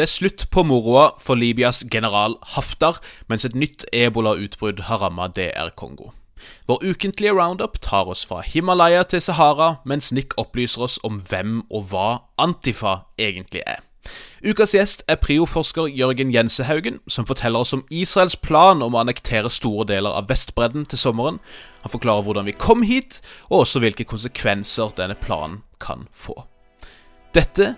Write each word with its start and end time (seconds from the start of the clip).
Det 0.00 0.06
er 0.06 0.16
slutt 0.16 0.42
på 0.48 0.62
moroa 0.64 1.10
for 1.20 1.36
Libyas 1.36 1.82
general 1.92 2.38
Haftar, 2.54 3.02
mens 3.28 3.42
et 3.44 3.52
nytt 3.52 3.82
ebolautbrudd 3.92 4.78
har 4.86 5.02
rammet 5.02 5.34
DR 5.36 5.68
Kongo. 5.76 6.14
Vår 6.64 6.80
ukentlige 6.88 7.34
roundup 7.36 7.76
tar 7.84 8.08
oss 8.08 8.22
fra 8.24 8.40
Himalaya 8.40 9.02
til 9.02 9.20
Sahara, 9.20 9.74
mens 9.84 10.08
Nick 10.12 10.32
opplyser 10.40 10.86
oss 10.86 10.96
om 11.04 11.20
hvem 11.28 11.60
og 11.68 11.92
hva 11.92 12.06
Antifa 12.40 12.94
egentlig 13.20 13.60
er. 13.66 13.84
Ukas 14.40 14.72
gjest 14.72 15.04
er 15.04 15.20
prioforsker 15.20 15.92
Jørgen 15.92 16.32
Jensehaugen, 16.32 17.02
som 17.04 17.28
forteller 17.28 17.60
oss 17.60 17.76
om 17.76 17.84
Israels 17.92 18.40
plan 18.40 18.80
om 18.80 18.96
å 18.96 19.04
annektere 19.04 19.52
store 19.52 19.84
deler 19.92 20.16
av 20.16 20.32
Vestbredden 20.32 20.88
til 20.88 21.04
sommeren. 21.04 21.44
Han 21.84 21.92
forklarer 21.92 22.24
hvordan 22.24 22.48
vi 22.48 22.56
kom 22.56 22.88
hit, 22.88 23.20
og 23.52 23.66
også 23.66 23.84
hvilke 23.84 24.08
konsekvenser 24.08 24.96
denne 24.96 25.20
planen 25.20 25.60
kan 25.76 26.08
få. 26.08 26.40
Dette 27.36 27.74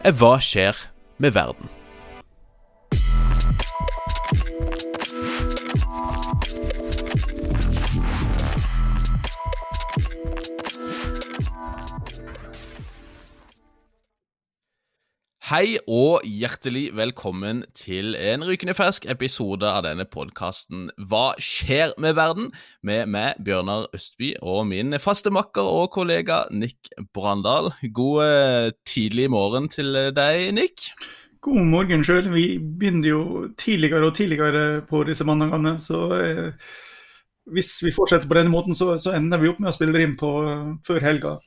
er 0.00 0.16
Hva 0.16 0.38
skjer 0.40 0.86
med 1.16 1.32
verden? 1.32 1.68
Hei 15.46 15.76
og 15.86 16.24
hjertelig 16.26 16.88
velkommen 16.98 17.60
til 17.70 18.16
en 18.18 18.42
rykende 18.42 18.72
fersk 18.74 19.04
episode 19.12 19.68
av 19.70 19.84
denne 19.86 20.02
podkasten 20.10 20.88
Hva 21.06 21.36
skjer 21.38 21.92
med 22.02 22.16
verden? 22.18 22.48
med 22.82 23.12
meg, 23.14 23.38
Bjørnar 23.46 23.86
Østby, 23.94 24.32
og 24.42 24.64
min 24.72 24.98
faste 24.98 25.30
makker 25.30 25.62
og 25.62 25.92
kollega 25.94 26.40
Nick 26.50 26.90
Brandal. 27.14 27.70
God 27.94 28.24
eh, 28.24 28.72
tidlig 28.90 29.30
morgen 29.30 29.70
til 29.70 29.94
deg, 30.18 30.50
Nick. 30.58 30.90
God 31.38 31.62
morgen 31.62 32.02
sjøl. 32.02 32.26
Vi 32.34 32.58
begynner 32.58 33.12
jo 33.12 33.22
tidligere 33.54 34.10
og 34.10 34.16
tidligere 34.18 34.82
på 34.90 35.06
disse 35.06 35.22
mandagene. 35.30 35.76
Så 35.78 36.08
eh, 36.16 36.72
hvis 37.54 37.76
vi 37.86 37.94
fortsetter 37.94 38.26
på 38.26 38.40
denne 38.40 38.50
måten, 38.50 38.74
så, 38.74 38.96
så, 38.98 39.14
ender 39.14 39.38
vi 39.38 39.54
opp 39.54 39.62
med 39.62 39.70
å 39.70 39.78
spille 39.78 40.02
inn 40.02 40.18
på 40.18 40.40
før 40.90 41.06
helga. 41.06 41.38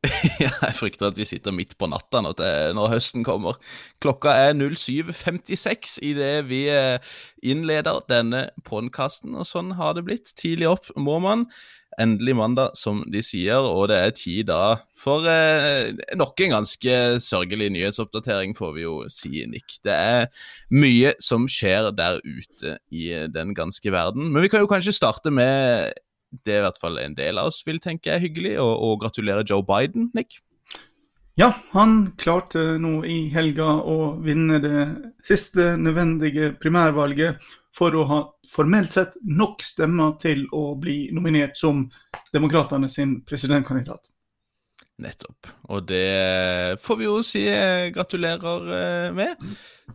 jeg 0.40 0.76
frykter 0.78 1.10
at 1.10 1.18
vi 1.20 1.26
sitter 1.28 1.52
midt 1.52 1.74
på 1.76 1.88
natta 1.90 2.22
når, 2.24 2.38
når 2.76 2.94
høsten 2.94 3.24
kommer. 3.26 3.58
Klokka 4.00 4.32
er 4.46 4.54
07.56 4.56 5.98
idet 6.08 6.46
vi 6.48 6.62
eh, 6.72 6.96
innleder 7.44 8.00
denne 8.08 8.46
podkasten, 8.64 9.36
og 9.36 9.48
sånn 9.48 9.74
har 9.76 9.98
det 9.98 10.06
blitt. 10.08 10.32
Tidlig 10.40 10.70
opp 10.70 10.88
må 10.96 11.18
man. 11.20 11.44
Endelig 12.00 12.36
mandag, 12.38 12.76
som 12.78 13.02
de 13.12 13.20
sier, 13.26 13.60
og 13.60 13.90
det 13.90 13.98
er 13.98 14.12
tid 14.16 14.48
da 14.48 14.62
for 14.96 15.26
eh, 15.28 15.90
nok 16.16 16.40
en 16.46 16.54
ganske 16.54 16.96
sørgelig 17.20 17.68
nyhetsoppdatering, 17.74 18.54
får 18.56 18.76
vi 18.78 18.86
jo 18.86 18.98
si, 19.12 19.42
Nick. 19.50 19.82
Det 19.84 19.96
er 19.96 20.30
mye 20.72 21.12
som 21.20 21.48
skjer 21.50 21.90
der 21.92 22.22
ute 22.24 22.78
i 22.88 23.10
den 23.28 23.52
ganske 23.58 23.92
verden. 23.92 24.30
Men 24.32 24.46
vi 24.46 24.52
kan 24.52 24.64
jo 24.64 24.70
kanskje 24.70 24.96
starte 24.96 25.34
med 25.34 25.92
det 26.30 26.58
i 26.58 26.62
hvert 26.64 26.78
fall 26.80 27.00
en 27.02 27.16
del 27.18 27.40
av 27.40 27.50
oss 27.50 27.62
vil 27.66 27.80
tenke 27.82 28.12
er 28.14 28.22
hyggelig, 28.22 28.56
og, 28.62 28.72
og 28.86 29.00
gratulerer 29.04 29.46
Joe 29.46 29.64
Biden, 29.66 30.10
Nick. 30.14 30.38
Ja, 31.38 31.52
han 31.72 32.12
klarte 32.20 32.76
nå 32.82 33.00
i 33.08 33.30
helga 33.32 33.78
å 33.88 34.14
vinne 34.20 34.58
det 34.60 34.82
siste 35.24 35.72
nødvendige 35.80 36.52
primærvalget 36.60 37.40
for 37.76 37.94
å 37.96 38.04
ha 38.10 38.20
formelt 38.50 38.92
sett 38.92 39.14
nok 39.22 39.62
stemmer 39.64 40.16
til 40.20 40.42
å 40.52 40.74
bli 40.76 41.06
nominert 41.16 41.56
som 41.56 41.86
demokratene 42.34 42.90
sin 42.92 43.20
presidentkandidat. 43.24 44.10
Nettopp. 45.00 45.48
Og 45.72 45.86
det 45.88 46.76
får 46.82 46.98
vi 47.00 47.06
jo 47.06 47.20
si 47.24 47.46
gratulerer 47.94 48.74
eh, 48.76 49.06
med. 49.16 49.46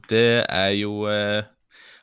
Det 0.10 0.42
er 0.42 0.72
jo 0.80 1.04
eh, 1.12 1.46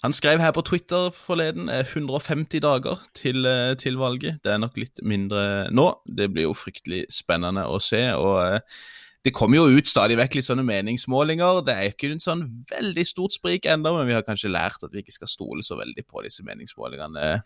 han 0.03 0.15
skrev 0.15 0.41
her 0.43 0.51
på 0.51 0.65
Twitter 0.67 1.13
forleden 1.15 1.69
150 1.71 2.57
eh, 2.59 2.63
dager 2.63 3.05
til, 3.15 3.47
eh, 3.47 3.75
til, 3.79 3.99
valget. 4.01 4.41
Det 4.43 4.51
er 4.51 4.59
nok 4.59 4.75
litt 4.81 4.99
mindre 5.07 5.69
nå. 5.71 5.85
Det 6.07 6.27
blir 6.33 6.49
jo 6.49 6.57
fryktelig 6.59 7.05
spennende 7.15 7.69
å 7.71 7.79
se. 7.79 8.09
og 8.19 8.41
eh, 8.43 8.81
det 9.23 9.31
kommer 9.31 9.61
jo 9.61 9.79
ut 9.79 9.87
stadig 9.87 10.17
vekk 10.19 10.35
litt 10.35 10.49
sånne 10.49 10.65
meningsmålinger. 10.67 11.61
Det 11.63 11.77
er 11.79 11.93
ikke 11.93 12.11
en 12.11 12.23
sånn 12.25 12.43
veldig 12.67 13.05
stort 13.07 13.37
sprik 13.37 13.69
ennå, 13.71 13.93
men 13.95 14.09
vi 14.09 14.17
har 14.17 14.25
kanskje 14.27 14.51
lært 14.51 14.83
at 14.83 14.91
vi 14.91 15.05
ikke 15.05 15.15
skal 15.15 15.31
stole 15.31 15.63
så 15.63 15.79
veldig 15.79 16.03
på 16.11 16.25
disse 16.27 16.43
meningsmålingene 16.43 17.37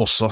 også. 0.00 0.30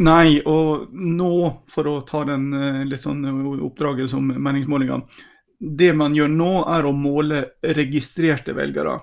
Nei, 0.00 0.40
og 0.48 0.88
nå, 0.96 1.34
for 1.68 1.90
å 1.92 1.98
ta 2.08 2.24
den 2.24 2.48
litt 2.88 3.04
sånn 3.04 3.20
oppdraget 3.60 4.08
som 4.08 4.32
meningsmålingene 4.32 5.28
Det 5.60 5.92
man 5.92 6.16
gjør 6.16 6.32
nå, 6.32 6.50
er 6.72 6.88
å 6.88 6.96
måle 6.96 7.44
registrerte 7.60 8.56
velgere. 8.56 8.96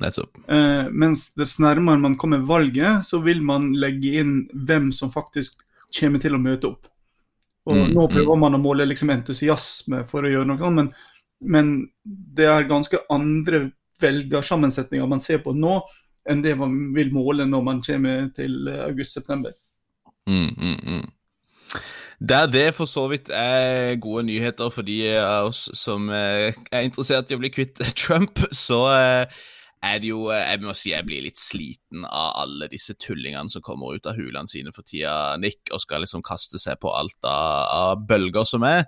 Nettopp. 0.00 0.38
Eh, 0.50 0.90
mens 0.90 1.28
dess 1.38 1.58
nærmere 1.62 2.02
man 2.02 2.16
kommer 2.18 2.42
valget, 2.46 3.04
så 3.06 3.20
vil 3.22 3.42
man 3.46 3.70
legge 3.78 4.18
inn 4.20 4.34
hvem 4.52 4.90
som 4.92 5.12
faktisk 5.12 5.62
kommer 5.94 6.22
til 6.22 6.34
å 6.34 6.42
møte 6.42 6.72
opp. 6.72 6.88
Og 7.64 7.78
mm, 7.78 7.90
Nå 7.94 8.06
prøver 8.10 8.34
mm. 8.34 8.42
man 8.42 8.58
å 8.58 8.62
måle 8.62 8.88
liksom 8.90 9.12
entusiasme 9.14 10.02
for 10.08 10.26
å 10.26 10.32
gjøre 10.32 10.50
noe 10.50 10.70
men, 10.74 10.90
men 11.40 11.74
det 12.04 12.48
er 12.50 12.68
ganske 12.68 13.00
andre 13.12 13.68
velgersammensetninger 14.02 15.06
man 15.08 15.22
ser 15.22 15.40
på 15.44 15.54
nå, 15.56 15.78
enn 16.28 16.42
det 16.44 16.56
man 16.58 16.74
vil 16.96 17.12
måle 17.14 17.46
når 17.48 17.64
man 17.64 17.82
kommer 17.84 18.26
til 18.36 18.68
august-september. 18.74 19.54
Mm, 20.28 20.50
mm, 20.56 20.78
mm. 20.82 21.06
Der 22.28 22.46
det 22.48 22.68
for 22.74 22.88
så 22.88 23.06
vidt 23.10 23.30
er 23.34 23.96
gode 24.00 24.26
nyheter 24.26 24.70
for 24.72 24.86
de 24.86 24.98
av 25.20 25.50
oss 25.50 25.66
som 25.76 26.08
er 26.10 26.54
interessert 26.80 27.30
i 27.30 27.36
å 27.36 27.42
bli 27.42 27.52
kvitt 27.52 27.80
Trump, 28.00 28.40
så 28.52 28.86
eh, 28.92 29.42
er 29.84 30.00
det 30.02 30.10
jo 30.10 30.28
eh, 30.32 30.44
Jeg 30.52 30.62
må 30.64 30.74
si 30.76 30.92
jeg 30.92 31.06
blir 31.08 31.24
litt 31.26 31.40
sliten 31.40 32.06
av 32.08 32.44
alle 32.44 32.68
disse 32.72 32.96
tullingene 33.00 33.52
som 33.52 33.64
kommer 33.64 33.96
ut 33.96 34.08
av 34.10 34.18
hulene 34.18 34.50
sine 34.50 34.72
for 34.74 34.86
tida, 34.86 35.34
Nick, 35.40 35.68
og 35.72 35.82
skal 35.84 36.04
liksom 36.04 36.24
kaste 36.26 36.60
seg 36.62 36.80
på 36.82 36.92
alt 36.94 37.18
av, 37.22 37.92
av 37.92 38.06
bølger 38.08 38.48
som 38.48 38.66
er. 38.68 38.86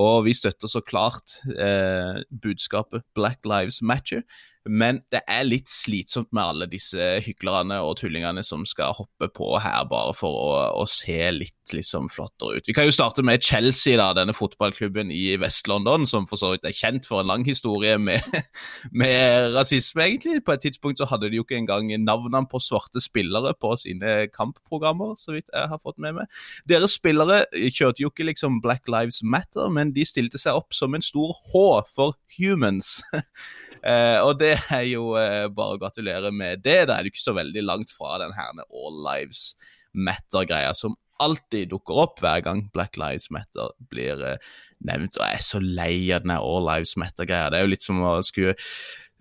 Og 0.00 0.24
vi 0.26 0.34
støtter 0.34 0.70
så 0.70 0.82
klart 0.82 1.38
eh, 1.54 2.24
budskapet 2.30 3.06
Black 3.14 3.46
Lives 3.46 3.80
Matter. 3.82 4.24
Men 4.64 5.02
det 5.12 5.20
er 5.28 5.44
litt 5.44 5.68
slitsomt 5.68 6.30
med 6.32 6.42
alle 6.44 6.68
disse 6.70 7.18
hyklerne 7.24 7.82
og 7.84 7.98
tullingene 8.00 8.40
som 8.46 8.64
skal 8.68 8.94
hoppe 8.96 9.28
på 9.28 9.50
her 9.60 9.84
bare 9.90 10.14
for 10.16 10.38
å, 10.40 10.54
å 10.80 10.86
se 10.88 11.18
litt 11.36 11.74
liksom 11.74 12.08
flottere 12.12 12.58
ut. 12.58 12.68
Vi 12.68 12.74
kan 12.76 12.88
jo 12.88 12.94
starte 12.94 13.24
med 13.24 13.44
Chelsea, 13.44 13.98
da, 14.00 14.10
denne 14.16 14.34
fotballklubben 14.36 15.12
i 15.12 15.36
Vest-London, 15.40 16.06
som 16.08 16.28
for 16.28 16.40
så 16.40 16.54
vidt 16.54 16.64
er 16.68 16.76
kjent 16.76 17.08
for 17.08 17.20
en 17.20 17.28
lang 17.28 17.44
historie 17.44 17.98
med, 18.00 18.24
med, 19.02 19.50
rasisme, 19.56 20.04
egentlig. 20.06 20.40
På 20.44 20.56
et 20.56 20.64
tidspunkt 20.64 21.00
så 21.00 21.08
hadde 21.10 21.28
de 21.28 21.40
jo 21.40 21.46
ikke 21.46 21.58
engang 21.60 21.92
navnene 22.04 22.44
på 22.50 22.60
svarte 22.62 23.02
spillere 23.04 23.54
på 23.60 23.74
sine 23.80 24.16
kampprogrammer, 24.32 25.14
så 25.20 25.36
vidt 25.36 25.52
jeg 25.52 25.72
har 25.72 25.80
fått 25.82 26.00
med 26.00 26.18
meg. 26.20 26.42
Deres 26.68 26.96
spillere 26.96 27.44
kjørte 27.52 28.04
jo 28.04 28.12
ikke 28.12 28.28
liksom 28.30 28.62
Black 28.64 28.88
Lives 28.88 29.20
Matter, 29.24 29.68
men 29.72 29.92
de 29.96 30.08
stilte 30.08 30.40
seg 30.40 30.56
opp 30.56 30.76
som 30.76 30.96
en 30.96 31.04
stor 31.04 31.36
H 31.52 31.64
for 31.92 32.16
humans. 32.38 32.98
Eh, 33.84 34.18
og 34.24 34.38
det 34.40 34.54
er 34.72 34.84
jo 34.88 35.12
eh, 35.20 35.46
bare 35.52 35.76
å 35.76 35.80
gratulere 35.80 36.32
med 36.32 36.64
det. 36.64 36.84
Da 36.88 36.96
er 36.96 37.04
du 37.04 37.12
ikke 37.12 37.24
så 37.24 37.36
veldig 37.36 37.64
langt 37.66 37.92
fra 37.92 38.16
den 38.22 38.32
her 38.36 38.52
All 38.64 39.00
Lives 39.04 39.52
Matter-greia 39.94 40.72
som 40.76 40.96
alltid 41.22 41.70
dukker 41.70 42.00
opp 42.06 42.18
hver 42.22 42.42
gang 42.42 42.64
Black 42.74 42.96
Lives 42.98 43.28
Matter 43.34 43.74
blir 43.92 44.22
eh, 44.24 44.52
nevnt. 44.88 45.18
Og 45.20 45.26
jeg 45.26 45.40
er 45.40 45.46
så 45.46 45.60
lei 45.62 45.96
av 46.14 46.24
den 46.24 46.34
All 46.36 46.64
Lives 46.66 46.96
Matter-greia. 47.00 47.52
Det 47.52 47.60
er 47.60 47.66
jo 47.66 47.74
litt 47.74 47.86
som 47.86 48.00
å 48.02 48.16
skulle 48.26 48.56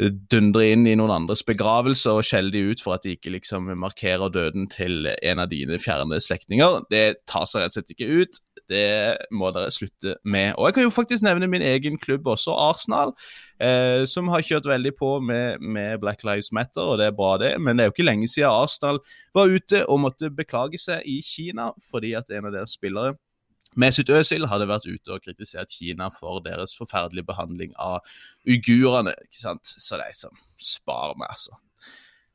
dundre 0.01 0.65
inn 0.73 0.87
i 0.89 0.95
noen 0.97 1.11
andres 1.13 1.43
begravelse 1.45 2.09
og 2.09 2.25
skjelle 2.25 2.49
de 2.53 2.63
ut 2.71 2.81
for 2.81 2.95
at 2.95 3.03
de 3.05 3.13
ikke 3.13 3.35
liksom 3.35 3.69
markerer 3.77 4.31
døden 4.33 4.65
til 4.71 5.05
en 5.13 5.41
av 5.43 5.51
dine 5.51 5.77
fjerne 5.81 6.17
slektninger. 6.23 6.81
Det 6.89 7.03
tar 7.29 7.45
seg 7.49 7.61
rett 7.61 7.73
og 7.73 7.77
slett 7.77 7.93
ikke 7.93 8.09
ut. 8.23 8.39
Det 8.71 8.87
må 9.35 9.51
dere 9.53 9.73
slutte 9.73 10.15
med. 10.23 10.55
Og 10.57 10.67
jeg 10.67 10.77
kan 10.77 10.87
jo 10.87 10.93
faktisk 10.95 11.25
nevne 11.25 11.49
min 11.51 11.65
egen 11.65 11.99
klubb 12.01 12.27
også, 12.33 12.55
Arsenal, 12.57 13.13
eh, 13.61 14.05
som 14.09 14.31
har 14.33 14.45
kjørt 14.45 14.69
veldig 14.71 14.95
på 14.97 15.11
med, 15.21 15.61
med, 15.61 15.99
Black 16.01 16.25
Lives 16.25 16.49
Matter, 16.55 16.81
og 16.81 16.97
det 16.97 17.11
er 17.11 17.17
bra, 17.17 17.35
det. 17.37 17.53
Men 17.61 17.77
det 17.77 17.85
er 17.85 17.91
jo 17.91 17.95
ikke 17.97 18.07
lenge 18.07 18.31
siden 18.31 18.49
Arsenal 18.49 19.01
var 19.35 19.51
ute 19.51 19.83
og 19.85 20.01
måtte 20.07 20.33
beklage 20.33 20.81
seg 20.81 21.05
i 21.05 21.19
Kina 21.25 21.69
fordi 21.91 22.15
at 22.17 22.33
en 22.33 22.49
av 22.49 22.57
deres 22.57 22.73
spillere 22.79 23.13
Mesut 23.79 24.09
Özil 24.13 24.47
hadde 24.49 24.69
vært 24.69 24.87
ute 24.87 25.15
og 25.15 25.23
kritisert 25.23 25.73
Kina 25.73 26.09
for 26.13 26.43
deres 26.45 26.75
forferdelige 26.77 27.27
behandling 27.29 27.75
av 27.81 27.99
uigurene. 28.47 29.15
ikke 29.27 29.41
sant? 29.41 29.65
Så 29.65 29.99
de 30.01 30.09
som 30.17 30.33
sparer 30.57 31.17
meg, 31.19 31.31
altså. 31.33 31.57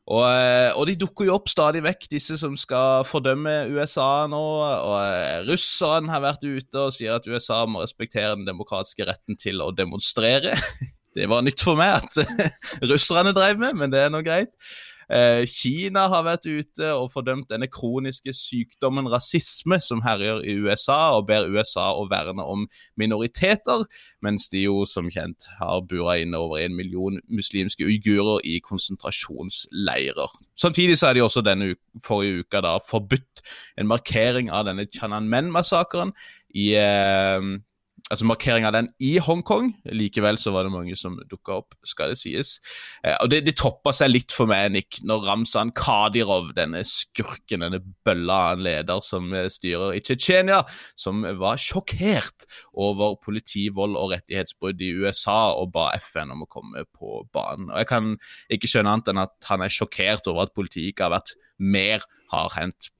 Og, 0.08 0.23
eh, 0.25 0.70
og, 0.73 0.87
de 0.88 0.96
dukker 0.96 1.26
jo 1.29 1.35
opp 1.37 1.50
stadig 1.52 1.82
vekk, 1.85 2.06
disse 2.14 2.38
som 2.40 2.55
skal 2.56 3.05
fordømme 3.05 3.67
USA 3.76 4.25
nå. 4.31 4.44
Og 4.64 4.94
eh, 5.02 5.43
russerne 5.50 6.12
har 6.14 6.25
vært 6.25 6.46
ute 6.49 6.87
og 6.87 6.94
sier 6.96 7.19
at 7.19 7.29
USA 7.29 7.64
må 7.69 7.82
respektere 7.84 8.32
den 8.38 8.49
demokratiske 8.49 9.05
retten 9.08 9.37
til 9.41 9.61
å 9.64 9.73
demonstrere. 9.76 10.56
Det 11.19 11.26
var 11.26 11.43
nytt 11.43 11.64
for 11.64 11.75
meg 11.75 11.96
at 11.96 12.14
russerne 12.93 13.32
drev 13.34 13.58
med, 13.58 13.75
men 13.81 13.91
det 13.91 14.05
er 14.05 14.11
nå 14.12 14.20
greit. 14.23 14.52
Eh, 15.08 15.46
Kina 15.49 16.05
har 16.12 16.25
vært 16.26 16.46
ute 16.49 16.90
og 16.93 17.08
fordømt 17.14 17.49
denne 17.49 17.69
kroniske 17.72 18.32
sykdommen 18.37 19.08
rasisme 19.08 19.78
som 19.81 20.02
herjer 20.05 20.43
i 20.44 20.58
USA, 20.60 21.16
og 21.16 21.28
ber 21.31 21.49
USA 21.49 21.88
å 21.96 22.05
verne 22.10 22.44
om 22.44 22.66
minoriteter, 23.00 23.87
mens 24.25 24.49
de 24.52 24.66
jo 24.66 24.82
som 24.88 25.08
kjent 25.12 25.49
har 25.60 25.81
bura 25.88 26.19
inne 26.20 26.40
over 26.40 26.60
en 26.60 26.76
million 26.76 27.16
muslimske 27.32 27.88
uigurer 27.88 28.44
i 28.44 28.58
konsentrasjonsleirer. 28.64 30.37
Samtidig 30.58 30.99
så 31.00 31.08
er 31.08 31.16
de 31.16 31.25
også 31.25 31.44
denne 31.46 31.72
forrige 32.05 32.44
uka 32.44 32.62
da 32.64 32.76
forbudt 32.82 33.44
en 33.81 33.88
markering 33.88 34.52
av 34.52 34.66
denne 34.69 34.84
Tiananmen-massakren 34.93 36.12
i 36.56 36.72
eh, 36.76 37.49
altså 38.08 38.26
markering 38.28 38.66
av 38.69 38.75
den 38.75 38.88
i 39.05 39.16
Hongkong. 39.22 39.70
Likevel 39.93 40.38
så 40.40 40.52
var 40.55 40.66
det 40.66 40.72
mange 40.72 40.96
som 40.99 41.16
dukka 41.28 41.58
opp, 41.60 41.76
skal 41.87 42.12
det 42.12 42.20
sies. 42.20 42.56
Eh, 43.05 43.16
og 43.22 43.31
det, 43.32 43.43
det 43.46 43.56
toppa 43.60 43.93
seg 43.96 44.12
litt 44.12 44.34
for 44.34 44.50
meg, 44.50 44.70
Nick, 44.75 45.00
når 45.06 45.26
Ramzan 45.28 45.72
Kadirov, 45.76 46.52
denne 46.56 46.82
skurken, 46.88 47.64
denne 47.64 47.82
bølla 48.06 48.38
av 48.49 48.58
en 48.58 48.64
leder 48.66 49.05
som 49.05 49.31
eh, 49.37 49.50
styrer 49.52 49.99
i 49.99 50.02
Tsjetsjenia, 50.05 50.62
som 50.99 51.25
var 51.40 51.60
sjokkert 51.62 52.49
over 52.78 53.19
politivold 53.25 53.99
og 53.99 54.14
rettighetsbrudd 54.14 54.84
i 54.84 54.93
USA 55.02 55.40
og 55.58 55.72
ba 55.76 55.90
FN 56.00 56.34
om 56.34 56.44
å 56.46 56.50
komme 56.50 56.84
på 56.88 57.22
banen. 57.34 57.72
Og 57.72 57.82
Jeg 57.82 57.93
kan 57.93 58.14
ikke 58.55 58.70
skjønne 58.70 58.96
annet 58.96 59.12
enn 59.12 59.25
at 59.26 59.50
han 59.50 59.64
er 59.64 59.72
sjokkert 59.72 60.31
over 60.31 60.46
at 60.46 60.56
politiet 60.56 60.93
ikke 60.93 61.08
har 61.08 61.19
vært 61.19 61.37
mer 61.58 62.05
hardhendt 62.32 62.93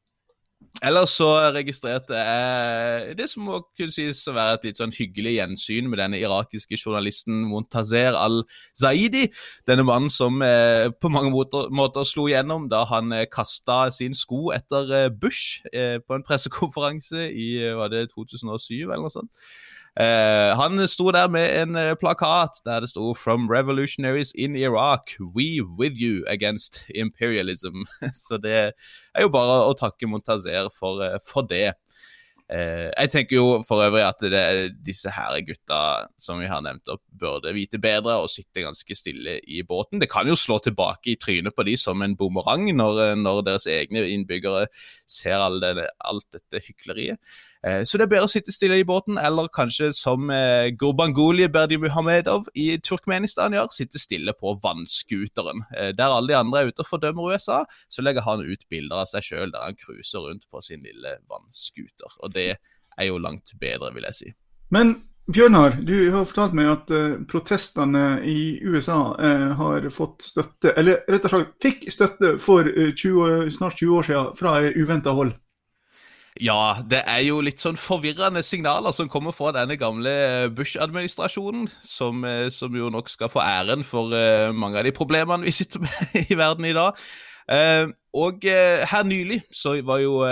Ellers 0.79 1.17
så 1.19 1.26
registrerte 1.50 2.15
jeg 2.15 3.15
det 3.19 3.26
som 3.31 3.49
må 3.49 3.56
kunne 3.75 3.91
sies 3.91 4.20
å 4.31 4.35
være 4.37 4.59
et 4.59 4.67
litt 4.69 4.79
sånn 4.79 4.94
hyggelig 4.94 5.32
gjensyn 5.35 5.88
med 5.91 5.99
denne 5.99 6.20
irakiske 6.20 6.79
journalisten 6.79 7.41
Montazer 7.50 8.15
al-Zaidi. 8.15 9.25
Denne 9.67 9.87
mannen 9.88 10.12
som 10.12 10.38
eh, 10.47 10.87
på 10.94 11.11
mange 11.11 11.32
måter, 11.35 12.05
slo 12.06 12.29
gjennom 12.31 12.69
da 12.70 12.85
han 12.93 13.11
eh, 13.17 13.26
kasta 13.31 13.88
sin 13.94 14.15
sko 14.15 14.53
etter 14.55 14.94
eh, 14.94 15.09
Bush 15.11 15.67
eh, 15.73 15.99
på 15.99 16.15
en 16.15 16.26
pressekonferanse 16.26 17.26
i 17.26 17.49
var 17.75 17.91
det 17.91 18.11
2007 18.15 18.76
eller 18.85 19.03
noe 19.03 19.17
sånt. 19.19 19.50
Uh, 19.99 20.55
han 20.55 20.79
sto 20.87 21.11
der 21.11 21.27
med 21.27 21.49
en 21.59 21.75
uh, 21.75 21.97
plakat 21.99 22.61
der 22.62 22.85
det 22.85 22.91
sto 22.93 23.15
'From 23.19 23.50
revolutionaries 23.50 24.31
in 24.39 24.55
Iraq, 24.55 25.19
we 25.35 25.59
with 25.79 25.99
you 25.99 26.23
against 26.29 26.85
imperialism'. 26.95 27.83
Så 28.12 28.39
det 28.39 28.73
er 29.15 29.23
jo 29.23 29.29
bare 29.29 29.65
å 29.67 29.75
takke 29.75 30.06
Montazer 30.06 30.71
for, 30.71 31.03
uh, 31.03 31.19
for 31.19 31.43
det. 31.43 31.75
jeg 32.49 33.11
tenker 33.12 33.37
jo 33.37 33.62
for 33.69 33.83
øvrig 33.85 34.06
at 34.09 34.23
det, 34.25 34.73
disse 34.81 35.11
her 35.12 35.35
gutta 35.45 36.09
som 36.17 36.39
vi 36.41 36.47
har 36.49 36.62
nevnt 36.65 36.89
opp, 36.89 37.03
burde 37.12 37.53
vite 37.53 37.77
bedre 37.77 38.15
og 38.23 38.31
sitte 38.33 38.62
ganske 38.65 38.94
stille 38.97 39.35
i 39.44 39.61
båten. 39.62 40.01
Det 40.01 40.09
kan 40.09 40.27
jo 40.27 40.33
slå 40.33 40.56
tilbake 40.59 41.12
i 41.12 41.19
trynet 41.21 41.53
på 41.53 41.67
de 41.69 41.77
som 41.77 42.01
en 42.01 42.17
bumerang 42.17 42.65
når, 42.73 43.21
når 43.21 43.43
deres 43.51 43.67
egne 43.69 44.06
innbyggere 44.15 44.65
ser 45.05 45.37
all 45.37 45.61
denne, 45.61 45.91
alt 46.01 46.25
dette 46.33 46.65
hykleriet. 46.65 47.21
Eh, 47.66 47.82
så 47.84 47.99
det 47.99 48.06
er 48.06 48.12
bedre 48.12 48.28
å 48.28 48.31
sitte 48.31 48.55
stille 48.55 48.78
i 48.78 48.87
båten, 48.87 49.19
eller 49.19 49.50
kanskje 49.55 49.90
som 49.96 50.31
eh, 50.31 50.70
Berdi 50.78 51.78
Muhammedov 51.81 52.49
i 52.55 52.78
Turkmenistan 52.78 53.56
gjør, 53.56 53.72
sitte 53.75 53.99
stille 53.99 54.32
på 54.32 54.55
vannskuteren. 54.62 55.64
Eh, 55.75 55.90
der 55.96 56.14
alle 56.14 56.32
de 56.32 56.38
andre 56.38 56.62
er 56.62 56.72
ute 56.72 56.84
og 56.84 56.90
fordømmer 56.93 57.34
USA, 57.34 57.64
så 57.88 58.02
legger 58.02 58.26
han 58.26 58.44
ut 58.46 58.69
bilder 58.70 59.02
av 59.02 59.10
seg 59.10 59.26
sjøl 59.26 59.52
der 59.52 59.66
han 59.66 59.78
cruiser 59.78 60.25
rundt 60.25 60.46
på 60.50 60.62
sin 60.62 60.84
lille 60.87 61.19
vannskuter. 61.28 62.19
Og 62.22 62.34
det 62.34 62.50
er 62.99 63.06
jo 63.06 63.19
langt 63.22 63.55
bedre, 63.60 63.93
vil 63.94 64.06
jeg 64.10 64.20
si. 64.22 64.34
Men 64.75 64.96
Bjørnar, 65.28 65.82
du 65.84 66.08
har 66.14 66.25
fortalt 66.25 66.55
meg 66.56 66.70
at 66.72 66.90
protestene 67.28 68.22
i 68.25 68.56
USA 68.64 69.12
har 69.58 69.84
fått 69.93 70.25
støtte, 70.25 70.72
eller 70.72 71.02
rett 71.05 71.26
og 71.28 71.34
slett 71.34 71.50
fikk 71.60 71.84
støtte 71.93 72.31
for 72.40 72.64
uh, 72.64 72.94
20, 72.96 73.50
snart 73.52 73.76
20 73.76 73.93
år 73.99 74.08
siden 74.08 74.31
fra 74.38 74.55
uventa 74.72 75.12
hold. 75.12 75.34
Ja, 76.41 76.79
det 76.87 77.01
er 77.09 77.23
jo 77.27 77.41
litt 77.43 77.63
sånn 77.63 77.79
forvirrende 77.81 78.45
signaler 78.47 78.95
som 78.95 79.09
kommer 79.11 79.35
fra 79.35 79.51
denne 79.57 79.75
gamle 79.81 80.13
Bush-administrasjonen, 80.55 81.67
som, 81.83 82.23
eh, 82.25 82.47
som, 82.55 82.77
jo 82.77 82.91
nok 82.95 83.11
skal 83.11 83.33
få 83.33 83.43
æren 83.43 83.83
for 83.87 84.15
uh, 84.15 84.53
mange 84.55 84.79
av 84.79 84.87
de 84.87 84.95
problemene 84.95 85.49
vi 85.49 85.55
sitter 85.57 85.83
med 85.83 86.15
i 86.31 86.39
verden 86.39 86.69
i 86.69 86.77
dag. 86.77 87.01
Uh, 87.49 87.91
og 88.19 88.45
her 88.45 89.05
nylig 89.09 89.41
så 89.55 89.77
var 89.87 90.01
jo 90.03 90.25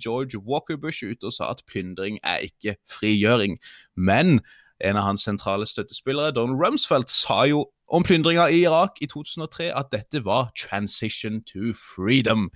George 0.00 0.40
Walker 0.42 0.76
Bush 0.80 1.04
ute 1.04 1.28
og 1.28 1.34
sa 1.36 1.50
at 1.52 1.62
plyndring 1.68 2.18
er 2.24 2.44
ikke 2.48 2.74
frigjøring. 2.90 3.58
Men 3.96 4.40
en 4.82 4.98
av 4.98 5.06
hans 5.06 5.22
sentrale 5.22 5.66
støttespillere, 5.68 6.34
Donald 6.34 6.58
Rumsfeldt, 6.58 7.10
sa 7.10 7.44
jo 7.46 7.66
om 7.92 8.02
plyndringa 8.02 8.48
i 8.50 8.64
Irak 8.64 8.98
i 9.04 9.06
2003 9.06 9.70
at 9.76 9.92
dette 9.92 10.24
var 10.24 10.50
'transition 10.56 11.42
to 11.44 11.72
freedom'. 11.76 12.48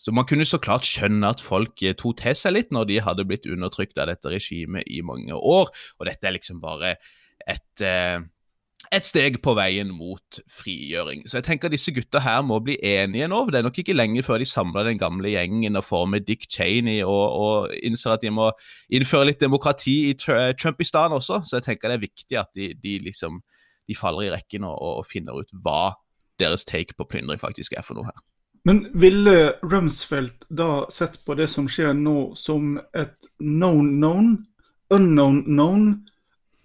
Så 0.00 0.14
man 0.16 0.24
kunne 0.28 0.48
så 0.48 0.60
klart 0.62 0.88
skjønne 0.88 1.28
at 1.28 1.42
folk 1.44 1.82
eh, 1.84 1.96
tok 1.98 2.20
til 2.22 2.36
seg 2.38 2.56
litt 2.56 2.74
når 2.74 2.88
de 2.88 3.00
hadde 3.04 3.26
blitt 3.28 3.48
undertrykt 3.50 4.00
av 4.00 4.08
dette 4.08 4.32
regimet 4.32 4.88
i 4.88 5.02
mange 5.04 5.36
år, 5.36 5.68
og 5.68 6.08
dette 6.08 6.28
er 6.28 6.38
liksom 6.38 6.62
bare 6.62 6.94
et, 7.44 7.82
eh, 7.84 8.16
et 8.96 9.06
steg 9.06 9.36
på 9.44 9.52
veien 9.58 9.92
mot 9.92 10.40
frigjøring. 10.48 11.26
Så 11.28 11.38
jeg 11.38 11.48
tenker 11.50 11.72
disse 11.72 11.92
gutta 11.94 12.22
her 12.24 12.40
må 12.46 12.62
bli 12.64 12.78
enige 12.80 13.28
nå. 13.28 13.42
for 13.44 13.52
Det 13.52 13.60
er 13.60 13.68
nok 13.68 13.82
ikke 13.82 13.96
lenge 13.96 14.24
før 14.24 14.40
de 14.40 14.48
samler 14.48 14.88
den 14.88 15.00
gamle 15.00 15.34
gjengen 15.34 15.76
og 15.76 15.84
får 15.84 16.08
med 16.14 16.26
Dick 16.26 16.48
Cheney 16.48 17.04
og, 17.04 17.36
og 17.44 17.76
innser 17.84 18.16
at 18.16 18.24
de 18.24 18.32
må 18.32 18.50
innføre 18.88 19.28
litt 19.28 19.44
demokrati 19.44 19.98
i 20.10 20.16
Trumpistan 20.16 21.12
også. 21.12 21.42
Så 21.44 21.58
jeg 21.58 21.68
tenker 21.68 21.92
det 21.92 22.00
er 22.00 22.08
viktig 22.08 22.40
at 22.40 22.52
de, 22.56 22.72
de 22.74 22.98
liksom 23.04 23.42
de 23.90 23.96
faller 23.98 24.28
i 24.28 24.32
rekken 24.32 24.64
og, 24.64 24.76
og 24.78 25.06
finner 25.06 25.40
ut 25.42 25.50
hva 25.64 25.92
deres 26.40 26.64
take 26.64 26.94
på 26.96 27.04
plyndring 27.10 27.40
faktisk 27.40 27.74
er 27.76 27.84
for 27.84 27.98
noe 27.98 28.08
her. 28.08 28.20
Men 28.62 28.86
ville 29.00 29.52
Rumsfeldt 29.62 30.44
da 30.48 30.86
sett 30.92 31.24
på 31.24 31.34
det 31.38 31.48
som 31.48 31.68
skjer 31.70 31.94
nå, 31.96 32.34
som 32.36 32.76
et 32.92 33.16
known 33.40 33.94
known, 33.96 34.34
unknown 34.92 35.42
known, 35.46 35.86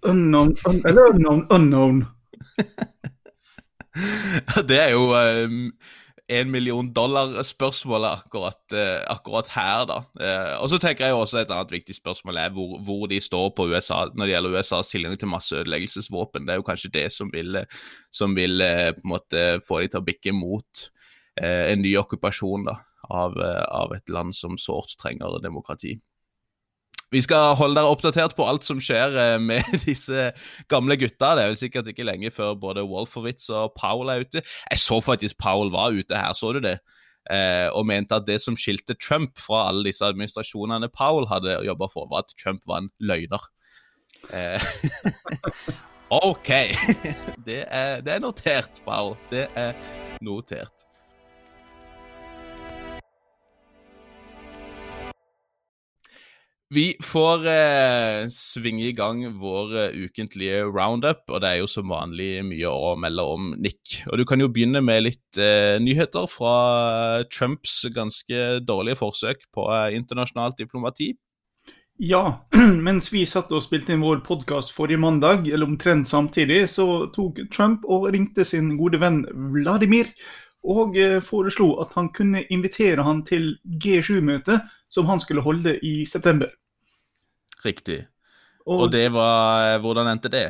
unknown 0.04 0.56
un 0.68 0.82
eller 0.84 1.14
unknown 1.14 1.46
unknown? 1.50 2.02
det 4.68 4.80
er 4.82 4.92
jo 4.92 5.08
um, 5.16 5.70
en 6.28 6.50
million 6.52 6.90
dollar-spørsmålet 6.92 8.26
akkurat, 8.26 8.60
uh, 8.76 9.00
akkurat, 9.14 9.48
her, 9.56 9.88
da. 9.88 9.98
Uh, 10.20 10.54
og 10.60 10.68
så 10.68 10.82
tenker 10.82 11.08
jeg 11.08 11.16
også 11.16 11.40
et 11.40 11.54
annet 11.54 11.72
viktig 11.78 11.96
spørsmål 11.96 12.42
er 12.42 12.52
hvor, 12.52 12.76
hvor, 12.84 13.08
de 13.08 13.22
står 13.24 13.54
på 13.56 13.70
USA 13.72 14.02
når 14.12 14.26
det 14.26 14.34
gjelder 14.34 14.58
USAs 14.58 14.92
tilgang 14.92 15.16
til 15.16 15.32
masseødeleggelsesvåpen. 15.32 16.44
Det 16.44 16.52
er 16.52 16.60
jo 16.60 16.68
kanskje 16.68 16.92
det 16.98 17.08
som 17.14 17.32
vil, 17.32 17.62
som 18.12 18.36
vil 18.36 18.60
på 18.60 19.06
en 19.06 19.14
måte 19.16 19.48
få 19.64 19.80
de 19.80 19.94
til 19.94 20.04
å 20.04 20.08
bikke 20.12 20.36
mot 20.36 20.90
Eh, 20.90 21.15
en 21.44 21.82
ny 21.82 21.92
okkupasjon 22.00 22.68
av, 23.10 23.36
eh, 23.40 23.64
av, 23.68 23.94
et 23.94 24.08
land 24.08 24.34
som 24.34 24.58
sårt 24.58 24.96
trenger 25.00 25.40
demokrati. 25.42 25.96
Vi 27.14 27.20
skal 27.22 27.54
holde 27.54 27.78
dere 27.78 27.90
oppdatert 27.92 28.34
på 28.34 28.46
alt 28.48 28.66
som 28.66 28.80
skjer 28.82 29.14
eh, 29.20 29.38
med 29.38 29.62
disse 29.86 30.30
gamle 30.70 30.98
gutta. 30.98 31.34
Det 31.36 31.44
er 31.44 31.52
vel 31.52 31.60
sikkert 31.60 31.90
ikke 31.92 32.06
lenge 32.06 32.32
før 32.34 32.56
både 32.58 32.86
Wolfowitz 32.88 33.48
og 33.54 33.76
Powell 33.78 34.10
er 34.12 34.26
ute. 34.26 34.42
Jeg 34.42 34.82
så 34.82 35.00
faktisk 35.04 35.38
Powell 35.42 35.70
var 35.74 35.94
ute 35.94 36.18
her, 36.18 36.34
så 36.34 36.52
du 36.56 36.62
det? 36.64 36.78
Eh, 37.30 37.66
og 37.74 37.86
mente 37.88 38.14
at 38.14 38.26
det 38.26 38.38
som 38.42 38.58
skilte 38.58 38.94
Trump 39.02 39.38
fra 39.42 39.64
alle 39.70 39.88
disse 39.88 40.06
administrasjonene 40.06 40.90
Powell 40.94 41.26
hadde 41.30 41.58
jobba 41.66 41.90
for, 41.90 42.10
var 42.10 42.26
at 42.26 42.34
Trump 42.38 42.62
var 42.70 42.84
en 42.84 42.90
løgner. 43.02 43.46
Eh, 44.34 44.62
OK. 46.26 46.50
Det 47.46 47.62
er, 47.70 48.00
det 48.02 48.12
er 48.12 48.22
notert, 48.22 48.80
Powell. 48.86 49.14
Det 49.30 49.46
er 49.54 49.74
notert. 50.22 50.86
Vi 56.74 56.96
får 56.98 57.46
eh, 57.46 58.28
svinge 58.34 58.88
i 58.88 58.94
gang 58.96 59.20
vår 59.38 59.74
uh, 59.76 59.98
ukentlige 60.02 60.64
roundup, 60.66 61.20
og 61.30 61.38
det 61.44 61.50
er 61.52 61.60
jo 61.60 61.68
som 61.70 61.92
vanlig 61.92 62.40
mye 62.42 62.72
å 62.72 62.96
melde 62.98 63.22
om 63.22 63.52
Nick. 63.54 64.00
Og 64.10 64.18
Du 64.18 64.24
kan 64.26 64.42
jo 64.42 64.48
begynne 64.50 64.82
med 64.82 65.04
litt 65.04 65.38
eh, 65.38 65.78
nyheter 65.78 66.26
fra 66.26 67.22
Trumps 67.30 67.84
ganske 67.94 68.58
dårlige 68.66 68.98
forsøk 68.98 69.46
på 69.54 69.68
eh, 69.76 69.94
internasjonalt 69.94 70.58
diplomati. 70.58 71.12
Ja, 72.02 72.42
mens 72.88 73.12
vi 73.14 73.22
satt 73.30 73.54
og 73.54 73.62
spilte 73.62 73.94
inn 73.94 74.02
vår 74.02 74.24
podkast 74.26 74.74
forrige 74.74 74.98
mandag, 75.00 75.46
eller 75.46 75.70
omtrent 75.70 76.10
samtidig, 76.10 76.64
så 76.74 77.06
tok 77.14 77.44
Trump 77.54 77.86
og 77.86 78.10
ringte 78.10 78.42
sin 78.44 78.74
gode 78.80 78.98
venn 79.04 79.22
Vladimir 79.54 80.10
og 80.66 80.98
eh, 80.98 81.20
foreslo 81.22 81.76
at 81.82 81.94
han 81.94 82.10
kunne 82.10 82.42
invitere 82.50 83.06
han 83.06 83.22
til 83.26 83.52
G7-møtet 83.78 84.66
som 84.96 85.08
han 85.12 85.20
skulle 85.20 85.44
holde 85.44 85.76
i 85.84 85.98
september. 86.08 86.50
Riktig. 87.64 88.06
Og, 88.66 88.86
og 88.86 88.94
det 88.94 89.08
var 89.14 89.74
eh, 89.74 89.80
Hvordan 89.82 90.08
endte 90.10 90.32
det? 90.32 90.46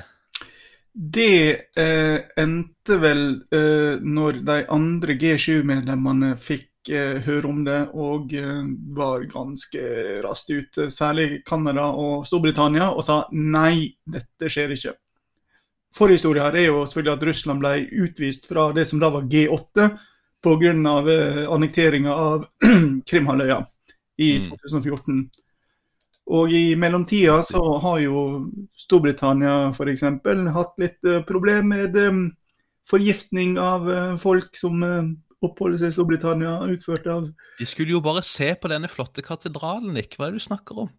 Det 0.97 1.50
eh, 1.76 2.19
endte 2.41 2.97
vel 3.03 3.26
eh, 3.53 3.99
når 4.00 4.41
de 4.47 4.62
andre 4.73 5.17
G7-medlemmene 5.21 6.31
fikk 6.41 6.88
eh, 6.88 7.19
høre 7.26 7.50
om 7.50 7.59
det 7.67 7.83
og 7.93 8.33
eh, 8.33 8.62
var 8.97 9.26
ganske 9.29 9.83
raskt 10.25 10.55
ute, 10.55 10.88
særlig 10.95 11.43
Canada 11.45 11.91
og 11.93 12.25
Storbritannia, 12.29 12.88
og 12.95 13.05
sa 13.05 13.26
nei, 13.37 13.91
dette 14.09 14.49
skjer 14.49 14.73
ikke. 14.79 14.97
Forhistoria 15.97 16.49
her 16.49 16.61
er 16.62 16.69
jo 16.71 16.83
selvfølgelig 16.88 17.17
at 17.19 17.29
Russland 17.29 17.65
ble 17.65 17.76
utvist 18.07 18.49
fra 18.49 18.71
det 18.76 18.88
som 18.88 19.00
da 19.00 19.12
var 19.12 19.29
G8, 19.29 19.91
pga. 20.47 20.75
Eh, 21.12 21.45
annekteringa 21.53 22.17
av 22.17 22.49
Krimhalvøya 23.09 23.61
i 24.18 24.38
Mm. 24.38 24.49
2014. 24.52 25.20
Og 26.26 26.50
i 26.50 26.75
mellomtida 26.75 27.38
så 27.46 27.61
har 27.85 28.00
jo 28.02 28.50
Storbritannia 28.75 29.70
f.eks. 29.70 30.02
hatt 30.02 30.75
litt 30.82 30.99
uh, 31.06 31.20
problem 31.23 31.68
med 31.70 31.96
um, 31.96 32.25
forgiftning 32.88 33.58
av 33.62 33.87
uh, 33.87 34.16
folk 34.18 34.56
som 34.58 34.82
oppholder 35.44 35.78
seg 35.78 35.92
i 35.92 35.94
Storbritannia, 35.94 36.58
utført 36.73 37.06
av 37.12 37.28
De 37.58 37.66
skulle 37.68 37.92
jo 37.92 38.00
bare 38.02 38.25
se 38.26 38.54
på 38.58 38.70
denne 38.73 38.88
flotte 38.88 39.23
katedralen, 39.23 39.92
Nick. 39.94 40.16
Hva 40.16 40.26
er 40.26 40.35
det 40.35 40.40
du 40.40 40.46
snakker 40.49 40.87
om? 40.87 40.90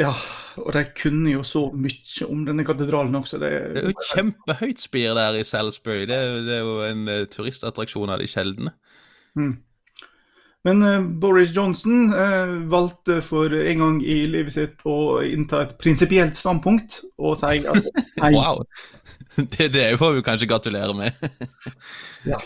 Ja, 0.00 0.12
og 0.56 0.72
de 0.74 0.82
kunne 0.96 1.30
jo 1.30 1.42
så 1.46 1.66
mye 1.76 2.26
om 2.26 2.46
denne 2.48 2.64
katedralen 2.66 3.14
også. 3.18 3.38
Det, 3.38 3.50
Det 3.74 3.82
er 3.82 3.88
jo 3.90 3.92
et 3.92 4.08
kjempehøyt 4.08 4.80
spir 4.82 5.14
der 5.18 5.36
i 5.38 5.44
Salisbury. 5.46 6.06
Det 6.08 6.16
er, 6.16 6.38
det 6.46 6.54
er 6.56 6.62
jo 6.64 6.78
en 6.86 7.02
eh, 7.12 7.26
turistattraksjon 7.30 8.10
av 8.10 8.22
de 8.22 8.28
sjeldne. 8.30 8.72
Mm. 9.38 9.52
Men 10.64 10.82
eh, 10.86 11.00
Boris 11.02 11.50
Johnson 11.56 12.12
eh, 12.14 12.52
valgte 12.70 13.18
for 13.26 13.50
en 13.50 13.78
gang 13.82 13.96
i 14.04 14.20
livet 14.30 14.54
sitt 14.54 14.84
å 14.86 15.18
innta 15.26 15.64
et 15.64 15.72
prinsipielt 15.82 16.36
standpunkt 16.38 17.00
og 17.18 17.34
si 17.40 17.64
at 17.66 17.88
nei, 18.22 18.32
Wow! 18.36 18.62
Det, 19.36 19.70
det 19.72 19.86
får 19.96 20.18
vi 20.18 20.22
kanskje 20.26 20.46
gratulere 20.50 20.92
med. 20.94 21.12
Ja. 22.28 22.38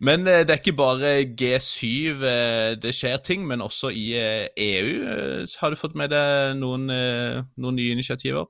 Men 0.00 0.26
eh, 0.26 0.44
det 0.46 0.54
er 0.54 0.60
ikke 0.62 0.76
bare 0.78 1.10
G7 1.38 2.22
eh, 2.22 2.74
det 2.82 2.92
skjer 2.94 3.18
ting, 3.26 3.46
men 3.46 3.62
også 3.64 3.90
i 3.90 4.12
EU. 4.14 4.92
eh, 5.10 5.56
Har 5.60 5.70
du 5.74 5.76
fått 5.80 5.96
med 5.98 6.10
deg 6.14 6.54
noen, 6.60 6.86
noen 6.88 7.78
nye 7.78 7.94
initiativer? 7.96 8.46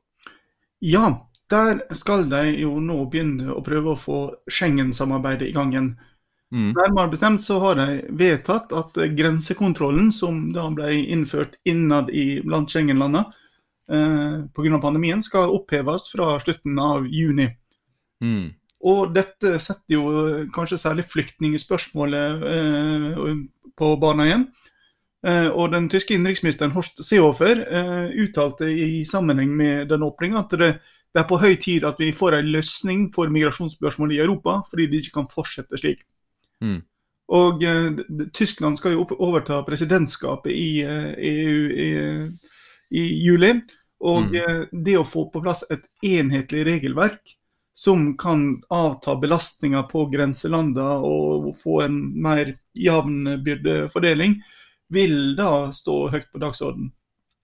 ja, 0.81 1.09
der 1.51 1.81
skal 1.97 2.29
de 2.31 2.43
jo 2.61 2.77
nå 2.79 3.01
begynne 3.11 3.51
å 3.57 3.63
prøve 3.67 3.95
å 3.95 3.99
få 3.99 4.19
Schengen-samarbeidet 4.53 5.49
i 5.49 5.55
gang 5.57 5.73
igjen. 5.73 5.89
Mm. 6.55 6.71
Nærmere 6.73 7.11
bestemt 7.13 7.43
så 7.45 7.59
har 7.61 7.77
de 7.77 7.87
vedtatt 8.17 8.73
at 8.73 8.97
grensekontrollen 9.17 10.09
som 10.17 10.47
da 10.55 10.69
ble 10.73 10.95
innført 11.13 11.59
innad 11.69 12.09
i 12.11 12.41
blant 12.45 12.73
Schengen-landene 12.73 13.27
eh, 13.93 14.39
pga. 14.57 14.81
pandemien, 14.81 15.23
skal 15.23 15.53
oppheves 15.53 16.09
fra 16.15 16.39
slutten 16.41 16.79
av 16.81 17.07
juni. 17.07 17.51
Mm. 18.25 18.55
Og 18.89 19.13
dette 19.15 19.59
setter 19.61 19.97
jo 19.97 20.03
kanskje 20.55 20.81
særlig 20.81 21.05
flyktningspørsmålet 21.11 22.49
eh, 22.55 23.31
på 23.79 23.93
banen 24.01 24.27
igjen. 24.27 24.49
Eh, 25.27 25.49
og 25.51 25.73
den 25.75 25.89
tyske 25.91 26.15
innenriksministeren 26.15 26.73
Horst 26.77 27.03
Seehofer 27.03 27.65
eh, 27.67 28.13
uttalte 28.23 28.71
i 28.71 29.03
sammenheng 29.05 29.51
med 29.59 29.89
den 29.91 30.05
åpninga 30.07 30.45
at 30.45 30.55
det, 30.61 30.69
det 31.13 31.25
er 31.25 31.27
på 31.29 31.41
høy 31.43 31.57
tid 31.59 31.85
at 31.89 31.99
vi 31.99 32.13
får 32.15 32.39
en 32.39 32.53
løsning 32.55 33.09
for 33.15 33.33
migrasjonsspørsmålet 33.35 34.17
i 34.17 34.23
Europa, 34.23 34.63
fordi 34.71 34.87
det 34.87 35.03
ikke 35.03 35.19
kan 35.21 35.33
fortsette 35.33 35.81
slik. 35.81 36.07
Mm. 36.65 36.83
Og 37.29 37.65
eh, 37.65 37.99
Tyskland 38.33 38.79
skal 38.79 38.95
jo 38.97 39.07
overta 39.19 39.61
presidentskapet 39.67 40.53
i 40.53 40.81
eh, 40.81 41.11
EU 41.33 41.59
i, 41.71 41.91
i 42.91 43.03
juli. 43.25 43.61
Og 44.01 44.31
Mm. 44.31 44.35
eh, 44.35 44.61
det 44.73 44.97
å 44.99 45.05
få 45.07 45.27
på 45.33 45.43
plass 45.43 45.65
et 45.71 45.85
enhetlig 46.07 46.65
regelverk 46.67 47.35
som 47.75 48.17
kan 48.19 48.63
avta 48.71 49.15
belastninga 49.17 49.85
på 49.91 50.07
grenselandene 50.11 50.99
og 51.07 51.53
få 51.59 51.83
en 51.85 51.99
mer 52.23 52.57
jevn 52.75 53.43
byrdefordeling, 53.45 54.41
vil 54.91 55.37
da 55.37 55.71
stå 55.73 56.09
høyt 56.11 56.27
på 56.33 56.41
dagsordenen. 56.43 56.93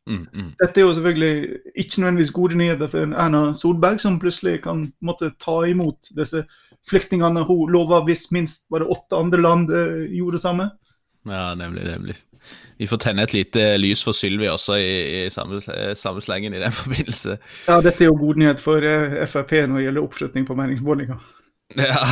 Mm, 0.06 0.26
mm. 0.34 0.48
Dette 0.60 0.80
er 0.80 0.84
jo 0.84 0.94
selvfølgelig 0.94 1.60
ikke 1.80 2.00
nødvendigvis 2.00 2.32
gode 2.36 2.58
nyheter 2.60 2.90
for 2.92 3.14
Erna 3.14 3.54
Solberg, 3.54 4.00
som 4.02 4.18
plutselig 4.20 4.62
kan 4.62 4.92
måtte 5.00 5.30
ta 5.40 5.62
imot 5.70 6.10
disse 6.16 6.44
flyktningene 6.88 7.44
hun 7.48 7.72
lova 7.72 8.02
hvis 8.06 8.28
minst 8.34 8.68
bare 8.72 8.88
åtte 8.90 9.18
andre 9.18 9.40
land 9.40 9.72
eh, 9.72 10.06
gjorde 10.18 10.38
det 10.38 10.44
samme. 10.44 10.70
Ja, 11.24 11.54
nemlig, 11.56 11.84
nemlig. 11.88 12.16
Vi 12.76 12.86
får 12.86 13.00
tenne 13.00 13.24
et 13.24 13.32
lite 13.32 13.62
lys 13.78 14.02
for 14.04 14.16
Sylvi 14.16 14.48
også 14.52 14.76
i, 14.76 14.90
i 15.24 15.30
samme, 15.32 15.62
samme 15.96 16.20
slengen 16.20 16.54
i 16.54 16.60
den 16.60 16.74
forbindelse. 16.82 17.38
Ja, 17.68 17.78
dette 17.84 18.04
er 18.04 18.10
jo 18.10 18.18
god 18.20 18.42
nyhet 18.42 18.60
for 18.60 18.84
eh, 18.84 19.22
Frp 19.30 19.54
når 19.64 19.78
det 19.78 19.86
gjelder 19.86 20.08
oppslutning 20.08 20.48
på 20.48 20.58
meningsmålinger. 20.58 21.30
Ja. 21.80 22.02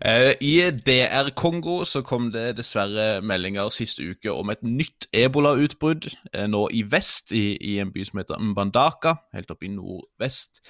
Eh, 0.00 0.32
I 0.40 0.70
DR 0.70 1.28
Kongo 1.36 1.82
så 1.84 2.00
kom 2.00 2.30
det 2.32 2.54
dessverre 2.56 3.20
meldinger 3.20 3.68
siste 3.68 4.06
uke 4.08 4.32
om 4.32 4.48
et 4.48 4.62
nytt 4.64 5.10
ebolautbrudd 5.12 6.08
eh, 6.32 6.46
nå 6.48 6.62
i 6.72 6.80
vest, 6.88 7.34
i, 7.36 7.58
i 7.60 7.74
en 7.82 7.92
by 7.92 8.06
som 8.08 8.22
heter 8.22 8.40
Mbandaka, 8.40 9.12
helt 9.36 9.52
oppe 9.52 9.68
i 9.68 9.74
nordvest. 9.74 10.62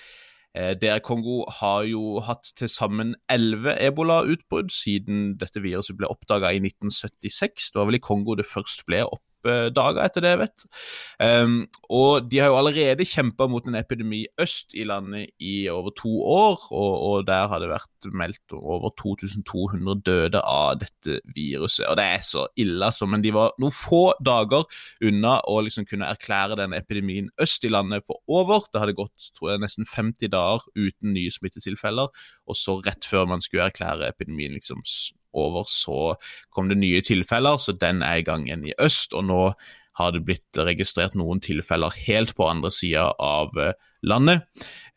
Eh, 0.59 0.75
DR 0.75 0.99
Kongo 1.07 1.45
har 1.61 1.85
jo 1.87 2.19
hatt 2.27 2.49
til 2.59 2.69
sammen 2.69 3.15
elleve 3.31 3.77
ebolautbrudd 3.79 4.73
siden 4.75 5.37
dette 5.39 5.63
viruset 5.63 5.95
ble 5.99 6.11
oppdaga 6.11 6.51
i 6.51 6.59
1976. 6.59 7.71
Det 7.71 7.79
var 7.79 7.87
vel 7.91 8.01
i 8.01 8.03
Kongo 8.03 8.35
det 8.35 8.49
først 8.51 8.83
ble 8.89 9.05
oppdaga, 9.41 10.05
etter 10.05 10.25
det 10.25 10.33
jeg 10.35 10.41
vet. 10.43 10.65
Um, 11.21 11.57
og 11.93 12.29
de 12.31 12.41
har 12.41 12.51
jo 12.51 12.59
allerede 12.61 13.07
kjempa 13.09 13.49
mot 13.51 13.67
en 13.69 13.79
epidemi 13.79 14.23
øst 14.41 14.75
i 14.79 14.85
landet 14.89 15.31
i 15.41 15.69
over 15.73 15.95
to 15.97 16.11
år, 16.23 16.67
og, 16.71 16.93
og 17.09 17.27
der 17.29 17.49
har 17.51 17.63
det 17.63 17.71
vært 17.73 18.11
meldt 18.17 18.55
over 18.57 18.93
2200 19.01 20.03
døde 20.07 20.41
av 20.41 20.81
dette 20.81 21.21
viruset. 21.35 21.87
Og 21.89 21.99
det 22.01 22.07
er 22.17 22.25
så 22.27 22.47
ille, 22.61 22.85
altså, 22.87 23.09
men 23.11 23.25
de 23.25 23.35
var 23.35 23.55
noen 23.61 23.75
få 23.75 24.03
dager 24.25 24.67
unna 25.07 25.39
å 25.49 25.61
liksom 25.65 25.89
kunne 25.89 26.09
erklære 26.11 26.59
den 26.61 26.77
epidemien 26.77 27.31
øst 27.41 27.65
i 27.65 27.73
landet 27.73 28.07
for 28.07 28.21
over. 28.31 28.67
Det 28.71 28.83
hadde 28.83 28.99
gått 28.99 29.31
tror 29.37 29.55
jeg, 29.55 29.65
nesten 29.65 29.89
50 29.89 30.33
dager 30.33 30.67
uten 30.77 31.15
nye 31.17 31.33
smittetilfeller, 31.33 32.11
og 32.47 32.59
så 32.59 32.79
rett 32.85 33.07
før 33.09 33.29
man 33.31 33.43
skulle 33.45 33.69
erklære 33.71 34.11
epidemien 34.11 34.57
liksom 34.57 34.85
over, 35.37 35.67
så 35.69 36.15
kom 36.55 36.71
det 36.71 36.81
nye 36.81 37.03
tilfeller, 37.05 37.61
så 37.61 37.77
den 37.77 38.03
er 38.07 38.21
i 38.21 38.27
gang 38.27 38.49
igjen 38.49 38.67
i 38.69 38.77
øst. 38.83 39.15
Og 39.17 39.27
nå 39.29 39.43
har 40.01 40.15
det 40.15 40.25
blitt 40.27 40.59
registrert 40.59 41.17
noen 41.19 41.43
tilfeller 41.45 41.95
helt 42.07 42.35
på 42.39 42.49
andre 42.49 42.71
sida 42.75 43.11
av 43.21 43.57
eh, 43.61 43.77
landet. 44.07 44.47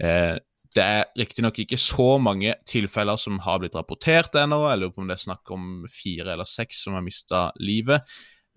Eh, 0.04 0.36
det 0.74 0.84
er 0.84 1.10
riktignok 1.20 1.60
ikke 1.62 1.78
så 1.78 2.16
mange 2.22 2.56
tilfeller 2.70 3.20
som 3.22 3.38
har 3.46 3.60
blitt 3.62 3.76
rapportert 3.78 4.34
ennå, 4.40 4.64
jeg 4.72 4.82
lurer 4.82 4.94
på 4.94 5.04
om 5.04 5.10
det 5.12 5.20
er 5.20 5.26
snakk 5.28 5.52
om 5.54 5.66
fire 5.92 6.34
eller 6.34 6.50
seks 6.50 6.86
som 6.86 6.98
har 6.98 7.06
mista 7.06 7.50
livet. 7.62 8.06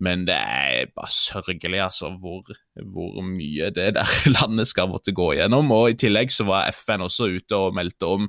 Men 0.03 0.27
det 0.27 0.35
er 0.37 0.91
bare 0.93 1.09
sørgelig, 1.13 1.79
altså, 1.81 2.11
hvor, 2.21 2.45
hvor 2.93 3.21
mye 3.25 3.71
det 3.73 3.95
der 3.97 4.11
landet 4.37 4.69
skal 4.69 4.91
måtte 4.91 5.13
gå 5.15 5.31
gjennom. 5.39 5.71
Og 5.73 5.93
i 5.93 5.97
tillegg 5.97 6.33
så 6.33 6.45
var 6.49 6.69
FN 6.73 7.05
også 7.05 7.31
ute 7.33 7.57
og 7.57 7.77
meldte 7.77 8.09
om 8.17 8.27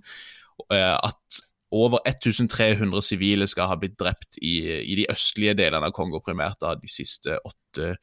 eh, 0.73 0.95
at 0.97 1.43
over 1.75 2.01
1300 2.07 3.03
sivile 3.05 3.47
skal 3.49 3.69
ha 3.71 3.77
blitt 3.81 3.99
drept 4.01 4.39
i, 4.41 4.61
i 4.81 4.97
de 4.99 5.07
østlige 5.13 5.57
delene 5.59 5.91
av 5.91 5.95
Kongo, 5.97 6.23
primært 6.25 6.61
da, 6.65 6.75
de 6.79 6.91
siste 6.91 7.37
åtte 7.45 7.95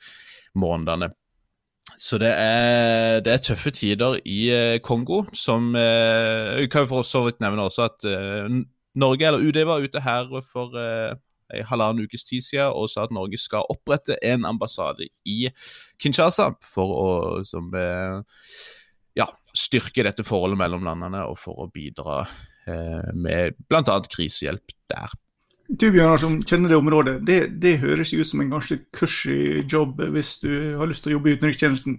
månedene. 0.60 1.10
Så 2.02 2.18
det 2.20 2.32
er, 2.34 3.22
det 3.24 3.32
er 3.32 3.44
tøffe 3.44 3.72
tider 3.72 4.18
i 4.26 4.40
eh, 4.52 4.80
Kongo, 4.84 5.24
som 5.38 5.76
eh, 5.78 6.56
Vi 6.60 6.70
kan 6.72 6.84
jo 6.84 6.90
for 6.90 7.08
så 7.08 7.22
vidt 7.28 7.40
nevne 7.44 7.68
også 7.68 7.86
at 7.86 8.08
eh, 8.10 8.50
Norge, 8.96 9.28
eller 9.28 9.46
UD, 9.46 9.62
var 9.68 9.84
ute 9.84 10.02
her 10.02 10.32
for 10.52 10.76
en 10.80 11.66
halvannen 11.70 12.08
ukes 12.08 12.24
tid 12.26 12.42
siden 12.42 12.72
og 12.74 12.88
sa 12.90 13.04
at 13.04 13.14
Norge 13.14 13.38
skal 13.38 13.68
opprette 13.70 14.16
en 14.24 14.48
ambassade 14.48 15.10
i 15.28 15.50
Kinshasa 16.02 16.48
for 16.64 16.94
å 16.96 17.10
som, 17.46 17.68
ja, 19.20 19.28
styrke 19.52 20.08
dette 20.08 20.24
forholdet 20.24 20.62
mellom 20.64 20.88
landene 20.88 21.26
og 21.28 21.36
for 21.38 21.66
å 21.66 21.70
bidra 21.76 22.24
med 23.14 23.56
bl.a. 23.70 24.00
krisehjelp 24.12 24.74
der. 24.92 25.14
Du 25.66 25.88
Bjørnar, 25.90 26.22
som 26.22 26.38
kjenner 26.46 26.70
det 26.70 26.78
området, 26.78 27.16
det, 27.26 27.40
det 27.62 27.80
høres 27.82 28.14
ut 28.14 28.28
som 28.30 28.44
en 28.44 28.52
ganske 28.54 28.78
cushy 28.94 29.64
jobb 29.72 30.02
hvis 30.14 30.38
du 30.44 30.52
har 30.78 30.90
lyst 30.90 31.06
til 31.06 31.14
å 31.14 31.18
jobbe 31.18 31.32
i 31.32 31.38
utenrikstjenesten. 31.40 31.98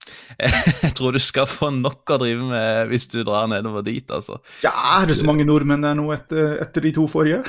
Jeg 0.40 0.94
tror 0.96 1.12
du 1.12 1.20
skal 1.20 1.48
få 1.50 1.68
nok 1.74 2.08
å 2.08 2.20
drive 2.22 2.46
med 2.48 2.88
hvis 2.88 3.04
du 3.12 3.20
drar 3.20 3.50
nedover 3.52 3.84
dit, 3.84 4.06
altså. 4.08 4.38
Ja, 4.64 4.72
er 4.96 5.10
det 5.10 5.18
så 5.20 5.28
mange 5.28 5.44
nordmenn 5.44 5.84
der 5.84 5.98
nå 5.98 6.08
etter, 6.14 6.56
etter 6.64 6.88
de 6.88 6.94
to 6.96 7.04
forrige? 7.10 7.42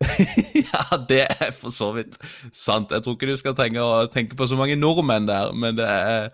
ja, 0.66 0.98
det 1.08 1.22
er 1.30 1.50
for 1.54 1.72
så 1.74 1.90
vidt 1.94 2.16
sant. 2.54 2.92
Jeg 2.92 3.04
tror 3.04 3.16
ikke 3.16 3.28
du 3.30 3.36
skal 3.38 3.54
tenke, 3.58 3.84
tenke 4.14 4.36
på 4.38 4.46
så 4.50 4.58
mange 4.58 4.76
nordmenn 4.78 5.28
der, 5.28 5.52
men 5.56 5.78
det 5.78 5.86
er, 5.86 6.30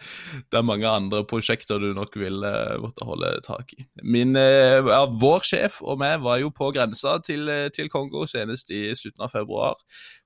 det 0.50 0.60
er 0.60 0.66
mange 0.66 0.88
andre 0.88 1.22
prosjekter 1.28 1.82
du 1.82 1.90
nok 1.96 2.16
vil 2.20 2.44
eh, 2.46 2.76
måtte 2.82 3.06
holde 3.08 3.32
tak 3.46 3.74
i. 3.76 3.84
Min, 4.02 4.34
eh, 4.38 4.80
ja, 4.80 5.02
vår 5.22 5.46
sjef 5.46 5.80
og 5.84 6.00
meg 6.02 6.22
var 6.24 6.40
jo 6.42 6.52
på 6.54 6.70
grensa 6.76 7.18
til, 7.26 7.48
eh, 7.52 7.68
til 7.74 7.90
Kongo 7.92 8.26
senest 8.30 8.72
i 8.74 8.86
slutten 8.96 9.26
av 9.26 9.34
februar 9.34 9.78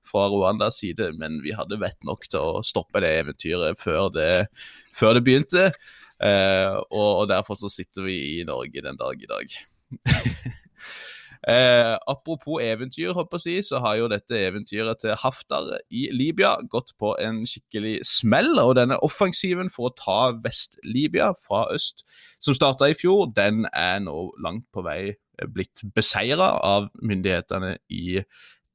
fra 0.05 0.27
Rwandas 0.31 0.79
side, 0.81 1.11
men 1.19 1.41
vi 1.45 1.55
hadde 1.57 1.81
vett 1.81 1.99
nok 2.07 2.27
til 2.29 2.41
å 2.41 2.63
stoppe 2.65 3.03
det 3.03 3.13
eventyret 3.21 3.79
før 3.81 4.09
det, 4.15 4.47
før 4.95 5.17
det 5.17 5.25
begynte. 5.27 5.69
Eh, 6.23 6.71
og, 6.71 7.09
og 7.21 7.27
derfor 7.31 7.59
så 7.59 7.71
sitter 7.71 8.07
vi 8.07 8.19
i 8.39 8.43
Norge 8.47 8.83
den 8.85 8.99
dag 8.99 9.19
i 9.19 9.31
dag. 9.31 9.59
Eh, 11.47 11.97
apropos 12.09 12.57
eventyr, 12.63 13.11
håper 13.13 13.37
jeg, 13.45 13.65
så 13.67 13.77
har 13.83 13.99
jo 13.99 14.07
dette 14.09 14.37
eventyret 14.47 14.97
til 15.03 15.13
Haftar 15.21 15.75
i 15.93 16.07
Libya 16.09 16.55
gått 16.71 16.95
på 16.97 17.11
en 17.21 17.43
skikkelig 17.45 17.99
smell. 18.09 18.55
Og 18.63 18.73
denne 18.79 18.97
offensiven 19.05 19.69
for 19.69 19.91
å 19.91 19.95
ta 19.99 20.19
Vest-Libya 20.41 21.33
fra 21.43 21.67
øst, 21.75 22.01
som 22.41 22.57
starta 22.57 22.89
i 22.89 22.97
fjor, 22.97 23.29
den 23.37 23.67
er 23.73 24.01
nå 24.05 24.31
langt 24.41 24.65
på 24.73 24.85
vei 24.85 25.13
blitt 25.51 25.83
beseira 25.95 26.53
av 26.63 26.89
myndighetene 27.03 27.75
i 27.91 28.21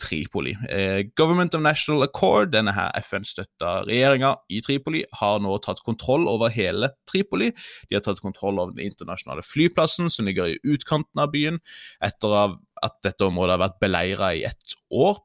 Tripoli. 0.00 0.54
Eh, 0.68 1.02
Government 1.16 1.54
of 1.54 1.62
National 1.64 2.04
Accord, 2.06 2.52
denne 2.54 2.74
her 2.76 2.90
FN-støtta 3.02 3.80
regjeringa 3.88 4.34
i 4.50 4.60
Tripoli, 4.64 5.04
har 5.20 5.40
nå 5.44 5.56
tatt 5.64 5.82
kontroll 5.86 6.26
over 6.30 6.52
hele 6.54 6.92
Tripoli. 7.10 7.50
De 7.88 7.98
har 7.98 8.04
tatt 8.06 8.22
kontroll 8.24 8.58
over 8.58 8.76
den 8.76 8.90
internasjonale 8.90 9.44
flyplassen 9.46 10.10
som 10.12 10.28
ligger 10.28 10.52
i 10.52 10.60
utkanten 10.64 11.22
av 11.22 11.32
byen, 11.34 11.60
etter 12.04 12.56
at 12.80 13.00
dette 13.04 13.26
området 13.26 13.56
har 13.56 13.64
vært 13.66 13.82
beleira 13.82 14.34
i 14.36 14.46
ett 14.48 14.78
år. 14.90 15.20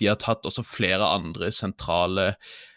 De 0.00 0.08
har 0.10 0.18
tatt 0.18 0.46
også 0.48 0.66
flere 0.66 1.06
andre 1.14 1.52
sentrale 1.54 2.32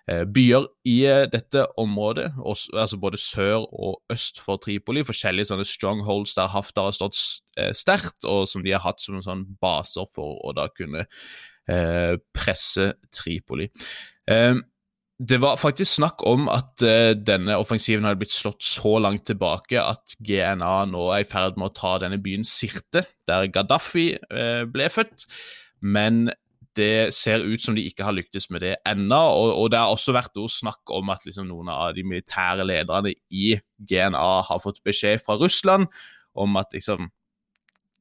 byer 0.09 0.65
i 0.89 0.95
eh, 1.05 1.25
dette 1.31 1.65
området, 1.79 2.31
altså 2.41 2.97
både 3.01 3.19
sør 3.21 3.65
og 3.67 3.99
øst 4.13 4.39
for 4.41 4.61
Tripoli. 4.61 5.03
Forskjellige 5.05 5.51
sånne 5.51 5.67
strongholds 5.67 6.33
der 6.37 6.49
Haftar 6.53 6.89
har 6.89 6.95
stått 6.97 7.19
eh, 7.59 7.73
sterkt, 7.77 8.25
og 8.25 8.47
som 8.49 8.63
de 8.65 8.73
har 8.73 8.83
hatt 8.85 9.03
som 9.03 9.19
sånn 9.23 9.45
baser 9.61 10.09
for 10.15 10.39
å 10.41 10.55
da 10.57 10.69
kunne 10.73 11.05
eh, 11.05 12.15
presse 12.35 12.93
Tripoli. 13.13 13.69
Eh, 14.29 14.57
det 15.19 15.41
var 15.43 15.59
faktisk 15.59 15.97
snakk 15.99 16.23
om 16.31 16.47
at 16.49 16.81
eh, 16.87 17.11
denne 17.13 17.59
offensiven 17.59 18.07
hadde 18.07 18.23
blitt 18.23 18.33
slått 18.33 18.63
så 18.63 18.97
langt 19.03 19.27
tilbake 19.27 19.81
at 19.83 20.15
GNA 20.23 20.85
nå 20.89 21.09
er 21.11 21.25
i 21.25 21.27
ferd 21.27 21.59
med 21.59 21.73
å 21.73 21.75
ta 21.75 21.97
denne 22.01 22.21
byen 22.23 22.47
Sirte, 22.47 23.03
der 23.27 23.51
Gaddafi 23.51 24.13
ble 24.71 24.87
født. 24.93 25.27
Men 25.83 26.29
det 26.79 27.12
ser 27.15 27.43
ut 27.43 27.62
som 27.62 27.75
de 27.77 27.83
ikke 27.86 28.05
har 28.07 28.15
lyktes 28.15 28.50
med 28.53 28.63
det 28.65 28.74
ennå. 28.88 29.19
Og, 29.19 29.51
og, 29.53 29.69
det 29.74 29.81
har 29.81 29.93
også 29.93 30.15
vært 30.15 30.39
snakk 30.51 30.93
om 30.95 31.12
at 31.13 31.25
liksom, 31.27 31.50
noen 31.51 31.71
av 31.74 31.93
de 31.98 32.05
militære 32.07 32.65
lederne 32.67 33.13
i 33.29 33.53
GNA 33.77 34.27
har 34.48 34.63
fått 34.63 34.81
beskjed 34.88 35.21
fra 35.24 35.38
Russland 35.39 35.89
om 36.39 36.59
at 36.59 36.74
liksom, 36.75 37.09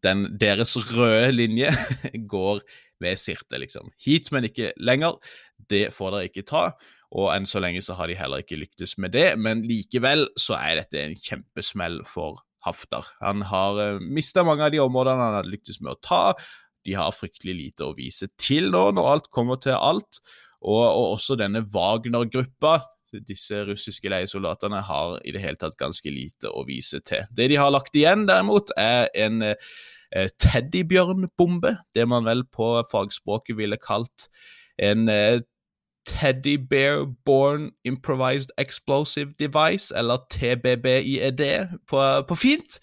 den, 0.06 0.28
deres 0.38 0.76
røde 0.94 1.32
linje 1.34 1.72
går 2.34 2.62
ved 3.02 3.18
Sirte, 3.20 3.58
liksom. 3.60 3.92
Hit, 4.02 4.30
men 4.34 4.48
ikke 4.48 4.72
lenger. 4.82 5.18
Det 5.70 5.88
får 5.94 6.14
dere 6.14 6.30
ikke 6.30 6.46
ta. 6.48 6.64
Og 7.18 7.30
enn 7.32 7.46
så 7.48 7.62
lenge 7.62 7.82
så 7.84 7.96
har 7.98 8.10
de 8.10 8.18
heller 8.18 8.42
ikke 8.42 8.58
lyktes 8.60 8.96
med 9.00 9.14
det, 9.16 9.30
men 9.40 9.62
likevel 9.66 10.26
så 10.38 10.58
er 10.58 10.82
dette 10.82 11.00
en 11.00 11.16
kjempesmell 11.16 12.02
for 12.08 12.42
Haftar. 12.66 13.06
Han 13.22 13.44
har 13.46 13.78
eh, 13.80 14.00
mista 14.02 14.42
mange 14.44 14.66
av 14.66 14.72
de 14.74 14.80
områdene 14.82 15.22
han 15.22 15.36
har 15.38 15.48
lyktes 15.48 15.78
med 15.80 15.94
å 15.94 16.00
ta 16.02 16.22
de 16.86 16.94
har 16.98 17.14
fryktelig 17.14 17.56
lite 17.56 17.88
å 17.88 17.96
vise 17.96 18.30
til 18.40 18.70
nå, 18.74 18.88
når 18.96 19.10
alt 19.14 19.32
kommer 19.34 19.60
til 19.62 19.76
alt. 19.76 20.20
Og, 20.58 20.82
og 20.82 21.04
også 21.16 21.36
denne 21.38 21.62
Wagner-gruppa, 21.72 22.78
disse 23.28 23.62
russiske 23.68 24.10
leiesoldatene, 24.12 24.82
har 24.84 25.18
i 25.24 25.32
det 25.34 25.42
hele 25.42 25.60
tatt 25.60 25.78
ganske 25.80 26.10
lite 26.12 26.50
å 26.50 26.64
vise 26.68 27.00
til. 27.06 27.24
Det 27.34 27.48
de 27.52 27.60
har 27.60 27.72
lagt 27.72 27.96
igjen, 27.96 28.26
derimot, 28.28 28.72
er 28.78 29.08
en 29.16 29.44
eh, 29.46 30.30
teddybjørnbombe, 30.42 31.76
det 31.94 32.08
man 32.10 32.26
vel 32.28 32.44
på 32.52 32.74
fagspråket 32.90 33.58
ville 33.58 33.80
kalt 33.80 34.28
en 34.78 35.08
eh, 35.12 35.40
Teddy 36.08 36.56
Bear 36.56 37.04
Born 37.04 37.70
Improvised 37.84 38.50
Explosive 38.58 39.34
Device, 39.38 39.92
eller 39.94 40.18
TBBIED 40.30 41.42
på, 41.86 42.00
på 42.28 42.34
fint. 42.34 42.78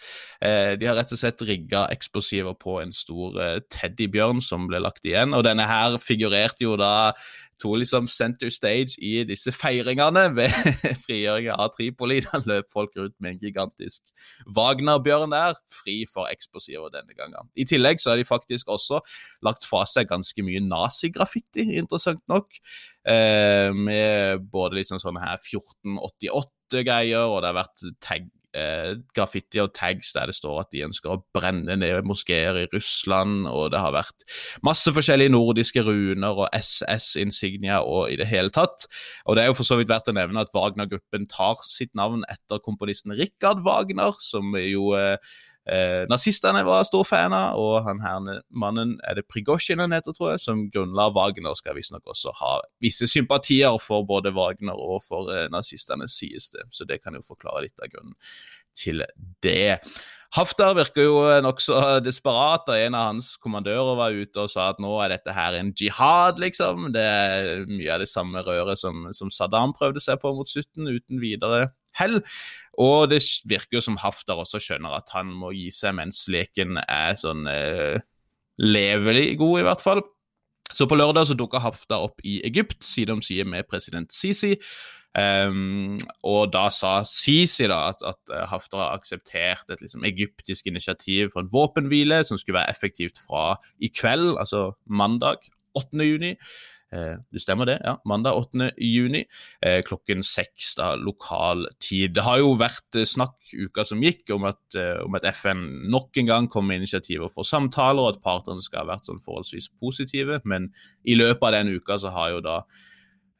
Eh, 0.46 0.76
de 0.78 0.86
har 0.86 0.98
rett 1.00 1.14
og 1.16 1.20
slett 1.20 1.42
rigga 1.48 1.88
eksplosiver 1.94 2.54
på 2.60 2.78
en 2.84 2.94
stor 2.94 3.40
eh, 3.42 3.58
teddybjørn 3.74 4.44
som 4.46 4.68
ble 4.70 4.84
lagt 4.84 5.08
igjen. 5.10 5.34
Og 5.34 5.46
denne 5.48 5.66
her 5.66 5.98
figurerte 6.02 6.68
jo 6.68 6.78
da 6.80 7.16
to 7.62 7.74
liksom 7.80 8.08
center 8.12 8.50
stage 8.54 8.98
i 9.00 9.24
disse 9.28 9.52
feiringene 9.56 10.26
ved 10.36 10.54
frigjøringen 11.06 11.56
av 11.56 11.72
Tripoli. 11.76 12.20
Da 12.26 12.42
løp 12.48 12.72
folk 12.74 12.96
rundt 13.00 13.16
med 13.24 13.36
en 13.36 13.42
gigantisk 13.44 14.12
Wagner-bjørn 14.58 15.34
der, 15.36 15.58
fri 15.72 16.02
for 16.12 16.32
eksplosiver 16.32 16.92
denne 16.94 17.16
gangen. 17.18 17.52
I 17.56 17.68
tillegg 17.70 18.02
så 18.04 18.14
har 18.14 18.22
de 18.22 18.28
faktisk 18.28 18.72
også 18.74 19.02
lagt 19.46 19.68
fra 19.68 19.86
seg 19.90 20.10
ganske 20.12 20.46
mye 20.46 20.64
nazigraffiti, 20.66 21.68
interessant 21.80 22.24
nok. 22.32 22.60
Eh, 23.08 23.72
med 23.76 24.48
både 24.52 24.82
liksom 24.82 25.02
sånne 25.02 25.24
her 25.24 25.38
1488-greier, 25.40 27.28
og 27.30 27.44
det 27.44 27.52
har 27.54 27.62
vært 27.64 27.86
tag 28.04 28.32
eh, 28.56 28.92
graffiti 29.16 29.62
og 29.64 29.74
tags 29.76 30.14
der 30.16 30.32
det 30.32 30.38
står 30.38 30.62
at 30.64 30.72
de 30.74 30.86
ønsker 30.88 31.14
å 31.14 31.20
brenne 31.36 31.78
ned 31.80 32.08
moskeer 32.08 32.62
i 32.62 32.68
Russland, 32.74 33.50
og 33.52 33.72
det 33.74 33.82
har 33.84 33.96
vært 33.96 34.26
masse 34.66 34.94
forskjellige 34.96 35.34
nordiske 35.34 35.84
runer 35.86 36.44
og 36.46 36.50
SS-insignier 36.56 37.86
og 37.86 38.14
i 38.14 38.20
det 38.20 38.30
hele 38.32 38.54
tatt. 38.54 38.88
Og 39.26 39.38
det 39.38 39.46
er 39.46 39.52
jo 39.52 39.58
for 39.60 39.68
så 39.68 39.80
vidt 39.80 39.92
verdt 39.92 40.12
å 40.12 40.16
nevne 40.18 40.46
at 40.46 40.54
Wagner-gruppen 40.56 41.28
tar 41.32 41.60
sitt 41.68 41.94
navn 41.98 42.24
etter 42.32 42.64
komponisten 42.66 43.16
Richard 43.18 43.64
Wagner, 43.66 44.16
som 44.24 44.56
jo 44.60 44.94
eh, 44.98 45.18
Eh, 45.66 46.04
nazistene 46.12 46.62
var 46.66 46.84
stor 46.86 47.06
fan 47.10 47.34
av, 47.34 47.58
og 47.58 47.80
han 47.88 48.02
her 48.04 48.42
mannen 48.54 48.96
er 49.10 49.18
det 49.18 49.26
Prigozjin 49.32 49.82
han 49.82 49.96
heter, 49.96 50.14
tror 50.14 50.36
jeg, 50.36 50.44
som 50.44 50.66
grunnla 50.70 51.08
Wagner, 51.16 51.58
skal 51.58 51.78
visstnok 51.78 52.06
også 52.14 52.34
ha 52.42 52.60
visse 52.84 53.10
sympatier 53.10 53.80
for 53.82 54.06
både 54.06 54.34
Wagner 54.36 54.78
og 54.78 55.02
for 55.08 55.32
eh, 55.34 55.48
nazistene, 55.54 56.10
sies 56.12 56.52
det. 56.54 56.68
Så 56.70 56.86
det 56.86 57.02
kan 57.02 57.18
jo 57.18 57.26
forklare 57.26 57.66
litt 57.66 57.82
av 57.82 57.90
grunnen 57.90 58.14
til 58.78 59.02
det. 59.42 59.80
Haftar 60.36 60.76
virker 60.76 61.06
jo 61.06 61.20
nokså 61.42 61.80
desperat, 62.04 62.68
og 62.68 62.76
en 62.76 62.98
av 62.98 63.08
hans 63.14 63.32
kommandører 63.42 63.98
var 63.98 64.18
ute 64.18 64.44
og 64.44 64.52
sa 64.52 64.68
at 64.74 64.82
nå 64.84 64.92
er 65.00 65.14
dette 65.16 65.34
her 65.34 65.56
en 65.58 65.72
jihad, 65.80 66.42
liksom. 66.44 66.90
Det 66.94 67.06
er 67.06 67.66
mye 67.72 67.94
av 67.96 68.04
det 68.04 68.10
samme 68.12 68.44
røret 68.46 68.78
som, 68.78 69.08
som 69.16 69.32
Saddam 69.34 69.74
prøvde 69.74 70.04
seg 70.04 70.20
på 70.22 70.36
mot 70.36 70.50
slutten, 70.50 70.92
uten 70.92 71.24
videre 71.24 71.70
hell. 71.96 72.20
Og 72.82 73.08
det 73.12 73.22
virker 73.48 73.80
jo 73.80 73.84
som 73.86 74.00
Haftar 74.02 74.42
også 74.42 74.60
skjønner 74.62 74.98
at 74.98 75.14
han 75.16 75.32
må 75.32 75.54
gi 75.56 75.70
seg 75.74 75.96
mens 76.00 76.26
leken 76.32 76.80
er 76.84 77.16
sånn 77.20 77.48
eh, 77.52 78.02
levelig 78.60 79.38
god, 79.40 79.62
i 79.62 79.66
hvert 79.70 79.84
fall. 79.84 80.04
Så 80.74 80.88
på 80.90 80.98
lørdag 80.98 81.30
så 81.30 81.38
dukka 81.38 81.62
Haftar 81.64 82.04
opp 82.08 82.20
i 82.26 82.40
Egypt, 82.48 82.82
side 82.84 83.14
om 83.14 83.24
side 83.24 83.46
med 83.48 83.68
president 83.70 84.12
Sisi. 84.14 84.56
Um, 85.16 85.96
og 86.28 86.50
da 86.52 86.66
sa 86.76 86.98
Sisi 87.08 87.70
da 87.72 87.78
at, 87.94 88.02
at 88.04 88.34
eh, 88.36 88.48
Haftar 88.52 88.82
har 88.82 88.98
akseptert 88.98 89.70
et 89.72 89.80
liksom, 89.80 90.04
egyptisk 90.04 90.68
initiativ 90.68 91.30
for 91.32 91.46
en 91.46 91.52
våpenhvile 91.54 92.18
som 92.28 92.40
skulle 92.42 92.58
være 92.58 92.74
effektivt 92.74 93.22
fra 93.24 93.54
i 93.80 93.88
kveld, 93.96 94.34
altså 94.42 94.74
mandag 94.92 95.48
8. 95.80 96.04
juni. 96.04 96.34
Eh, 96.96 97.18
det 97.34 97.42
stemmer 97.44 97.68
det, 97.68 97.76
ja. 97.84 97.98
Mandag 98.08 98.38
8. 98.40 98.70
juni 98.80 99.26
eh, 99.66 99.82
klokken 99.86 100.24
seks 100.24 100.76
lokal 101.02 101.66
tid. 101.84 102.14
Det 102.16 102.24
har 102.24 102.40
jo 102.40 102.54
vært 102.60 103.00
eh, 103.00 103.08
snakk 103.10 103.36
uka 103.52 103.86
som 103.88 104.04
gikk 104.04 104.32
om 104.36 104.48
at, 104.48 104.80
om 105.04 105.18
at, 105.20 105.28
FN 105.36 105.64
nok 105.92 106.16
en 106.22 106.30
gang 106.30 106.50
kom 106.52 106.70
med 106.70 106.84
initiativer 106.84 107.32
for 107.32 107.48
samtaler, 107.48 108.04
og 108.04 108.16
at 108.16 108.24
partene 108.24 108.64
skal 108.64 108.86
ha 108.86 108.94
vært 108.94 109.10
sånn 109.10 109.24
forholdsvis 109.24 109.72
positive. 109.82 110.40
Men 110.48 110.72
i 111.04 111.18
løpet 111.20 111.50
av 111.50 111.58
den 111.58 111.76
uka 111.76 112.00
så 112.02 112.14
har 112.16 112.36
jo 112.36 112.46
da 112.46 112.62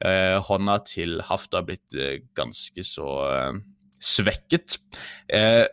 eh, 0.04 0.36
hånda 0.42 0.78
til 0.88 1.20
Hafta 1.24 1.64
blitt 1.66 1.96
eh, 1.96 2.20
ganske 2.36 2.84
så 2.86 3.10
eh, 3.30 3.64
svekket. 4.02 4.78
Eh, 5.32 5.64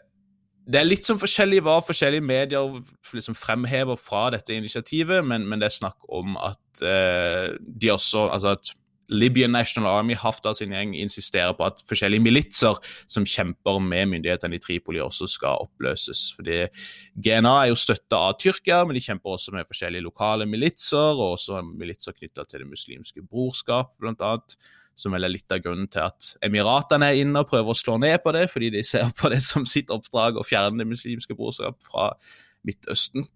det 0.63 0.79
er 0.79 0.87
litt 0.87 1.07
sånn 1.07 1.19
forskjellig 1.19 1.63
hva 1.65 1.79
forskjellige 1.83 2.23
medier 2.23 2.77
liksom 3.13 3.35
fremhever 3.35 3.99
fra 3.99 4.29
dette 4.33 4.55
initiativet, 4.55 5.25
men, 5.25 5.47
men, 5.49 5.59
det 5.59 5.69
er 5.69 5.75
snakk 5.81 6.07
om 6.07 6.37
at 6.39 6.83
uh, 6.85 7.51
de 7.59 7.91
også 7.91 8.29
Altså 8.31 8.55
at 8.55 8.71
Libyan 9.11 9.51
National 9.51 9.91
Army, 9.99 10.15
Haftar 10.15 10.55
sin 10.55 10.71
gjeng, 10.71 10.93
insisterer 10.95 11.51
på 11.57 11.65
at 11.67 11.81
forskjellige 11.89 12.23
militser 12.23 12.77
som 13.11 13.25
kjemper 13.27 13.81
med 13.83 14.07
myndighetene 14.13 14.55
i 14.57 14.61
Tripoli, 14.63 15.01
også 15.03 15.27
skal 15.29 15.65
oppløses. 15.65 16.29
Fordi 16.37 16.61
GNA 17.19 17.53
er 17.65 17.71
jo 17.73 17.79
støtta 17.79 18.21
av 18.29 18.37
Tyrkia, 18.41 18.79
men 18.87 18.97
de 18.97 19.03
kjemper 19.03 19.35
også 19.35 19.53
med 19.53 19.67
forskjellige 19.69 20.07
lokale 20.07 20.47
militser, 20.49 21.19
og 21.19 21.35
også 21.35 21.59
militser 21.67 22.15
knytta 22.15 22.47
til 22.47 22.63
Det 22.63 22.69
muslimske 22.71 23.25
brorskap, 23.27 23.91
blant 23.99 24.23
annet 24.23 24.55
som 24.95 25.15
vel 25.15 25.25
er 25.25 25.33
litt 25.33 25.53
av 25.53 25.61
grunnen 25.63 25.89
til 25.91 26.03
at 26.05 26.33
Emiratene 26.45 27.09
er 27.09 27.21
inne 27.23 27.41
og 27.41 27.49
prøver 27.49 27.73
å 27.73 27.77
slå 27.77 27.97
ned 28.01 28.19
på 28.23 28.33
det, 28.35 28.47
fordi 28.51 28.71
de 28.75 28.83
ser 28.85 29.09
på 29.19 29.31
det 29.33 29.41
som 29.45 29.65
sitt 29.69 29.93
oppdrag 29.93 30.37
å 30.37 30.45
fjerne 30.47 30.81
det 30.81 30.89
muslimske 30.89 31.37
brorskap 31.37 31.79
fra 31.85 32.11
Midtøsten. 32.67 33.27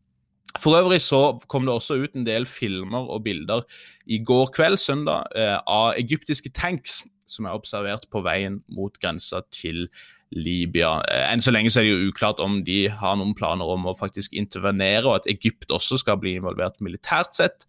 For 0.57 0.77
øvrig 0.79 1.01
så 1.03 1.37
kom 1.51 1.67
det 1.67 1.75
også 1.75 1.99
ut 2.01 2.15
en 2.17 2.25
del 2.25 2.47
filmer 2.49 3.09
og 3.13 3.25
bilder 3.25 3.65
i 4.09 4.21
går 4.25 4.51
kveld, 4.55 4.79
søndag, 4.81 5.27
eh, 5.35 5.57
av 5.67 5.97
egyptiske 5.99 6.53
tanks 6.55 7.03
som 7.27 7.45
er 7.45 7.57
observert 7.57 8.07
på 8.09 8.23
veien 8.25 8.61
mot 8.71 8.95
grensa 9.01 9.43
til 9.51 9.87
Libya. 10.31 10.97
Eh, 11.11 11.27
enn 11.31 11.43
så 11.43 11.53
lenge 11.53 11.71
så 11.71 11.81
er 11.81 11.87
det 11.87 11.93
jo 11.93 12.09
uklart 12.11 12.41
om 12.43 12.61
de 12.67 12.87
har 12.87 13.15
noen 13.19 13.35
planer 13.37 13.67
om 13.67 13.87
å 13.87 13.95
faktisk 13.97 14.33
intervenere, 14.33 15.05
og 15.05 15.21
at 15.21 15.29
Egypt 15.31 15.71
også 15.75 15.99
skal 16.01 16.19
bli 16.21 16.37
involvert 16.39 16.81
militært 16.83 17.35
sett. 17.37 17.67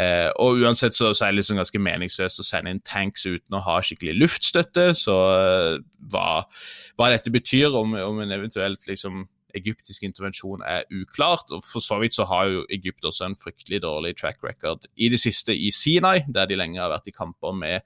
Eh, 0.00 0.30
og 0.40 0.62
uansett 0.64 0.96
så, 0.96 1.10
så, 1.12 1.26
er 1.26 1.34
det 1.34 1.42
liksom 1.42 1.58
ganske 1.60 1.80
meningsløst 1.84 2.40
å 2.40 2.46
sende 2.46 2.72
inn 2.72 2.80
tanks 2.86 3.26
uten 3.26 3.58
å 3.58 3.60
ha 3.66 3.76
skikkelig 3.84 4.16
luftstøtte. 4.22 4.92
Så 4.98 5.16
eh, 5.36 5.76
hva, 6.12 6.42
hva, 6.96 7.12
dette 7.12 7.32
betyr, 7.34 7.74
om, 7.76 7.96
om 8.00 8.22
en 8.24 8.36
eventuelt 8.38 8.88
liksom 8.88 9.26
egyptisk 9.56 10.06
intervensjon 10.06 10.64
er 10.64 10.86
uklart. 10.92 11.52
og 11.52 11.64
For 11.66 11.84
så 11.84 11.98
vidt 12.00 12.16
så 12.16 12.26
har 12.30 12.48
jo 12.48 12.64
Egypt 12.72 13.04
også 13.04 13.28
en 13.28 13.36
fryktelig 13.36 13.82
dårlig 13.84 14.16
track 14.20 14.40
record 14.46 14.88
i 14.96 15.10
det 15.12 15.20
siste 15.20 15.56
i 15.56 15.70
Sinai, 15.74 16.22
der 16.28 16.48
de 16.48 16.58
lenge 16.58 16.80
har 16.80 16.92
vært 16.92 17.12
i 17.12 17.16
kamper 17.16 17.52
med 17.56 17.82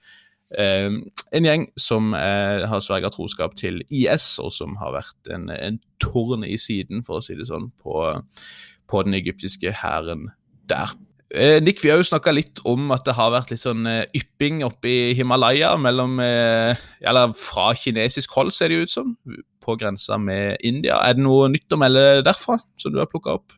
eh, 0.55 0.92
en 1.35 1.49
gjeng 1.51 1.66
som 1.81 2.14
eh, 2.14 2.66
har 2.71 2.85
sverga 2.85 3.11
troskap 3.14 3.59
til 3.59 3.83
IS, 3.90 4.37
og 4.42 4.55
som 4.55 4.79
har 4.83 4.95
vært 5.01 5.33
en, 5.35 5.51
en 5.51 5.81
torn 6.03 6.47
i 6.47 6.55
siden, 6.61 7.03
for 7.07 7.19
å 7.19 7.27
si 7.27 7.35
det 7.38 7.49
sånn, 7.51 7.73
på, 7.83 7.99
på 8.87 9.03
den 9.09 9.19
egyptiske 9.19 9.75
hæren 9.83 10.29
der. 10.71 10.95
Eh, 11.35 11.62
Nick, 11.62 11.85
vi 11.85 11.91
har 11.91 11.99
jo 11.99 12.07
snakka 12.07 12.31
litt 12.31 12.61
om 12.71 12.93
at 12.95 13.03
det 13.07 13.17
har 13.19 13.33
vært 13.35 13.51
litt 13.51 13.62
sånn 13.62 13.87
eh, 13.91 14.05
ypping 14.15 14.61
oppe 14.67 14.91
i 14.91 15.15
Himalaya 15.19 15.73
mellom 15.75 16.21
eh, 16.23 16.79
Eller 17.03 17.33
fra 17.35 17.73
kinesisk 17.75 18.37
hold, 18.39 18.55
ser 18.55 18.71
det 18.71 18.87
ut 18.87 18.93
som, 18.93 19.17
på 19.62 19.77
grensa 19.81 20.21
med 20.23 20.62
India. 20.62 21.01
Er 21.03 21.17
det 21.19 21.25
noe 21.27 21.49
nytt 21.51 21.75
å 21.75 21.81
melde 21.83 22.23
derfra, 22.27 22.61
som 22.79 22.95
du 22.95 23.01
har 23.03 23.11
plukka 23.11 23.41
opp? 23.41 23.57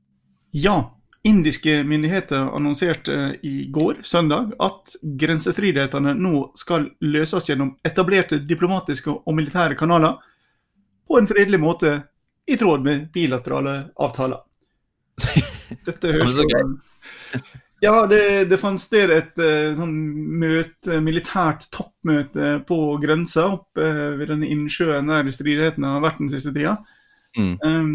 Ja. 0.56 0.94
Indiske 1.26 1.82
myndigheter 1.84 2.54
annonserte 2.56 3.14
i 3.44 3.66
går, 3.74 3.98
søndag, 4.06 4.52
at 4.64 4.94
grensestridighetene 5.18 6.14
nå 6.16 6.46
skal 6.56 6.86
løses 7.04 7.50
gjennom 7.50 7.74
etablerte 7.84 8.38
diplomatiske 8.48 9.12
og 9.12 9.36
militære 9.36 9.76
kanaler 9.76 10.14
på 11.10 11.18
en 11.18 11.28
fredelig 11.28 11.60
måte 11.60 11.92
i 12.48 12.56
tråd 12.56 12.86
med 12.86 13.08
bilaterale 13.12 13.74
avtaler. 14.00 14.40
Dette 15.88 16.14
høres 16.14 16.38
så 16.38 16.46
ja, 17.86 17.94
det, 18.10 18.22
det 18.50 18.58
fant 18.60 18.80
sted 18.80 19.12
et 19.14 19.40
uh, 19.40 19.76
sånn 19.78 19.94
møte, 20.40 21.00
militært 21.04 21.68
toppmøte 21.74 22.58
på 22.68 22.78
grensa 23.02 23.48
oppe 23.54 23.84
uh, 23.84 24.14
ved 24.18 24.32
denne 24.32 24.50
innsjøen 24.50 25.10
der 25.12 25.30
stridighetene 25.34 25.96
har 25.96 26.04
vært 26.04 26.22
den 26.22 26.32
siste 26.32 26.54
tida. 26.56 26.78
Mm. 27.38 27.54
Um, 27.62 27.92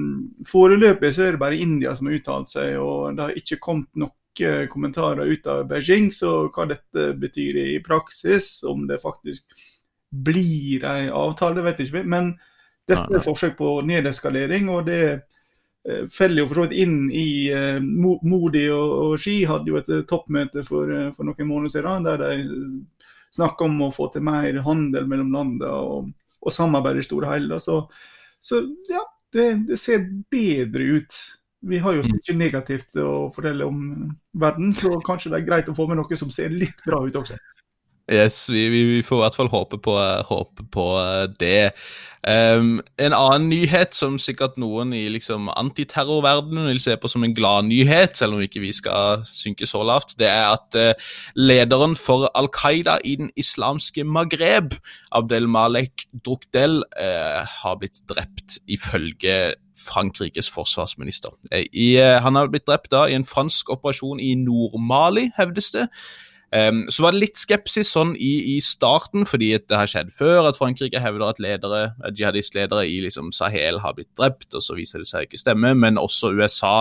foreløpig 0.47 1.13
så 1.15 1.27
er 1.27 1.35
det 1.35 1.41
bare 1.41 1.59
India 1.59 1.95
som 1.97 2.09
har 2.09 2.19
uttalt 2.19 2.53
seg, 2.53 2.77
og 2.79 3.17
det 3.17 3.27
har 3.27 3.39
ikke 3.43 3.61
kommet 3.63 3.89
noen 3.97 4.19
kommentarer 4.71 5.29
ut 5.29 5.45
av 5.45 5.67
Beijing 5.69 6.07
så 6.09 6.47
hva 6.49 6.63
dette 6.65 7.11
betyr 7.21 7.59
i 7.67 7.81
praksis. 7.85 8.63
Om 8.65 8.87
det 8.89 8.97
faktisk 9.03 9.43
blir 10.09 10.81
en 10.89 11.11
avtale, 11.13 11.59
det 11.59 11.65
vet 11.67 11.83
ikke 11.83 11.99
vi. 11.99 12.01
Men 12.15 12.31
dette 12.89 13.03
er 13.11 13.19
et 13.19 13.27
forsøk 13.27 13.53
på 13.59 13.75
nedeskalering, 13.85 14.71
og 14.73 14.87
det 14.89 15.03
Eh, 15.03 15.19
faller 16.11 16.43
jo 16.43 16.47
for 16.47 16.61
så 16.61 16.65
vidt 16.67 16.79
inn 16.79 16.97
i 17.11 17.51
uh, 17.51 17.79
Modi 17.83 18.67
og, 18.71 18.91
og 19.03 19.15
Ski 19.19 19.41
hadde 19.49 19.71
jo 19.71 19.79
et 19.81 19.89
uh, 19.91 20.03
toppmøte 20.07 20.63
for, 20.63 20.91
for, 21.15 21.27
noen 21.27 21.49
måneder 21.49 21.73
siden 21.73 22.07
der 22.07 22.23
de 22.23 22.37
snakka 23.33 23.67
om 23.67 23.81
å 23.87 23.93
få 23.93 24.07
til 24.13 24.23
mer 24.25 24.61
handel 24.65 25.07
mellom 25.09 25.33
landene 25.33 25.69
og, 25.73 26.11
og 26.43 26.53
samarbeid 26.53 27.01
i 27.01 27.05
store 27.05 27.31
hele. 27.33 27.59
Så, 27.63 27.79
så 28.43 28.61
ja, 28.91 29.01
det, 29.33 29.47
det, 29.69 29.79
ser 29.81 30.05
bedre 30.31 30.99
ut. 30.99 31.17
Vi 31.63 31.79
har 31.81 31.97
jo 31.97 32.03
så 32.05 32.13
mm. 32.13 32.37
negativt 32.39 32.99
å 33.01 33.31
fortelle 33.33 33.65
om 33.65 33.81
verden, 34.39 34.73
så 34.75 34.91
kanskje 35.05 35.33
det 35.33 35.41
er 35.41 35.49
greit 35.49 35.71
å 35.71 35.75
få 35.77 35.87
med 35.89 35.99
noe 35.99 36.19
som 36.19 36.31
ser 36.33 36.53
litt 36.53 36.83
bra 36.85 37.01
ut 37.03 37.17
også. 37.23 37.39
Yes, 38.11 38.49
vi, 38.51 38.67
vi, 38.67 39.03
får 39.03 39.15
i 39.15 39.23
hvert 39.23 39.35
fall 39.39 39.51
håpe 39.53 39.77
på, 39.79 39.93
håpe 40.27 40.65
på 40.71 40.87
det. 41.39 41.71
Um, 42.23 42.81
en 42.99 43.13
annen 43.15 43.49
nyhet 43.51 43.95
som 43.95 44.17
sikkert 44.19 44.55
noen 44.59 44.93
i 44.95 45.05
liksom 45.11 45.49
antiterrorverdenen 45.51 46.69
vil 46.69 46.79
se 46.83 46.95
på 46.99 47.09
som 47.11 47.23
en 47.23 47.35
glad 47.35 47.67
nyhet, 47.67 48.15
selv 48.15 48.37
om 48.37 48.43
ikke 48.43 48.61
vi 48.63 48.71
skal 48.75 49.25
synke 49.27 49.67
så 49.67 49.85
lavt, 49.87 50.15
det 50.19 50.29
er 50.31 50.53
at 50.53 50.77
uh, 50.79 51.15
lederen 51.35 51.97
for 51.99 52.29
Al 52.35 52.47
Qaida 52.51 52.97
i 53.03 53.17
den 53.19 53.31
islamske 53.39 54.03
Maghreb, 54.07 54.75
Abdelmalek 55.11 56.07
Drukdel, 56.23 56.81
uh, 56.95 57.39
har 57.43 57.79
blitt 57.79 58.03
drept, 58.11 58.59
ifølge 58.67 59.55
Frankrikes 59.79 60.51
forsvarsminister. 60.51 61.35
Uh, 61.51 62.19
han 62.23 62.39
har 62.39 62.51
blitt 62.51 62.67
drept 62.67 62.91
da 62.91 63.07
i 63.07 63.15
en 63.19 63.27
fransk 63.27 63.71
operasjon 63.75 64.23
i 64.23 64.31
Nord-Mali, 64.43 65.29
hevdes 65.39 65.71
det. 65.75 65.89
Um, 66.53 66.83
så 66.93 67.01
var 67.01 67.15
det 67.15 67.23
litt 67.23 67.39
skepsis 67.39 67.89
sånn 67.95 68.11
i, 68.13 68.33
i, 68.53 68.59
starten, 68.61 69.23
fordi 69.25 69.55
det 69.57 69.73
har 69.73 69.89
skjedd 69.89 70.11
før 70.13 70.51
at 70.51 70.59
Frankrike 70.59 71.01
hevder 71.01 71.31
at 71.31 71.41
ledere, 71.41 71.79
jihadistledere 72.13 72.83
i 72.85 72.99
liksom 73.01 73.31
Sahel 73.33 73.79
har 73.81 73.95
blitt 73.97 74.11
drept, 74.19 74.51
og 74.53 74.61
så 74.61 74.77
viser 74.77 75.01
det 75.01 75.09
seg 75.09 75.25
ikke 75.25 75.41
stemme. 75.41 75.73
Men 75.73 75.97
også 75.97 76.35
USA 76.37 76.75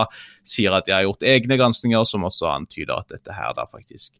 sier 0.45 0.77
at 0.77 0.85
de 0.85 0.93
har 0.93 1.07
gjort 1.07 1.25
egne 1.25 1.57
granskninger 1.57 2.05
som 2.05 2.27
også 2.29 2.51
antyder 2.53 2.99
at 2.99 3.09
dette 3.15 3.33
her 3.33 3.55
da 3.57 3.65
faktisk 3.65 4.13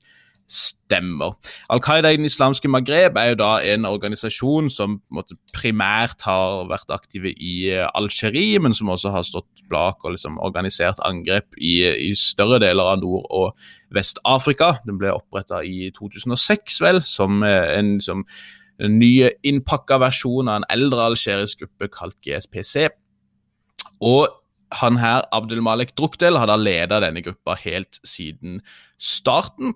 stemmer. 0.49 1.34
Al 1.71 1.82
Qaida 1.84 2.12
i 2.13 2.17
den 2.19 2.27
islamske 2.27 2.69
Maghreb 2.71 3.17
er 3.17 3.32
jo 3.32 3.38
da 3.39 3.51
en 3.73 3.88
organisasjon 3.89 4.69
som 4.73 4.97
måte, 5.13 5.38
primært 5.56 6.25
har 6.27 6.67
vært 6.69 6.91
aktive 6.93 7.32
i 7.34 7.56
uh, 7.73 7.88
Algerie, 7.97 8.60
men 8.62 8.75
som 8.77 8.91
også 8.93 9.13
har 9.13 9.25
stått 9.27 9.63
bak 9.71 10.03
og 10.03 10.15
liksom, 10.15 10.38
organisert 10.43 11.01
angrep 11.08 11.58
i, 11.58 11.79
i, 12.10 12.12
større 12.19 12.60
deler 12.63 12.93
av 12.93 13.01
Nord- 13.01 13.29
og 13.32 13.69
Vest-Afrika. 13.95 14.75
Den 14.88 14.99
ble 15.01 15.15
oppretta 15.15 15.63
i 15.65 15.89
2006, 15.95 16.82
vel, 16.84 17.01
som 17.08 17.41
uh, 17.45 17.71
en 17.73 17.95
som 18.03 18.27
en 18.84 18.97
ny 18.99 19.29
innpakka 19.45 19.99
versjon 20.01 20.49
av 20.49 20.62
en 20.62 20.69
eldre 20.73 21.12
algerisk 21.12 21.63
gruppe 21.63 21.91
kalt 21.93 22.17
GSPC. 22.25 22.89
Og 24.03 24.27
han 24.79 24.97
her, 24.97 25.21
Abdelmalek 25.32 25.93
Drukdel, 25.97 26.39
har 26.41 26.49
da 26.49 26.58
leda 26.58 26.99
denne 27.03 27.21
gruppa 27.25 27.56
helt 27.62 27.99
siden 28.08 28.62
starten. 28.97 29.75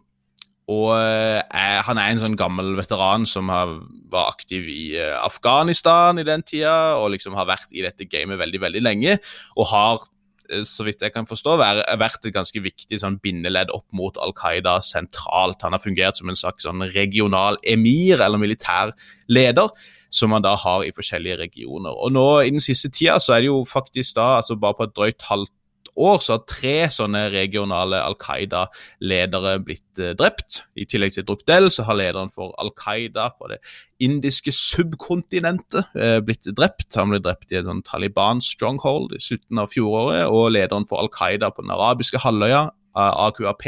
Og 0.67 0.89
er, 0.97 1.45
eh, 1.47 1.79
han 1.87 1.99
er 1.99 2.11
en 2.11 2.19
sånn 2.19 2.35
gammel 2.39 2.73
veteran 2.75 3.23
som 3.29 3.47
har, 3.51 3.71
var 4.11 4.33
aktiv 4.33 4.67
i 4.67 4.97
uh, 4.99 5.15
Afghanistan 5.23 6.19
i 6.19 6.27
den 6.27 6.43
tida, 6.43 6.97
og 6.99 7.13
liksom 7.13 7.37
har 7.39 7.47
vært 7.47 7.71
i 7.71 7.85
dette 7.85 8.07
gamet 8.11 8.39
veldig, 8.41 8.59
veldig 8.65 8.83
lenge. 8.83 9.15
Og 9.55 9.69
har, 9.71 10.03
eh, 10.51 10.65
så 10.67 10.83
vidt 10.83 11.05
jeg 11.05 11.15
kan 11.15 11.29
forstå, 11.29 11.55
vært 11.61 12.27
et 12.27 12.35
ganske 12.35 12.63
viktig 12.63 12.99
sånn 12.99 13.15
bindeledd 13.23 13.71
opp 13.71 13.87
mot 13.95 14.19
Al 14.19 14.35
Qaida 14.35 14.81
sentralt. 14.83 15.63
Han 15.63 15.77
har 15.77 15.83
fungert 15.83 16.19
som 16.19 16.27
en 16.27 16.39
slags 16.39 16.67
sånn 16.67 16.83
regional 16.91 17.59
emir, 17.63 18.19
eller 18.19 18.41
militær 18.41 18.91
leder, 19.31 19.71
som 20.11 20.35
man 20.35 20.43
da 20.43 20.57
har 20.59 20.83
i 20.83 20.91
forskjellige 20.95 21.39
regioner. 21.45 21.95
Og 21.95 22.11
nå 22.11 22.27
i 22.43 22.51
den 22.51 22.63
siste 22.63 22.91
tida 22.91 23.21
så 23.23 23.37
er 23.37 23.45
det 23.45 23.53
jo 23.53 23.63
faktisk 23.67 24.19
da, 24.19 24.33
altså 24.41 24.59
bare 24.59 24.75
på 24.75 24.87
et 24.89 24.95
drøyt 24.99 25.29
halvt 25.31 25.55
år 25.97 26.21
så 26.23 26.35
har 26.35 26.45
tre 26.49 26.75
sånne 26.93 27.27
regionale 27.33 27.99
Al 28.05 28.15
Qaida-ledere 28.21 29.57
blitt 29.65 30.01
uh, 30.01 30.13
drept. 30.17 30.61
I 30.77 30.87
tillegg 30.89 31.15
til 31.15 31.25
Drukdel 31.27 31.71
så 31.73 31.87
har 31.87 31.97
lederen 31.99 32.31
for 32.33 32.53
Al 32.61 32.71
Qaida 32.77 33.29
på 33.35 33.49
det 33.51 33.59
indiske 34.03 34.53
subkontinentet 34.55 35.93
uh, 35.97 36.19
blitt 36.25 36.49
drept. 36.57 36.89
Han 36.99 37.13
ble 37.13 37.21
drept 37.23 37.53
i 37.53 37.59
et 37.61 37.69
sånn 37.69 37.83
Taliban-stronghold 37.87 39.17
i 39.17 39.23
slutten 39.23 39.63
av 39.63 39.71
fjoråret. 39.73 40.27
Og 40.31 40.51
lederen 40.55 40.87
for 40.89 41.01
Al 41.03 41.11
Qaida 41.13 41.51
på 41.53 41.65
den 41.65 41.73
arabiske 41.75 42.21
halvøya, 42.23 42.67
AQAP, 42.97 43.65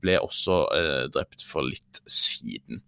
ble 0.00 0.14
også 0.24 0.62
drept 1.12 1.42
for 1.44 1.66
litt 1.68 1.98
siden. 2.08 2.80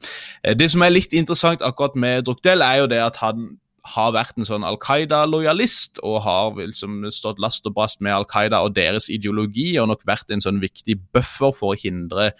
det 0.57 0.69
som 0.73 0.81
er 0.81 0.95
litt 0.95 1.13
interessant 1.13 1.61
akkurat 1.67 1.93
med 1.93 2.25
Drukdel, 2.25 2.65
er 2.65 2.81
jo 2.81 2.87
det 2.89 3.03
at 3.05 3.21
han 3.21 3.51
har 3.87 4.15
vært 4.17 4.39
en 4.39 4.49
sånn 4.49 4.65
Al 4.67 4.79
Qaida-lojalist 4.83 6.01
og 6.07 6.23
har 6.25 6.57
liksom 6.59 7.05
stått 7.15 7.41
last 7.43 7.67
og 7.69 7.77
brast 7.77 8.03
med 8.05 8.15
Al 8.15 8.27
Qaida 8.29 8.63
og 8.65 8.75
deres 8.77 9.09
ideologi, 9.13 9.71
og 9.79 9.91
nok 9.93 10.07
vært 10.09 10.33
en 10.35 10.45
sånn 10.45 10.61
viktig 10.63 10.99
buffer 11.15 11.55
for 11.57 11.75
å 11.75 11.79
hindre 11.79 12.33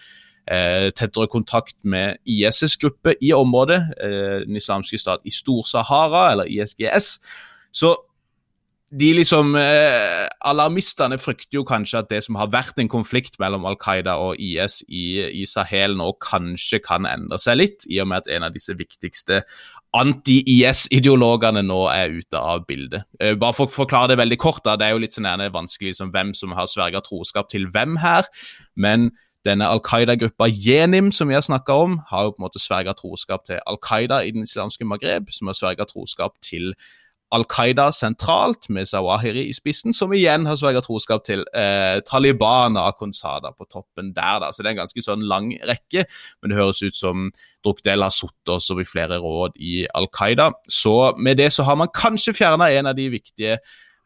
eh, 0.49 0.89
tettere 0.91 1.29
kontakt 1.31 1.77
med 1.83 2.19
ISs 2.29 2.77
gruppe 2.81 3.15
i 3.21 3.31
området, 3.35 3.79
eh, 4.03 4.35
den 4.45 4.59
islamske 4.59 4.99
stat 4.99 5.25
i 5.25 5.33
Stor-Sahara, 5.33 6.31
eller 6.33 6.51
ISGS. 6.51 7.17
Så 7.71 7.95
de 8.91 9.09
liksom 9.13 9.53
eh, 9.59 10.25
Alarmistene 10.49 11.17
frykter 11.21 11.59
jo 11.59 11.63
kanskje 11.67 11.99
at 12.01 12.09
det 12.09 12.21
som 12.25 12.37
har 12.39 12.49
vært 12.53 12.79
en 12.81 12.89
konflikt 12.91 13.37
mellom 13.41 13.67
Al 13.69 13.77
Qaida 13.79 14.15
og 14.21 14.39
IS 14.41 14.79
i, 14.87 15.21
i, 15.29 15.45
Sahel 15.49 15.97
nå 15.99 16.11
kanskje 16.23 16.81
kan 16.83 17.07
endre 17.09 17.37
seg 17.41 17.59
litt, 17.59 17.85
i 17.89 17.99
og 18.01 18.09
med 18.09 18.23
at 18.23 18.31
en 18.33 18.47
av 18.47 18.55
disse 18.55 18.73
viktigste 18.77 19.43
anti-IS-ideologene 19.97 21.63
nå 21.65 21.79
er 21.93 22.19
ute 22.19 22.41
av 22.41 22.65
bildet. 22.69 23.05
Eh, 23.21 23.35
bare 23.39 23.57
for 23.57 23.69
å 23.69 23.77
forklare 23.79 24.13
det 24.13 24.19
veldig 24.21 24.39
kort, 24.41 24.63
da, 24.65 24.77
det 24.79 24.89
er 24.89 24.95
jo 24.95 25.03
litt 25.05 25.17
sånn 25.17 25.29
vanskelig 25.53 25.93
liksom, 25.93 26.13
hvem 26.15 26.35
som 26.37 26.53
har 26.57 26.69
sverga 26.69 27.03
troskap 27.05 27.49
til 27.53 27.69
hvem 27.73 27.97
her. 28.03 28.29
men 28.75 29.11
denne 29.47 29.69
Al 29.71 29.79
Qaida-gruppa 29.79 30.49
Jenim 30.51 31.13
som 31.15 31.29
vi 31.29 31.37
har 31.37 31.43
snakka 31.45 31.75
om, 31.85 31.99
har 32.09 32.25
jo 32.25 32.33
på 32.33 32.41
en 32.41 32.45
måte 32.47 32.59
sverga 32.59 32.91
troskap 32.97 33.45
til 33.47 33.61
Al 33.63 33.79
Qaida 33.79 34.19
i 34.27 34.33
den 34.35 34.43
islamske 34.43 34.83
Maghreb, 34.83 35.29
som 35.31 35.47
har 35.47 35.55
sverga 35.55 35.87
troskap 35.87 36.35
til 36.43 36.73
Al 37.35 37.43
Qaida 37.45 37.91
sentralt, 37.93 38.69
med 38.73 38.87
Zawahiri 38.89 39.43
i 39.49 39.53
spissen, 39.53 39.93
som 39.93 40.13
igjen 40.17 40.47
har 40.49 40.57
sverget 40.57 40.87
troskap 40.87 41.25
til 41.27 41.43
eh, 41.53 41.99
Taliban 42.07 42.77
og 42.79 42.87
Akonsada 42.87 43.51
på 43.53 43.67
toppen 43.69 44.09
der. 44.15 44.39
Da. 44.41 44.49
Så 44.49 44.63
det 44.63 44.71
er 44.71 44.77
en 44.77 44.81
ganske 44.81 45.03
sånn 45.05 45.27
lang 45.29 45.51
rekke, 45.69 46.07
men 46.41 46.51
det 46.51 46.57
høres 46.57 46.81
ut 46.81 46.97
som 46.97 47.27
Drukdel 47.65 48.05
har 48.05 48.15
sittet 48.15 48.55
også 48.55 48.79
i 48.81 48.87
flere 48.87 49.19
råd 49.21 49.59
i 49.61 49.83
Al 49.93 50.09
Qaida. 50.15 50.49
Så 50.65 51.13
med 51.21 51.37
det 51.37 51.51
så 51.53 51.67
har 51.69 51.77
man 51.77 51.93
kanskje 51.93 52.33
fjerna 52.39 52.71
en 52.73 52.89
av 52.89 52.97
de 52.97 53.09
viktige 53.13 53.59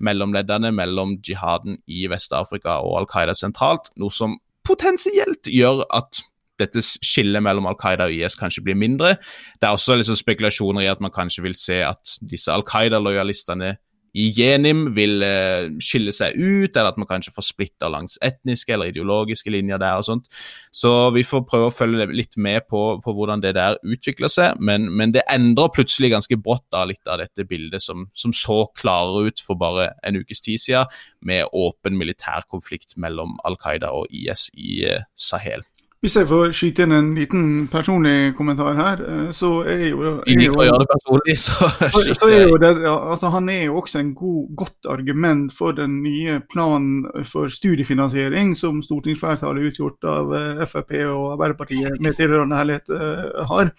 mellomleddene 0.03 0.73
mellom 0.75 1.15
jihaden 1.23 1.79
i 1.87 2.03
Vest-Afrika 2.11 2.81
og 2.83 2.97
Al 2.99 3.07
Qaida 3.07 3.37
sentralt, 3.37 3.93
noe 3.95 4.11
som 4.11 4.35
potensielt 4.67 5.47
gjør 5.47 5.85
at 5.95 6.23
dette 6.61 6.83
skillet 6.83 7.43
mellom 7.43 7.67
Al 7.69 7.77
Qaida 7.79 8.09
og 8.09 8.13
IS 8.13 8.37
kanskje 8.39 8.63
blir 8.65 8.77
mindre. 8.77 9.15
Det 9.59 9.69
er 9.69 9.73
også 9.73 9.97
liksom 9.97 10.19
spekulasjoner 10.19 10.85
i 10.85 10.91
at 10.91 11.01
man 11.01 11.13
kanskje 11.13 11.45
vil 11.45 11.57
se 11.57 11.81
at 11.85 12.17
disse 12.21 12.53
Al 12.53 12.65
Qaida-lojalistene 12.67 13.75
i 14.13 14.27
Jenim 14.29 14.85
vil 14.93 15.23
eh, 15.25 15.71
skille 15.81 16.13
seg 16.13 16.37
ut, 16.37 16.75
eller 16.75 16.91
at 16.91 16.99
man 17.01 17.09
kanskje 17.09 17.33
får 17.33 17.47
splitta 17.47 17.89
langs 17.89 18.19
etniske 18.21 18.75
eller 18.75 18.91
ideologiske 18.91 19.49
linjer 19.53 19.81
der 19.81 20.01
og 20.01 20.05
sånt. 20.05 20.29
Så 20.73 20.91
vi 21.15 21.25
får 21.25 21.45
prøve 21.49 21.71
å 21.71 21.73
følge 21.73 22.05
litt 22.13 22.37
med 22.37 22.67
på, 22.69 22.83
på 23.01 23.15
hvordan 23.17 23.41
det 23.43 23.55
der 23.57 23.79
utvikler 23.81 24.29
seg, 24.31 24.61
men, 24.61 24.85
men, 24.93 25.15
det 25.15 25.25
endrer 25.33 25.73
plutselig 25.73 26.13
ganske 26.13 26.37
brått 26.37 26.65
da 26.73 26.85
litt 26.89 27.09
av 27.09 27.23
dette 27.23 27.45
bildet 27.49 27.81
som, 27.83 28.07
som 28.17 28.33
så 28.37 28.63
klarere 28.77 29.31
ut 29.31 29.41
for 29.41 29.57
bare 29.59 29.91
en 30.05 30.21
ukes 30.21 30.45
tid 30.45 30.61
siden, 30.61 31.01
med 31.25 31.49
åpen 31.57 31.97
militær 31.97 32.45
konflikt 32.51 32.97
mellom 33.01 33.39
Al 33.47 33.57
Qaida 33.57 33.93
og 33.97 34.13
IS 34.13 34.49
i 34.53 34.83
eh, 34.93 35.07
Sahel. 35.17 35.65
Hvis 36.03 36.17
jeg 36.19 36.27
får 36.27 36.49
skyte 36.51 36.83
inn 36.83 36.91
en 36.97 37.13
liten 37.15 37.43
personlig 37.71 38.33
kommentar 38.35 38.75
her, 38.75 39.03
eh, 39.07 39.29
så 39.31 39.61
er 39.63 39.85
jo, 39.85 40.01
gjøre 40.27 40.81
det 40.81 40.87
personlig, 40.89 41.35
så, 41.39 41.69
så 42.19 42.27
er 42.27 42.41
jo 42.43 42.57
det, 42.59 42.73
altså 42.83 43.31
Han 43.31 43.47
er 43.47 43.61
jo 43.69 43.77
også 43.79 44.01
en 44.01 44.09
god, 44.11 44.49
godt 44.59 44.89
argument 44.91 45.55
for 45.55 45.71
den 45.71 46.01
nye 46.03 46.41
planen 46.51 47.05
for 47.23 47.47
studiefinansiering 47.47 48.51
som 48.59 48.83
stortingsflertallet 48.83 49.69
utgjort 49.71 50.03
av 50.03 50.35
eh, 50.35 50.65
Frp 50.67 50.91
og 51.05 51.37
Arbeiderpartiet 51.37 51.95
med 52.03 52.19
tilhørende 52.19 52.59
herlighet 52.59 52.91
eh, 52.99 53.39
har. 53.53 53.71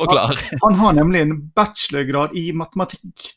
Forklar. 0.00 0.34
Han, 0.34 0.58
han 0.72 0.80
har 0.82 0.98
nemlig 0.98 1.22
en 1.22 1.36
bachelorgrad 1.54 2.34
i 2.34 2.48
matematikk. 2.50 3.30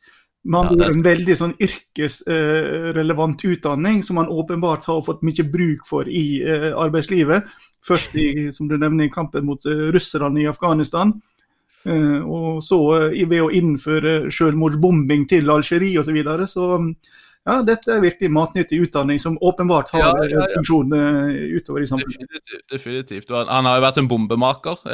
Man 0.43 0.73
har 0.73 0.89
en 0.89 1.03
veldig 1.05 1.35
sånn 1.39 1.53
yrkesrelevant 1.63 3.45
utdanning 3.47 4.01
som 4.03 4.17
man 4.19 4.27
åpenbart 4.27 4.83
har 4.89 4.99
fått 5.07 5.21
mye 5.23 5.45
bruk 5.47 5.85
for 5.87 6.09
i 6.09 6.43
arbeidslivet. 6.43 7.47
Først 7.83 8.15
i, 8.15 8.27
som 8.55 8.69
du 8.69 8.77
nevner, 8.77 9.07
i 9.07 9.11
kampen 9.11 9.45
mot 9.47 9.65
uh, 9.67 9.89
russerne 9.93 10.43
i 10.43 10.47
Afghanistan. 10.47 11.13
Uh, 11.83 12.23
og 12.23 12.63
så 12.63 12.79
uh, 13.09 13.09
ved 13.11 13.41
å 13.43 13.51
innføre 13.51 14.31
selvmordsbombing 14.31 15.27
til 15.31 15.51
Algerie 15.51 15.99
osv. 15.99 16.07
Så, 16.07 16.15
videre. 16.15 16.47
så 16.47 16.67
ja, 17.43 17.57
dette 17.67 17.91
er 17.91 18.03
virkelig 18.03 18.29
matnyttig 18.31 18.79
utdanning 18.85 19.19
som 19.19 19.37
åpenbart 19.43 19.91
har 19.91 20.03
ja, 20.03 20.11
ja, 20.29 20.39
ja. 20.39 20.47
funksjon 20.55 20.95
utover 21.57 21.83
i 21.83 21.89
samfunnet. 21.89 22.23
Definitivt. 22.23 22.65
definitivt. 22.71 23.33
Han, 23.49 23.67
har 23.67 23.77
jo 23.77 23.83
vært 23.83 23.99
en 23.99 24.09
bombemaker 24.11 24.85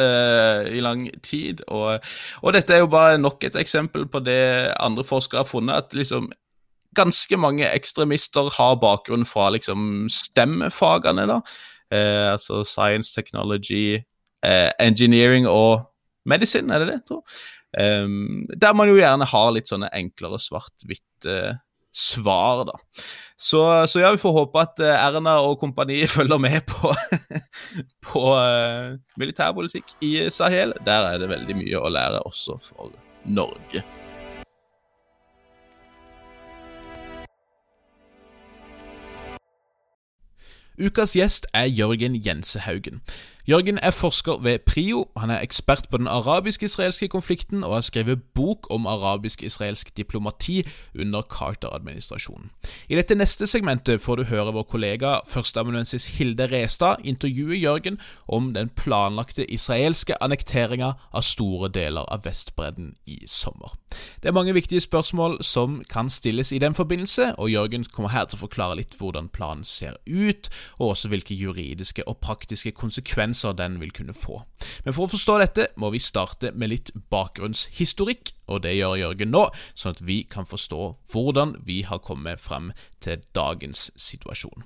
i 0.74 0.82
lang 0.82 1.06
tid. 1.22 1.62
Og, 1.68 2.02
og, 2.42 2.52
dette 2.58 2.74
er 2.74 2.82
jo 2.82 2.90
bare 2.90 3.20
nok 3.22 3.46
et 3.46 3.58
eksempel 3.60 4.08
på 4.10 4.24
det 4.26 4.42
andre 4.82 5.06
forskere 5.06 5.44
har 5.44 5.50
funnet. 5.50 5.78
at 5.78 5.94
liksom 5.94 6.32
ganske 6.98 7.38
mange 7.38 7.70
ekstremister 7.70 8.50
har 8.58 8.80
bakgrunn 8.82 9.30
fra 9.30 9.52
liksom 9.54 10.08
stemmefagene. 10.10 11.30
da, 11.30 11.44
Eh, 11.92 12.32
altså 12.32 12.64
science, 12.64 13.14
technology, 13.16 13.98
eh, 14.46 14.72
engineering 14.80 15.48
og 15.48 15.90
medisin, 16.26 16.70
er 16.70 16.84
det 16.84 16.88
det? 16.88 17.00
tror 17.08 17.24
um, 17.82 18.46
Der 18.62 18.74
man 18.74 18.90
jo 18.90 19.00
gjerne 19.00 19.26
har 19.26 19.52
litt 19.56 19.70
sånne 19.70 19.90
enklere 19.98 20.38
svart-hvitt 20.42 21.30
uh, 21.30 21.58
svar, 21.92 22.66
da. 22.70 22.78
Så, 23.40 23.88
så, 23.88 24.00
ja, 24.00 24.12
vi 24.12 24.20
får 24.20 24.34
håpe 24.36 24.60
at 24.62 24.82
uh, 24.84 24.90
Erna 24.92 25.38
og 25.48 25.60
kompani 25.62 26.02
følger 26.18 26.42
med 26.44 26.60
på, 26.68 26.92
på 28.04 28.26
uh, 28.36 28.98
militærpolitikk 29.18 29.96
i 30.04 30.30
Sahel. 30.30 30.76
Der 30.86 31.14
er 31.14 31.22
det 31.22 31.32
veldig 31.32 31.56
mye 31.62 31.80
å 31.80 31.94
lære 31.94 32.20
også 32.28 32.60
for 32.64 32.92
Norge. 33.26 33.86
Ukas 40.80 41.12
gjest 41.16 41.48
er 41.52 41.68
Jørgen 41.68 42.16
Jensehaugen. 42.16 43.02
Jørgen 43.50 43.80
er 43.82 43.92
forsker 43.92 44.38
ved 44.44 44.60
PRIO, 44.60 45.08
han 45.18 45.30
er 45.30 45.42
ekspert 45.42 45.88
på 45.90 45.98
den 45.98 46.08
arabisk-israelske 46.08 47.08
konflikten 47.08 47.64
og 47.64 47.74
har 47.74 47.82
skrevet 47.82 48.22
bok 48.36 48.68
om 48.70 48.88
arabisk-israelsk 48.88 49.98
diplomati 49.98 50.68
under 51.00 51.22
Carter-administrasjonen. 51.22 52.52
I 52.90 52.96
dette 53.00 53.16
neste 53.18 53.48
segmentet 53.48 54.04
får 54.04 54.16
du 54.16 54.24
høre 54.30 54.54
vår 54.54 54.68
kollega 54.70 55.16
førsteamanuensis 55.26 56.06
Hilde 56.20 56.46
Restad 56.52 57.02
intervjue 57.04 57.58
Jørgen 57.58 57.98
om 58.28 58.52
den 58.54 58.70
planlagte 58.70 59.48
israelske 59.52 60.14
annekteringa 60.22 60.92
av 61.10 61.26
store 61.26 61.72
deler 61.74 62.06
av 62.06 62.28
Vestbredden 62.30 62.94
i 63.10 63.18
sommer. 63.26 63.74
Det 64.22 64.30
er 64.30 64.38
mange 64.38 64.54
viktige 64.54 64.86
spørsmål 64.86 65.40
som 65.42 65.82
kan 65.90 66.14
stilles 66.14 66.52
i 66.52 66.62
den 66.62 66.78
forbindelse, 66.78 67.34
og 67.38 67.50
Jørgen 67.50 67.90
kommer 67.90 68.14
her 68.14 68.30
til 68.30 68.38
å 68.38 68.46
forklare 68.46 68.78
litt 68.78 68.94
hvordan 69.02 69.34
planen 69.34 69.66
ser 69.66 69.98
ut, 70.06 70.54
og 70.78 70.94
også 70.94 71.10
hvilke 71.10 71.34
juridiske 71.34 72.06
og 72.06 72.22
praktiske 72.22 72.78
konsekvenser 72.78 73.39
konsekvenser 73.40 73.54
den 73.58 73.80
vil 73.80 73.92
kunne 73.92 74.14
få. 74.14 74.44
Men 74.84 74.94
for 74.94 75.06
å 75.06 75.12
forstå 75.12 75.40
dette 75.40 75.68
må 75.78 75.92
vi 75.92 76.00
starte 76.00 76.52
med 76.54 76.70
litt 76.70 76.92
bakgrunnshistorikk, 77.10 78.34
og 78.48 78.64
det 78.64 78.76
gjør 78.76 78.98
Jørgen 79.00 79.32
nå, 79.32 79.50
sånn 79.76 79.96
at 79.96 80.02
vi 80.02 80.24
kan 80.24 80.46
forstå 80.46 80.98
hvordan 81.12 81.64
vi 81.66 81.84
har 81.84 82.00
kommet 82.00 82.40
frem 82.40 82.72
til 83.00 83.22
dagens 83.34 83.92
situasjon. 83.96 84.64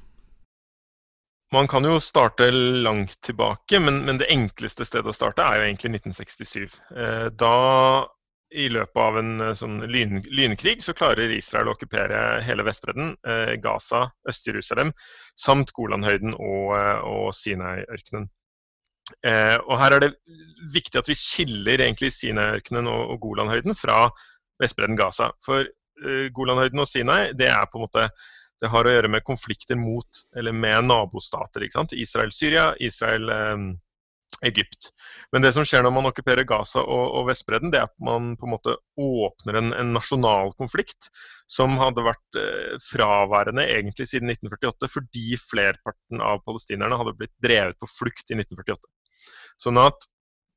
Man 1.53 1.67
kan 1.67 1.85
jo 1.85 1.99
starte 2.01 2.49
langt 2.51 3.21
tilbake, 3.21 3.79
men, 3.79 4.03
men 4.05 4.17
det 4.17 4.31
enkleste 4.31 4.85
stedet 4.85 5.11
å 5.11 5.13
starte 5.13 5.43
er 5.43 5.59
jo 5.59 5.67
egentlig 5.67 5.99
1967. 5.99 6.79
Eh, 6.97 7.27
da 7.29 8.09
i 8.53 8.69
løpet 8.69 8.97
av 8.97 9.17
en 9.19 9.41
eh, 9.41 9.53
sånn 9.57 9.83
lyn, 9.85 10.23
lynkrig 10.33 10.81
så 10.81 10.95
klarer 10.97 11.29
Israel 11.29 11.69
å 11.69 11.75
okkupere 11.75 12.41
hele 12.45 12.65
Vestbredden, 12.65 13.13
eh, 13.29 13.53
Gaza, 13.61 14.07
Øst-Jerusalem 14.29 14.95
samt 15.37 15.75
Golanhøyden 15.77 16.33
og, 16.33 16.73
og 17.05 17.29
Sinai-ørkenen. 17.37 18.31
Eh, 19.25 19.57
og 19.67 19.79
Her 19.81 19.91
er 19.95 19.99
det 20.05 20.11
viktig 20.73 20.97
at 20.99 21.09
vi 21.09 21.15
skiller 21.17 21.79
Sinai-ørkenen 22.09 22.87
og, 22.87 23.09
og 23.13 23.17
Golanhøyden 23.23 23.75
fra 23.75 23.97
Vestbredden 24.61 24.97
Gaza. 24.99 25.27
For 25.45 25.59
eh, 25.63 26.27
Golanhøyden 26.35 26.79
og 26.79 26.87
Sinai 26.87 27.33
det 27.37 27.47
er 27.51 27.65
på 27.71 27.77
en 27.79 27.85
måte 27.87 28.03
det 28.63 28.71
har 28.71 28.87
å 28.87 28.93
gjøre 28.93 29.09
med 29.11 29.25
konflikter 29.27 29.75
mot, 29.75 30.07
eller 30.39 30.53
med 30.55 30.85
nabostater. 30.87 31.65
ikke 31.65 31.75
sant? 31.75 31.91
Israel-Syria, 31.99 32.69
Israel-Egypt. 32.79 34.87
Men 35.33 35.41
det 35.41 35.49
som 35.55 35.65
skjer 35.65 35.81
når 35.81 35.93
man 35.95 36.07
okkuperer 36.11 36.45
Gaza 36.45 36.83
og, 36.83 37.03
og 37.17 37.27
Vestbredden, 37.31 37.71
det 37.73 37.79
er 37.81 37.87
at 37.87 37.95
man 38.05 38.35
på 38.37 38.45
en 38.45 38.53
måte 38.53 38.75
åpner 39.01 39.57
en, 39.57 39.71
en 39.73 39.93
nasjonal 39.95 40.53
konflikt 40.59 41.09
som 41.49 41.73
hadde 41.81 42.05
vært 42.05 42.39
eh, 42.39 42.75
fraværende 42.85 43.65
egentlig 43.65 44.05
siden 44.11 44.29
1948, 44.29 44.91
fordi 44.93 45.39
flerparten 45.41 46.21
av 46.21 46.43
palestinerne 46.45 46.99
hadde 47.01 47.15
blitt 47.17 47.33
drevet 47.41 47.79
på 47.81 47.89
flukt 47.89 48.29
i 48.29 48.37
1948. 48.37 48.77
Sånn 49.65 49.81
at 49.81 50.05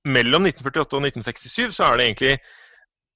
mellom 0.06 0.44
1948 0.46 1.00
og 1.00 1.08
1967 1.08 1.78
så 1.78 1.88
er 1.88 1.96
det 1.96 2.08
egentlig 2.10 2.34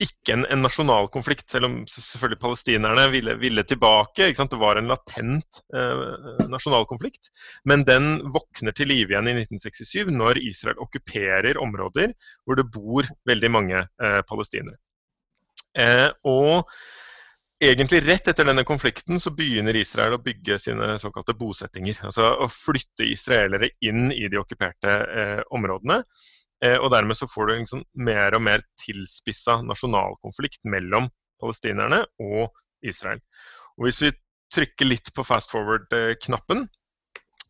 ikke 0.00 0.34
en, 0.34 0.44
en 0.52 0.62
nasjonal 0.64 1.08
konflikt, 1.12 1.46
selv 1.52 1.68
om 1.68 1.76
selvfølgelig 1.90 2.40
palestinerne 2.40 3.06
ville, 3.12 3.34
ville 3.40 3.64
tilbake. 3.68 4.30
Det 4.36 4.60
var 4.60 4.80
en 4.80 4.90
latent 4.90 5.60
eh, 5.76 6.04
nasjonal 6.52 6.86
konflikt. 6.90 7.32
Men 7.68 7.84
den 7.88 8.12
våkner 8.32 8.76
til 8.76 8.90
live 8.92 9.14
igjen 9.14 9.28
i 9.30 9.36
1967, 9.42 10.12
når 10.16 10.40
Israel 10.42 10.80
okkuperer 10.84 11.60
områder 11.60 12.14
hvor 12.44 12.60
det 12.60 12.68
bor 12.72 13.08
veldig 13.28 13.52
mange 13.52 13.82
eh, 13.82 14.22
palestinere. 14.28 14.80
Eh, 15.78 16.08
og 16.26 16.70
egentlig 17.60 18.00
rett 18.06 18.28
etter 18.32 18.48
denne 18.48 18.64
konflikten 18.66 19.20
så 19.20 19.32
begynner 19.36 19.76
Israel 19.76 20.16
å 20.16 20.22
bygge 20.24 20.58
sine 20.62 20.94
såkalte 21.02 21.36
bosettinger. 21.38 22.00
Altså 22.08 22.32
å 22.40 22.48
flytte 22.50 23.06
israelere 23.06 23.74
inn 23.84 24.08
i 24.12 24.26
de 24.32 24.40
okkuperte 24.40 24.96
eh, 25.06 25.40
områdene. 25.54 26.02
Eh, 26.64 26.76
og 26.76 26.90
dermed 26.92 27.16
så 27.16 27.28
får 27.30 27.48
du 27.48 27.70
sånn 27.70 27.86
mer 28.06 28.36
og 28.36 28.44
mer 28.44 28.64
tilspissa 28.82 29.60
nasjonalkonflikt 29.64 30.60
mellom 30.68 31.08
palestinerne 31.40 32.02
og 32.20 32.50
Israel. 32.84 33.22
Og 33.78 33.88
hvis 33.88 34.02
vi 34.04 34.12
trykker 34.52 34.88
litt 34.88 35.12
på 35.16 35.24
fast 35.24 35.52
forward-knappen, 35.54 36.66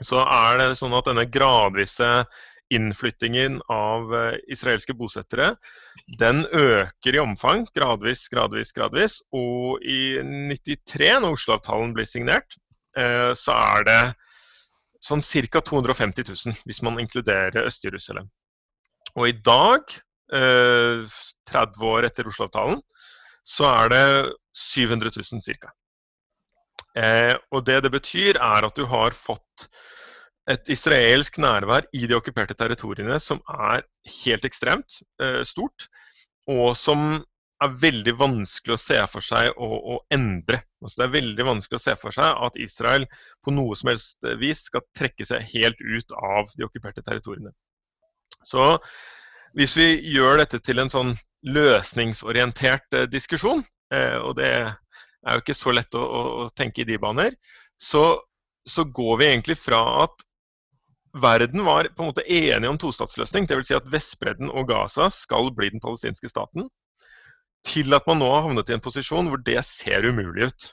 så 0.01 0.23
er 0.25 0.61
det 0.61 0.79
sånn 0.79 0.95
at 0.97 1.11
denne 1.11 1.27
gradvise 1.29 2.11
innflyttingen 2.71 3.59
av 3.73 4.15
eh, 4.15 4.39
israelske 4.55 4.95
bosettere, 4.95 5.55
den 6.21 6.45
øker 6.55 7.17
i 7.17 7.23
omfang 7.23 7.65
gradvis, 7.75 8.29
gradvis, 8.31 8.71
gradvis. 8.77 9.19
Og 9.35 9.83
i 9.83 10.21
93, 10.23 11.17
når 11.25 11.35
Oslo-avtalen 11.35 11.95
blir 11.97 12.07
signert, 12.09 12.55
eh, 12.97 13.33
så 13.35 13.57
er 13.59 13.89
det 13.89 14.01
sånn 15.03 15.25
ca. 15.25 15.65
250 15.67 16.31
000, 16.31 16.63
hvis 16.69 16.83
man 16.87 17.01
inkluderer 17.03 17.67
Øst-Jerusalem. 17.67 18.31
Og 19.19 19.29
i 19.31 19.37
dag, 19.37 19.95
30 20.31 21.11
eh, 21.51 21.87
år 21.91 22.07
etter 22.09 22.29
Oslo-avtalen, 22.31 22.83
så 23.47 23.67
er 23.71 23.93
det 23.93 24.05
700 24.57 25.11
000 25.17 25.57
ca. 25.63 25.73
Og 27.55 27.65
det 27.67 27.81
det 27.87 27.93
betyr, 27.95 28.37
er 28.37 28.67
at 28.67 28.77
du 28.77 28.85
har 28.91 29.17
fått 29.17 29.71
et 30.51 30.71
israelsk 30.73 31.39
nærvær 31.43 31.87
i 31.95 32.07
de 32.09 32.17
okkuperte 32.17 32.57
territoriene 32.59 33.19
som 33.23 33.43
er 33.71 33.85
helt 34.25 34.47
ekstremt 34.49 35.01
eh, 35.23 35.43
stort, 35.47 35.87
og 36.51 36.73
som 36.79 37.21
er 37.61 37.75
veldig 37.83 38.15
vanskelig 38.17 38.75
å 38.75 38.81
se 38.81 38.99
for 39.13 39.25
seg 39.25 39.51
å, 39.61 39.69
å 39.69 39.99
endre. 40.15 40.63
Altså, 40.81 41.03
det 41.03 41.07
er 41.07 41.17
veldig 41.19 41.47
vanskelig 41.51 41.77
å 41.77 41.85
se 41.85 41.97
for 42.01 42.17
seg 42.17 42.45
at 42.47 42.57
Israel 42.57 43.05
på 43.45 43.53
noe 43.53 43.77
som 43.77 43.93
helst 43.93 44.25
vis 44.41 44.65
skal 44.71 44.87
trekke 44.97 45.27
seg 45.29 45.45
helt 45.53 45.83
ut 45.85 46.17
av 46.17 46.49
de 46.57 46.65
okkuperte 46.67 47.05
territoriene. 47.05 47.53
Så 48.47 48.79
hvis 49.59 49.77
vi 49.77 49.89
gjør 50.15 50.41
dette 50.41 50.61
til 50.63 50.81
en 50.83 50.93
sånn 50.93 51.13
løsningsorientert 51.47 52.97
eh, 52.97 53.09
diskusjon, 53.11 53.63
eh, 53.95 54.17
og 54.21 54.37
det 54.39 54.51
er 54.55 55.37
jo 55.37 55.43
ikke 55.43 55.57
så 55.57 55.75
lett 55.75 55.97
å, 55.99 56.03
å, 56.05 56.49
tenke 56.57 56.83
i 56.83 56.89
de 56.89 56.99
baner. 57.01 57.37
Så, 57.81 58.05
så, 58.69 58.85
går 58.85 59.21
vi 59.21 59.31
egentlig 59.31 59.57
fra 59.61 59.81
at 60.05 60.27
verden 61.21 61.65
var 61.67 61.89
på 61.91 62.05
en 62.05 62.13
måte 62.13 62.27
enig 62.31 62.69
om 62.71 62.79
tostatsløsning, 62.79 63.49
dvs. 63.51 63.71
Si 63.71 63.79
at 63.79 63.89
Vestbredden 63.91 64.53
og 64.53 64.69
Gaza 64.71 65.09
skal 65.13 65.51
bli 65.57 65.73
den 65.73 65.83
palestinske 65.83 66.31
staten, 66.31 66.69
til 67.67 67.93
at 67.97 68.07
man 68.09 68.21
nå 68.23 68.29
har 68.31 68.47
havnet 68.47 68.71
i 68.71 68.77
en 68.77 68.85
posisjon 68.85 69.29
hvor 69.29 69.41
det 69.45 69.59
ser 69.69 70.07
umulig 70.07 70.49
ut. 70.49 70.71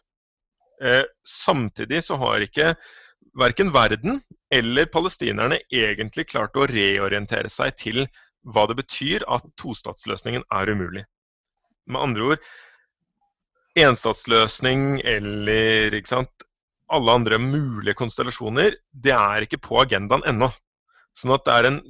Eh, 0.85 1.03
samtidig 1.25 2.03
så 2.05 2.19
har 2.21 2.43
ikke 2.45 2.75
verken 3.37 3.73
verden 3.73 4.21
eller 4.53 4.87
palestinerne 4.91 5.59
egentlig 5.73 6.29
klart 6.31 6.55
å 6.55 6.67
reorientere 6.69 7.49
seg 7.51 7.75
til 7.79 8.05
hva 8.47 8.63
det 8.69 8.77
betyr 8.79 9.25
at 9.27 9.45
tostatsløsningen 9.59 10.45
er 10.55 10.71
umulig. 10.71 11.03
Med 11.87 12.03
andre 12.03 12.31
ord 12.31 12.47
enstatsløsning 13.77 15.01
eller 15.05 15.95
sant, 16.09 16.45
alle 16.87 17.13
andre 17.19 17.39
mulige 17.41 17.97
konstellasjoner, 17.99 18.77
det 18.91 19.13
er 19.13 19.43
ikke 19.43 19.59
på 19.61 19.81
agendaen 19.83 20.23
ennå. 20.29 20.49
Sånn 21.17 21.35
at 21.35 21.45
det 21.47 21.57
er 21.57 21.71
en 21.71 21.81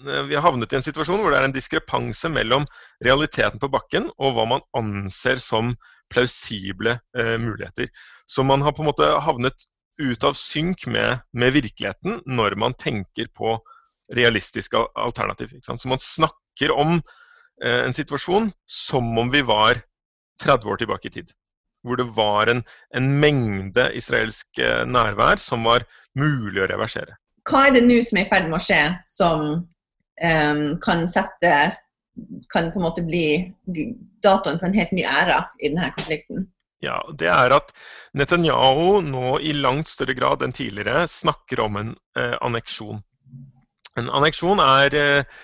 Vi 0.00 0.32
har 0.32 0.40
havnet 0.46 0.72
i 0.72 0.78
en 0.78 0.84
situasjon 0.84 1.18
hvor 1.20 1.34
det 1.34 1.42
er 1.42 1.44
en 1.44 1.52
diskrepanse 1.52 2.30
mellom 2.32 2.62
realiteten 3.04 3.60
på 3.60 3.68
bakken 3.68 4.06
og 4.16 4.30
hva 4.32 4.46
man 4.48 4.62
anser 4.72 5.36
som 5.36 5.74
plausible 6.08 6.94
eh, 7.12 7.36
muligheter. 7.36 7.90
Så 8.24 8.40
man 8.40 8.64
har 8.64 8.72
på 8.72 8.80
en 8.80 8.88
måte 8.88 9.04
havnet 9.26 9.66
ut 10.00 10.24
av 10.24 10.36
synk 10.38 10.86
med, 10.90 11.20
med 11.32 11.54
virkeligheten 11.56 12.20
når 12.26 12.56
man 12.60 12.74
tenker 12.78 13.28
på 13.36 13.58
realistiske 14.16 14.80
alternativ. 14.98 15.52
Så 15.62 15.88
man 15.88 16.02
snakker 16.02 16.72
om 16.74 16.96
eh, 17.64 17.84
en 17.84 17.94
situasjon 17.94 18.50
som 18.66 19.18
om 19.18 19.30
vi 19.30 19.42
var 19.46 19.82
30 20.42 20.68
år 20.68 20.80
tilbake 20.80 21.08
i 21.08 21.14
tid. 21.20 21.32
Hvor 21.86 21.96
det 21.96 22.08
var 22.16 22.50
en, 22.52 22.62
en 22.96 23.10
mengde 23.20 23.86
israelsk 23.96 24.58
eh, 24.58 24.84
nærvær 24.86 25.40
som 25.40 25.64
var 25.68 25.86
mulig 26.18 26.64
å 26.64 26.70
reversere. 26.70 27.16
Hva 27.48 27.66
er 27.66 27.76
det 27.76 27.86
nå 27.86 28.00
som 28.04 28.20
er 28.20 28.26
i 28.26 28.30
ferd 28.30 28.50
med 28.50 28.58
å 28.58 28.62
skje, 28.62 28.80
som 29.08 29.46
um, 29.56 30.64
kan 30.84 31.06
sette 31.08 31.54
kan 32.52 32.68
på 32.72 32.80
en 32.80 32.84
måte 32.84 33.04
bli 33.06 33.48
datoen 34.20 34.58
for 34.60 34.68
en 34.68 34.76
helt 34.76 34.92
ny 34.92 35.06
æra 35.08 35.44
i 35.60 35.70
denne 35.70 35.88
konflikten? 35.96 36.44
Ja, 36.80 36.96
det 37.12 37.28
er 37.28 37.52
at 37.52 37.74
Netanyahu 38.16 39.02
nå 39.04 39.36
i 39.44 39.52
langt 39.52 39.90
større 39.90 40.16
grad 40.16 40.42
enn 40.42 40.54
tidligere 40.56 41.04
snakker 41.10 41.60
om 41.66 41.76
en 41.76 41.90
eh, 42.16 42.36
anneksjon. 42.40 43.02
En 44.00 44.08
anneksjon 44.08 44.62
er 44.64 44.96
eh, 44.96 45.40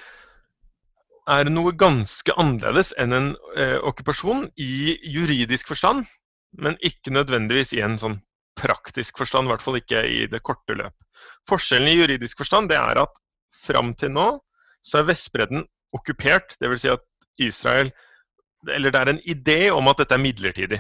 er 1.26 1.50
noe 1.50 1.74
ganske 1.74 2.32
annerledes 2.38 2.92
enn 3.02 3.12
en 3.12 3.28
eh, 3.58 3.76
okkupasjon 3.82 4.46
i 4.62 4.96
juridisk 5.10 5.72
forstand, 5.72 6.06
men 6.56 6.78
ikke 6.86 7.12
nødvendigvis 7.12 7.74
i 7.76 7.82
en 7.84 7.98
sånn 8.00 8.20
praktisk 8.56 9.18
forstand, 9.20 9.48
i 9.48 9.52
hvert 9.52 9.64
fall 9.64 9.76
ikke 9.80 10.04
i 10.08 10.24
det 10.32 10.40
korte 10.46 10.76
løp. 10.78 10.94
Forskjellen 11.50 11.90
i 11.90 11.98
juridisk 11.98 12.40
forstand 12.40 12.70
det 12.72 12.78
er 12.80 13.02
at 13.02 13.20
fram 13.52 13.92
til 13.98 14.14
nå 14.14 14.30
så 14.86 15.00
er 15.00 15.10
Vestbredden 15.10 15.66
okkupert, 15.96 16.56
dvs. 16.62 16.84
Si 16.84 16.92
at 16.92 17.04
Israel 17.42 17.90
Eller 18.72 18.90
det 18.90 18.98
er 18.98 19.08
en 19.12 19.18
idé 19.30 19.58
om 19.70 19.86
at 19.86 20.00
dette 20.00 20.16
er 20.16 20.22
midlertidig. 20.22 20.78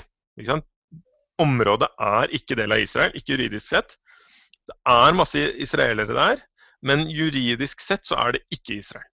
Området 1.42 1.88
er 2.00 2.32
ikke 2.36 2.56
del 2.56 2.72
av 2.72 2.80
Israel, 2.80 3.12
ikke 3.16 3.34
juridisk 3.36 3.66
sett. 3.68 3.96
Det 4.66 4.76
er 4.90 5.16
masse 5.16 5.42
israelere 5.62 6.16
der, 6.16 6.40
men 6.82 7.06
juridisk 7.12 7.82
sett 7.84 8.06
så 8.08 8.18
er 8.22 8.36
det 8.36 8.42
ikke 8.54 8.78
Israel. 8.80 9.06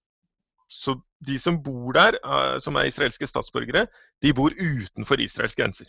Så 0.74 0.96
de 1.28 1.36
som 1.40 1.60
bor 1.64 1.94
der, 1.94 2.18
eh, 2.18 2.58
som 2.60 2.76
er 2.76 2.90
israelske 2.90 3.28
statsborgere, 3.30 3.86
de 4.24 4.34
bor 4.34 4.56
utenfor 4.58 5.22
Israels 5.22 5.56
grenser. 5.56 5.86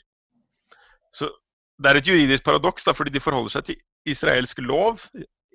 Så 1.14 1.30
det 1.80 1.90
er 1.90 2.00
et 2.00 2.08
juridisk 2.08 2.44
paradoks, 2.44 2.84
fordi 2.94 3.14
de 3.14 3.22
forholder 3.22 3.54
seg 3.56 3.64
til 3.70 3.80
israelsk 4.06 4.60
lov 4.62 5.00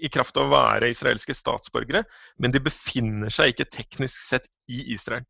i 0.01 0.09
kraft 0.09 0.37
av 0.39 0.47
å 0.47 0.53
være 0.53 0.89
israelske 0.91 1.35
statsborgere, 1.35 2.03
men 2.39 2.51
de 2.51 2.61
befinner 2.63 3.31
seg 3.33 3.53
ikke 3.53 3.69
teknisk 3.75 4.17
sett 4.17 4.47
i 4.71 4.93
Israel. 4.95 5.25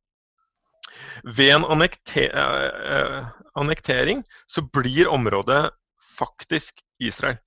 Ved 1.24 1.54
en 1.56 1.66
annekte 1.66 2.28
eh, 2.30 3.28
annektering 3.60 4.24
så 4.48 4.62
blir 4.62 5.08
området 5.08 5.70
faktisk 6.18 6.82
Israel. 7.00 7.38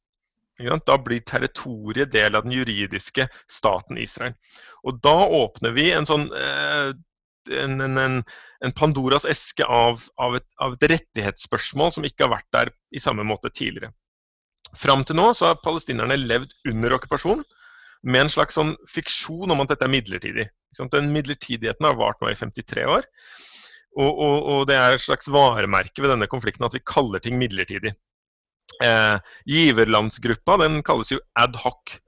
Da 0.87 0.99
blir 1.01 1.25
territoriet 1.27 2.13
del 2.13 2.37
av 2.37 2.45
den 2.45 2.53
juridiske 2.53 3.27
staten 3.51 3.99
Israel. 3.99 4.35
Og 4.85 5.01
da 5.03 5.15
åpner 5.27 5.73
vi 5.75 5.89
en 5.93 6.07
sånn 6.07 6.29
eh, 6.37 6.93
en, 7.51 7.81
en, 7.81 7.99
en, 8.63 8.73
Pandoras 8.79 9.25
eske 9.27 9.65
av, 9.67 10.05
av, 10.21 10.37
et, 10.39 10.47
av, 10.63 10.77
et, 10.77 10.87
rettighetsspørsmål 10.93 11.91
som 11.97 12.07
ikke 12.07 12.29
har 12.29 12.37
vært 12.37 12.51
der 12.55 12.71
i 12.95 13.03
samme 13.03 13.25
måte 13.27 13.51
tidligere. 13.51 13.91
Fram 14.79 15.03
til 15.05 15.19
nå 15.19 15.33
så 15.37 15.51
har 15.51 15.65
palestinerne 15.65 16.17
levd 16.21 16.53
under 16.71 16.95
okkupasjon 16.97 17.43
med 18.03 18.25
en 18.25 18.33
slags 18.33 18.57
sånn 18.59 18.75
fiksjon 18.91 19.53
om 19.55 19.63
at 19.63 19.73
dette 19.73 19.87
er 19.87 19.93
midlertidig. 19.93 20.47
Den 20.93 21.11
midlertidigheten 21.15 21.87
har 21.87 21.99
vart 21.99 22.23
nå 22.23 22.33
i 22.33 22.39
53 22.39 22.87
år. 22.89 23.07
Og, 23.93 24.09
og, 24.09 24.37
og 24.53 24.63
det 24.71 24.79
er 24.79 24.95
et 24.95 25.05
slags 25.05 25.29
varemerke 25.31 26.03
ved 26.03 26.15
denne 26.15 26.31
konflikten 26.31 26.67
at 26.67 26.75
vi 26.75 26.83
kaller 26.89 27.23
ting 27.23 27.37
midlertidig. 27.41 27.93
Eh, 28.83 29.35
giverlandsgruppa 29.47 30.57
den 30.63 30.81
kalles 30.87 31.13
jo 31.13 31.21
ad 31.39 31.59
hoc 31.61 31.99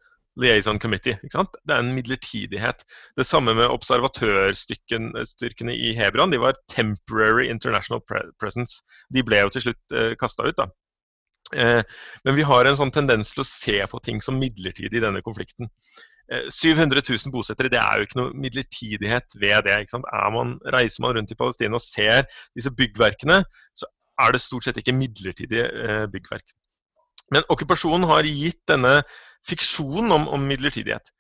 liaison 0.41 0.81
committee. 0.83 1.15
ikke 1.23 1.37
sant? 1.37 1.59
Det 1.63 1.75
er 1.75 1.85
en 1.85 1.93
midlertidighet. 1.95 2.83
Det 3.17 3.27
samme 3.27 3.55
med 3.55 3.71
observatørstyrkene 3.71 5.77
i 5.77 5.93
Hebron. 5.95 6.33
De 6.33 6.41
var 6.43 6.59
temporary 6.73 7.47
international 7.51 8.03
presence. 8.41 8.83
De 9.15 9.23
ble 9.23 9.45
jo 9.45 9.53
til 9.55 9.69
slutt 9.69 9.95
eh, 9.95 10.17
kasta 10.19 10.49
ut, 10.49 10.57
da. 10.59 10.67
Eh, 11.53 11.83
men 12.25 12.39
vi 12.39 12.47
har 12.47 12.65
en 12.65 12.79
sånn 12.79 12.93
tendens 12.95 13.35
til 13.35 13.45
å 13.45 13.49
se 13.49 13.77
på 13.91 14.01
ting 14.03 14.23
som 14.25 14.39
midlertidig 14.41 14.99
i 14.99 15.05
denne 15.05 15.23
konflikten. 15.27 15.69
Eh, 16.33 16.47
700 16.49 17.03
000 17.05 17.33
bosettere, 17.35 17.69
det 17.73 17.81
er 17.83 18.01
jo 18.01 18.09
ikke 18.09 18.21
noe 18.21 18.37
midlertidighet 18.47 19.37
ved 19.37 19.67
det. 19.69 19.81
ikke 19.85 19.97
sant? 19.99 20.09
Man, 20.33 20.57
reiser 20.73 21.05
man 21.05 21.17
rundt 21.19 21.35
i 21.35 21.39
Palestina 21.39 21.77
og 21.77 21.85
ser 21.85 22.25
disse 22.57 22.73
byggverkene, 22.73 23.43
så 23.77 23.91
er 24.25 24.33
det 24.33 24.41
stort 24.41 24.65
sett 24.65 24.79
ikke 24.81 24.97
midlertidige 24.97 25.67
eh, 25.69 26.07
byggverk. 26.11 26.55
Men 27.35 27.45
okkupasjonen 27.53 28.09
har 28.09 28.29
gitt 28.29 28.63
denne 28.71 29.01
fiksjonen 29.49 30.13
om, 30.15 30.27
om 30.33 30.49
midlertidighet. 30.49 31.13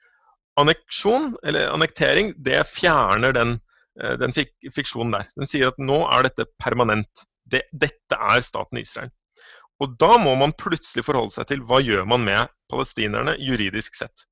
Anneksjon, 0.60 1.32
eller 1.44 1.72
annektering, 1.72 2.32
det 2.46 2.62
fjerner 2.70 3.34
den, 3.36 3.58
eh, 4.00 4.16
den 4.20 4.32
fik 4.32 4.54
fiksjonen 4.72 5.18
der. 5.18 5.28
Den 5.36 5.50
sier 5.50 5.72
at 5.72 5.80
nå 5.82 6.04
er 6.06 6.28
dette 6.28 6.48
permanent. 6.62 7.26
Det, 7.44 7.64
dette 7.72 8.16
er 8.16 8.44
staten 8.44 8.80
Israel. 8.80 9.12
Og 9.82 9.96
da 10.00 10.14
må 10.22 10.34
man 10.38 10.54
plutselig 10.56 11.04
forholde 11.06 11.34
seg 11.34 11.48
til 11.50 11.64
hva 11.66 11.80
gjør 11.82 12.06
man 12.08 12.24
med 12.26 12.52
palestinerne 12.70 13.34
juridisk 13.42 13.96
sett. 13.98 14.26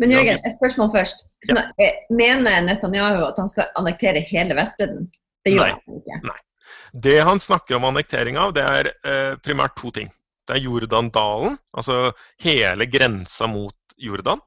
Men 0.00 0.12
Jørgen, 0.14 0.38
et 0.38 0.56
spørsmål 0.56 0.90
først. 0.94 1.26
Ja. 1.50 1.66
Eh, 1.82 2.02
mener 2.14 2.62
Netanyahu 2.64 3.24
at 3.26 3.38
han 3.40 3.50
skal 3.50 3.70
annektere 3.78 4.22
hele 4.24 4.56
Vestbredden? 4.56 5.08
Det 5.44 5.54
gjør 5.54 5.68
Nei. 5.68 5.74
han 5.76 6.00
ikke. 6.00 6.20
Nei. 6.30 6.38
Det 7.06 7.18
han 7.28 7.40
snakker 7.42 7.76
om 7.76 7.86
annektering 7.90 8.38
av, 8.40 8.54
det 8.56 8.64
er 8.64 8.90
eh, 9.06 9.34
primært 9.44 9.76
to 9.78 9.92
ting. 9.94 10.10
Det 10.46 10.56
er 10.56 10.64
Jordandalen, 10.64 11.58
altså 11.76 12.12
hele 12.42 12.86
grensa 12.90 13.48
mot 13.50 13.96
Jordan. 13.98 14.40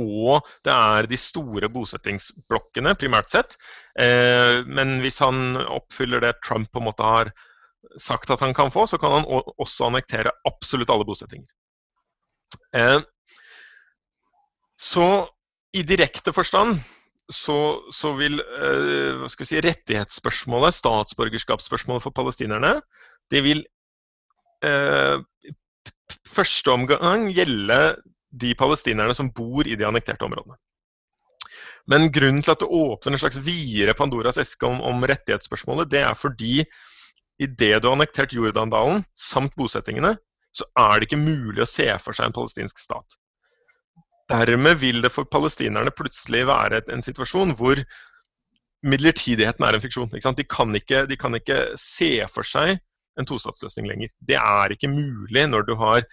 Og 0.00 0.46
det 0.64 0.72
er 0.72 1.08
de 1.10 1.18
store 1.18 1.68
bosettingsblokkene, 1.72 2.94
primært 3.00 3.32
sett. 3.32 3.56
Eh, 4.00 4.60
men 4.68 5.00
hvis 5.04 5.20
han 5.24 5.58
oppfyller 5.64 6.22
det 6.24 6.36
Trump 6.44 6.70
på 6.72 6.80
en 6.80 6.88
måte 6.88 7.06
har 7.06 7.32
sagt 8.00 8.30
at 8.30 8.42
han 8.44 8.54
kan 8.54 8.72
få, 8.72 8.86
så 8.86 8.98
kan 9.00 9.18
han 9.18 9.26
også 9.58 9.88
annektere 9.88 10.32
absolutt 10.48 10.92
alle 10.92 11.06
bosettinger. 11.08 11.48
Eh, 12.76 13.00
så 14.80 15.06
i 15.76 15.82
direkte 15.86 16.32
forstand 16.34 16.80
så, 17.30 17.56
så, 17.94 18.12
vil 18.18 18.40
eh, 18.40 19.26
si, 19.30 19.60
rettighetsspørsmålet, 19.62 20.74
statsborgerskapsspørsmålet 20.74 22.04
for 22.04 22.14
palestinerne, 22.16 22.78
det 23.30 23.44
vil 23.46 23.62
eh, 24.66 25.22
første 26.26 26.74
omgang 26.74 27.28
gjelde 27.34 27.78
de 28.30 28.54
palestinerne 28.58 29.14
som 29.14 29.30
bor 29.34 29.66
i 29.66 29.76
de 29.78 29.86
annekterte 29.86 30.26
områdene. 30.26 30.58
Men 31.90 32.10
grunnen 32.12 32.42
til 32.44 32.52
at 32.52 32.62
det 32.62 32.70
åpner 32.70 33.14
en 33.14 33.22
slags 33.22 33.38
videre 33.42 33.96
Pandoras 33.98 34.38
eske 34.38 34.66
om, 34.68 34.82
om 34.86 35.06
rettighetsspørsmålet, 35.06 35.90
det 35.90 36.02
er 36.04 36.18
fordi 36.18 36.64
idet 37.40 37.80
du 37.80 37.88
har 37.88 37.96
annektert 37.96 38.34
Jordandalen 38.36 39.02
samt 39.18 39.56
bosettingene, 39.58 40.14
så 40.52 40.66
er 40.78 40.98
det 40.98 41.08
ikke 41.08 41.22
mulig 41.22 41.62
å 41.62 41.68
se 41.68 41.86
for 42.02 42.16
seg 42.16 42.28
en 42.28 42.36
palestinsk 42.36 42.78
stat. 42.82 43.16
Dermed 44.30 44.78
vil 44.82 45.00
det 45.02 45.10
for 45.14 45.26
palestinerne 45.26 45.92
plutselig 45.94 46.44
være 46.50 46.82
en 46.94 47.02
situasjon 47.02 47.54
hvor 47.58 47.80
midlertidigheten 48.86 49.66
er 49.66 49.76
en 49.76 49.82
fiksjon. 49.82 50.10
De 50.10 50.20
kan, 50.46 50.74
ikke, 50.76 51.04
de, 51.10 51.18
kan 51.18 51.36
ikke, 51.36 51.60
se 51.78 52.12
for 52.32 52.46
seg 52.46 52.78
en 53.18 53.28
tostatsløsning 53.28 53.88
lenger. 53.90 54.12
Det 54.18 54.38
er 54.38 54.74
ikke 54.74 54.90
mulig 54.92 55.46
når 55.50 55.66
du 55.68 55.74
har 55.80 56.04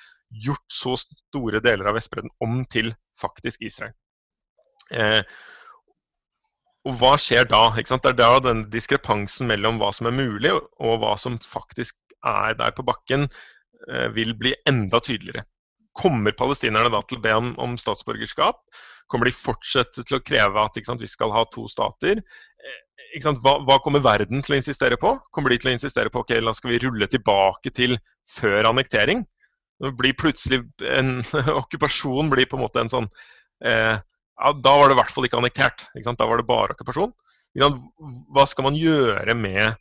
gjort 0.44 0.66
så 0.74 0.96
store 1.00 1.62
deler 1.64 1.88
av 1.88 1.96
Vestbredden 1.98 2.34
om 2.44 2.64
til 2.72 2.92
faktisk 3.20 3.64
Israel. 3.68 3.94
Eh, 4.92 5.22
og 6.88 6.96
hva 7.02 7.14
skjer 7.20 7.48
da? 7.52 7.68
Det 7.76 8.10
er 8.14 8.18
da 8.18 8.32
den 8.46 8.66
diskrepansen 8.72 9.50
mellom 9.50 9.82
hva 9.82 9.92
som 9.96 10.08
er 10.08 10.16
mulig 10.16 10.54
og 10.56 11.02
hva 11.02 11.16
som 11.20 11.36
faktisk 11.44 11.98
er 12.28 12.56
der 12.60 12.74
på 12.76 12.86
bakken, 12.88 13.28
eh, 13.92 14.08
vil 14.16 14.34
bli 14.40 14.54
enda 14.70 15.02
tydeligere. 15.04 15.44
Kommer 15.98 16.36
palestinerne 16.38 16.92
da 16.94 17.02
til 17.04 17.20
å 17.20 17.24
be 17.24 17.34
om, 17.36 17.54
om 17.62 17.76
statsborgerskap? 17.80 18.60
Kommer 19.12 19.30
de 19.30 19.36
fortsatt 19.36 20.00
til 20.00 20.18
å 20.18 20.24
kreve 20.24 20.64
at 20.64 20.80
sant, 20.86 21.02
vi 21.02 21.10
skal 21.10 21.34
ha 21.34 21.44
to 21.52 21.68
stater? 21.72 22.22
Eh, 22.22 23.22
hva, 23.24 23.58
hva, 23.66 23.80
kommer 23.84 24.04
verden 24.04 24.44
til 24.44 24.56
å 24.56 24.60
insistere 24.60 25.00
på? 25.00 25.16
Kommer 25.36 25.52
de 25.52 25.60
til 25.62 25.72
å 25.72 25.78
insistere 25.78 26.12
på 26.14 26.24
ok, 26.24 26.38
la 26.44 26.54
skal 26.56 26.74
vi 26.74 26.82
rulle 26.84 27.08
tilbake 27.12 27.74
til 27.76 27.98
før 28.32 28.72
annektering? 28.72 29.26
Det 29.78 29.94
blir 29.94 30.16
plutselig 30.18 30.64
En 30.98 31.20
okkupasjon 31.62 32.32
blir 32.32 32.48
på 32.50 32.58
en 32.58 32.64
måte 32.64 32.82
en 32.82 32.94
sånn 32.94 33.10
eh, 33.66 33.98
ja, 34.38 34.54
Da 34.54 34.74
var 34.78 34.90
det 34.90 34.98
i 34.98 35.00
hvert 35.02 35.14
fall 35.14 35.28
ikke 35.28 35.40
annektert. 35.42 35.88
Ikke 35.98 36.16
da 36.18 36.30
var 36.30 36.42
det 36.42 36.48
bare 36.50 36.76
okkupasjon. 36.76 37.14
Hva 38.36 38.46
skal 38.50 38.68
man 38.68 38.78
gjøre 38.78 39.34
med, 39.38 39.78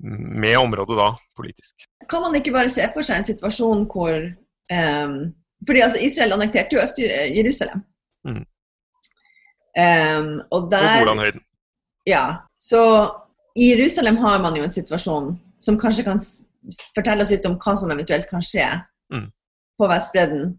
med 0.00 0.56
området 0.58 0.96
da, 0.98 1.10
politisk? 1.36 1.86
Kan 2.08 2.24
man 2.24 2.36
ikke 2.38 2.54
bare 2.54 2.72
se 2.72 2.86
for 2.94 3.04
seg 3.06 3.20
en 3.20 3.28
situasjon 3.28 3.84
hvor 3.92 4.16
um, 4.72 5.18
fordi 5.66 5.80
altså 5.80 6.00
Israel 6.00 6.36
annekterte 6.36 6.76
jo 6.76 6.82
Øst-Jerusalem. 6.82 7.84
Mm. 8.24 8.44
Um, 9.84 10.32
og 10.50 10.70
der 10.70 11.00
Og 11.00 11.06
Golanhøyden. 11.06 11.40
Ja. 12.06 12.24
Så 12.60 12.80
i 13.56 13.70
Jerusalem 13.70 14.16
har 14.16 14.42
man 14.42 14.56
jo 14.56 14.64
en 14.64 14.72
situasjon 14.72 15.40
som 15.60 15.78
kanskje 15.78 16.04
kan 16.04 16.20
fortelle 16.94 17.22
oss 17.22 17.32
litt 17.32 17.46
om 17.46 17.56
hva 17.60 17.76
som 17.76 17.92
eventuelt 17.92 18.28
kan 18.28 18.42
skje 18.44 18.66
mm. 19.12 19.26
på 19.80 19.88
Vestbredden 19.88 20.52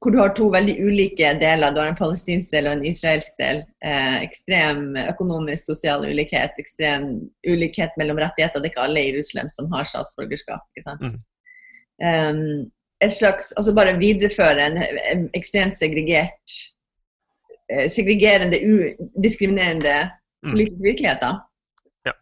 hvor 0.00 0.12
du 0.12 0.18
har 0.20 0.32
to 0.36 0.46
veldig 0.52 0.74
ulike 0.84 1.32
deler. 1.40 1.72
Du 1.72 1.80
har 1.80 1.88
en 1.90 1.98
palestinsk 1.98 2.50
del 2.52 2.68
og 2.68 2.76
en 2.76 2.84
israelsk 2.86 3.38
del. 3.40 3.62
Eh, 3.84 4.18
ekstrem 4.26 4.90
økonomisk, 5.06 5.70
sosial 5.72 6.04
ulikhet, 6.04 6.58
ekstrem 6.60 7.08
ulikhet 7.48 7.96
mellom 7.96 8.20
rettigheter. 8.20 8.60
Det 8.60 8.68
er 8.68 8.74
ikke 8.74 8.84
alle 8.84 9.02
i 9.02 9.10
Jerusalem 9.10 9.48
som 9.52 9.70
har 9.72 9.88
statsborgerskap. 9.88 10.66
ikke 10.76 10.84
sant? 10.84 11.06
Mm. 11.06 11.18
Um, 12.06 12.70
et 13.00 13.12
slags, 13.12 13.52
altså 13.56 13.72
Bare 13.76 13.96
videreføre 13.96 14.66
en, 14.66 14.78
en 15.12 15.24
ekstremt 15.36 15.76
segregert, 15.76 16.58
eh, 17.72 17.88
segregerende, 17.92 18.60
diskriminerende 19.22 19.96
mm. 20.44 20.52
politisk 20.52 20.84
mm. 20.84 20.88
virkelighet. 20.90 21.24
da. 21.24 21.32
Ja. 22.06 22.14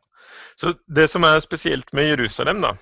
Så 0.57 0.75
Det 0.97 1.11
som 1.11 1.27
er 1.27 1.43
spesielt 1.43 1.93
med 1.93 2.15
Jerusalem, 2.15 2.63
da, 2.63 2.73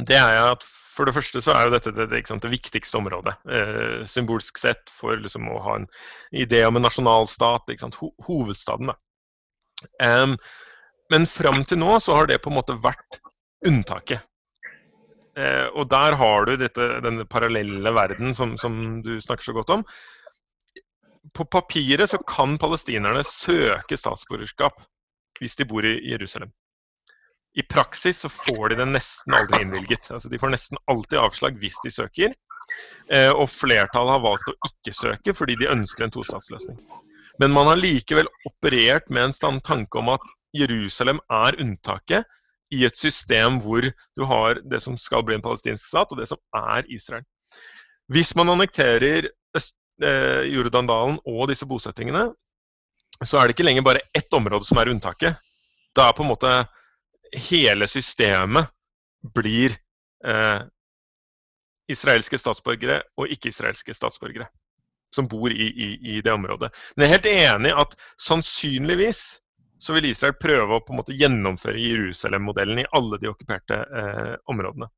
det 0.00 0.16
er 0.16 0.52
at 0.52 0.64
for 0.98 1.06
det 1.06 1.14
første 1.14 1.42
så 1.44 1.54
er 1.54 1.66
jo 1.66 1.74
dette 1.76 1.92
det, 1.94 2.22
sant, 2.26 2.42
det 2.42 2.50
viktigste 2.50 2.98
området, 2.98 3.36
eh, 3.54 4.00
symbolsk 4.10 4.58
sett, 4.58 4.90
for 4.90 5.18
liksom 5.18 5.46
å 5.52 5.60
ha 5.62 5.76
en 5.78 5.86
idé 6.34 6.64
om 6.66 6.78
en 6.78 6.84
nasjonalstat. 6.88 7.70
Ho 8.00 8.10
hovedstaden. 8.26 8.90
Um, 10.02 10.34
men 11.12 11.28
fram 11.30 11.62
til 11.64 11.78
nå 11.80 12.00
så 12.02 12.18
har 12.18 12.28
det 12.28 12.40
på 12.42 12.50
en 12.50 12.58
måte 12.58 12.76
vært 12.82 13.20
unntaket. 13.66 14.26
Eh, 15.38 15.66
og 15.70 15.86
der 15.92 16.16
har 16.18 16.48
du 16.48 16.56
dette, 16.58 16.88
denne 17.04 17.26
parallelle 17.30 17.92
verden 17.94 18.34
som, 18.34 18.56
som 18.58 18.98
du 19.06 19.14
snakker 19.22 19.46
så 19.46 19.54
godt 19.54 19.70
om. 19.76 19.84
På 21.36 21.46
papiret 21.46 22.10
så 22.10 22.18
kan 22.26 22.58
palestinerne 22.58 23.22
søke 23.26 23.98
statsborgerskap 24.00 24.80
hvis 25.38 25.54
de 25.60 25.66
bor 25.68 25.86
i 25.86 25.94
Jerusalem. 26.10 26.50
I 27.56 27.62
praksis 27.62 28.20
så 28.24 28.28
får 28.28 28.68
de 28.68 28.80
det 28.82 28.88
nesten 28.90 29.34
aldri 29.34 29.62
innvilget. 29.64 30.10
Altså, 30.14 30.28
de 30.28 30.38
får 30.38 30.52
nesten 30.52 30.80
alltid 30.90 31.18
avslag 31.20 31.58
hvis 31.62 31.78
de 31.84 31.92
søker. 31.94 32.34
Eh, 33.08 33.30
og 33.32 33.48
flertallet 33.48 34.18
har 34.18 34.24
valgt 34.24 34.50
å 34.52 34.56
ikke 34.68 34.92
søke 34.92 35.34
fordi 35.36 35.56
de 35.60 35.70
ønsker 35.72 36.04
en 36.04 36.12
tostatsløsning. 36.14 36.76
Men 37.40 37.54
man 37.54 37.70
har 37.70 37.80
likevel 37.80 38.28
operert 38.48 39.08
med 39.14 39.30
en 39.30 39.60
tanke 39.64 40.00
om 40.00 40.10
at 40.12 40.34
Jerusalem 40.56 41.20
er 41.30 41.56
unntaket 41.62 42.28
i 42.74 42.84
et 42.84 42.96
system 42.96 43.60
hvor 43.64 43.86
du 43.88 44.24
har 44.28 44.60
det 44.68 44.82
som 44.84 44.98
skal 45.00 45.24
bli 45.24 45.38
en 45.38 45.44
palestinsk 45.44 45.80
stat, 45.80 46.12
og 46.12 46.20
det 46.20 46.28
som 46.28 46.40
er 46.56 46.84
Israel. 46.92 47.24
Hvis 48.12 48.34
man 48.36 48.50
annekterer 48.52 49.30
Øst, 49.56 49.74
eh, 50.04 50.44
Jordandalen 50.52 51.16
og 51.24 51.48
disse 51.48 51.66
bosettingene, 51.66 52.28
så 53.24 53.38
er 53.38 53.48
det 53.48 53.56
ikke 53.56 53.64
lenger 53.64 53.86
bare 53.86 54.04
ett 54.14 54.32
område 54.36 54.66
som 54.68 54.78
er 54.78 54.90
unntaket. 54.92 55.38
Da 55.96 56.08
er 56.08 56.16
på 56.16 56.22
en 56.22 56.30
måte 56.30 56.50
hele 57.36 57.88
systemet 57.90 58.70
blir 59.34 59.74
eh, 60.26 60.60
israelske 61.88 62.38
statsborgere 62.38 63.02
og 63.18 63.32
ikke-israelske 63.32 63.94
statsborgere 63.96 64.48
som 65.14 65.28
bor 65.28 65.52
i, 65.52 65.66
i, 65.68 66.16
i, 66.16 66.20
det 66.20 66.32
området. 66.32 66.68
Men 66.96 67.04
jeg 67.04 67.08
er 67.08 67.16
helt 67.16 67.28
enig 67.32 67.74
at 67.80 67.94
sannsynligvis 68.20 69.22
så 69.78 69.94
vil 69.94 70.08
Israel 70.10 70.34
prøve 70.40 70.74
å 70.74 70.82
på 70.84 70.92
en 70.92 71.00
måte 71.00 71.16
gjennomføre 71.16 71.80
Jerusalem-modellen 71.80 72.82
i 72.82 72.88
alle 72.98 73.20
de 73.22 73.30
okkuperte 73.30 73.78
eh, 73.78 74.34
områdene. 74.50 74.90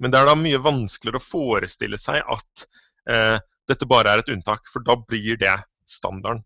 Men 0.00 0.12
det 0.12 0.18
er 0.18 0.30
da 0.30 0.36
mye 0.38 0.62
vanskeligere 0.64 1.20
å 1.20 1.26
forestille 1.26 2.00
seg 2.00 2.24
at 2.24 2.64
eh, 3.12 3.36
dette 3.68 3.88
bare 3.88 4.14
er 4.14 4.22
et 4.22 4.32
unntak, 4.32 4.64
for 4.72 4.84
da 4.86 4.96
blir 4.98 5.36
det 5.38 5.54
standarden. 5.86 6.42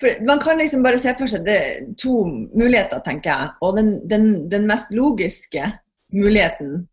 For 0.00 0.24
Man 0.26 0.40
kan 0.40 0.58
liksom 0.58 0.84
bare 0.84 0.98
se 1.00 1.14
for 1.16 1.30
seg 1.30 1.46
det, 1.46 1.60
to 2.00 2.26
muligheter, 2.28 3.00
tenker 3.04 3.30
jeg. 3.32 3.54
Og 3.64 3.78
den, 3.78 3.90
den, 4.08 4.28
den, 4.52 4.68
mest 4.68 4.92
logiske 4.92 5.70
muligheten 6.12 6.84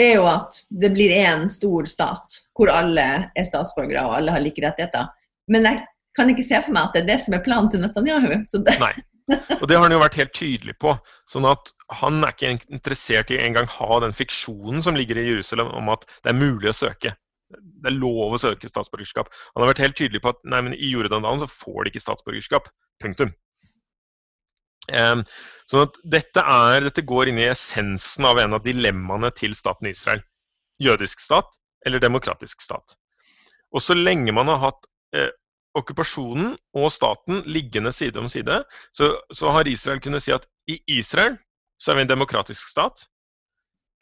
er 0.00 0.16
jo 0.18 0.26
at 0.26 0.58
det 0.74 0.90
blir 0.96 1.14
én 1.14 1.46
stor 1.52 1.86
stat 1.86 2.40
hvor 2.58 2.72
alle 2.72 3.06
er 3.30 3.46
statsborgere 3.46 4.02
og 4.08 4.16
alle 4.18 4.34
har 4.34 4.42
like 4.42 4.62
rettigheter. 4.64 5.12
Men 5.46 5.68
jeg 5.70 5.84
kan 6.18 6.30
ikke 6.30 6.46
se 6.46 6.60
for 6.64 6.74
meg 6.74 6.88
at 6.88 6.96
det 6.96 7.04
er 7.04 7.10
det 7.12 7.20
som 7.22 7.36
er 7.36 7.44
planen 7.46 7.70
til 7.70 7.82
Netanyahu. 7.82 8.32
Nei. 8.82 8.94
Og 9.60 9.64
det 9.70 9.76
har 9.76 9.86
han 9.86 9.94
jo 9.94 10.02
vært 10.02 10.18
helt 10.20 10.34
tydelig 10.36 10.74
på. 10.82 10.92
sånn 11.30 11.46
at 11.48 11.70
Han 12.02 12.24
er 12.26 12.34
ikke 12.34 12.74
interessert 12.74 13.30
i 13.32 13.38
engang 13.40 13.70
ha 13.70 14.00
den 14.04 14.12
fiksjonen 14.12 14.82
som 14.84 14.98
ligger 14.98 15.16
i 15.16 15.28
Jerusalem 15.30 15.70
om 15.72 15.88
at 15.94 16.04
det 16.24 16.32
er 16.32 16.40
mulig 16.42 16.68
å 16.68 16.76
søke 16.76 17.14
det 17.52 17.90
er 17.90 17.96
lov 17.96 18.34
å 18.34 18.40
søke 18.40 18.70
statsborgerskap. 18.70 19.30
Han 19.54 19.64
har 19.64 19.72
vært 19.72 19.82
helt 19.84 19.98
tydelig 19.98 20.22
på 20.24 20.32
at 20.32 20.40
nei, 20.48 20.60
men 20.66 20.76
i 20.76 20.92
Jordandalen 20.92 21.42
så 21.42 21.50
får 21.50 21.84
de 21.84 21.92
ikke 21.92 22.04
statsborgerskap. 22.04 22.70
Punktum. 23.02 23.34
Um, 24.92 25.22
sånn 25.70 25.86
at 25.86 25.96
dette, 26.16 26.42
er, 26.44 26.82
dette 26.84 27.04
går 27.08 27.30
inn 27.30 27.40
i 27.40 27.48
essensen 27.48 28.26
av 28.28 28.40
en 28.42 28.56
av 28.58 28.64
dilemmaene 28.64 29.30
til 29.36 29.56
staten 29.56 29.88
Israel. 29.88 30.20
Jødisk 30.82 31.22
stat 31.24 31.56
eller 31.86 32.02
demokratisk 32.02 32.64
stat. 32.64 32.96
Og 33.74 33.82
så 33.82 33.96
lenge 33.96 34.32
man 34.34 34.50
har 34.52 34.60
hatt 34.62 34.86
eh, 35.16 35.30
okkupasjonen 35.78 36.52
og 36.78 36.92
staten 36.92 37.42
liggende 37.50 37.92
side 37.94 38.20
om 38.20 38.28
side, 38.30 38.60
så, 38.94 39.10
så, 39.34 39.50
har 39.54 39.68
Israel 39.68 40.02
kunnet 40.02 40.24
si 40.24 40.34
at 40.34 40.46
i 40.70 40.78
Israel 40.98 41.36
så 41.80 41.92
er 41.92 41.98
vi 41.98 42.04
en 42.06 42.12
demokratisk 42.14 42.70
stat. 42.70 43.06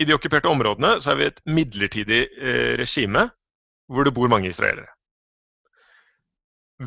I 0.02 0.06
de 0.08 0.16
okkuperte 0.16 0.50
områdene 0.50 0.96
så 1.02 1.12
er 1.12 1.20
vi 1.20 1.28
et 1.30 1.40
midlertidig 1.46 2.24
eh, 2.26 2.72
regime 2.80 3.28
hvor 3.92 4.06
det 4.08 4.14
bor 4.16 4.30
mange 4.32 4.50
israelere. 4.50 4.88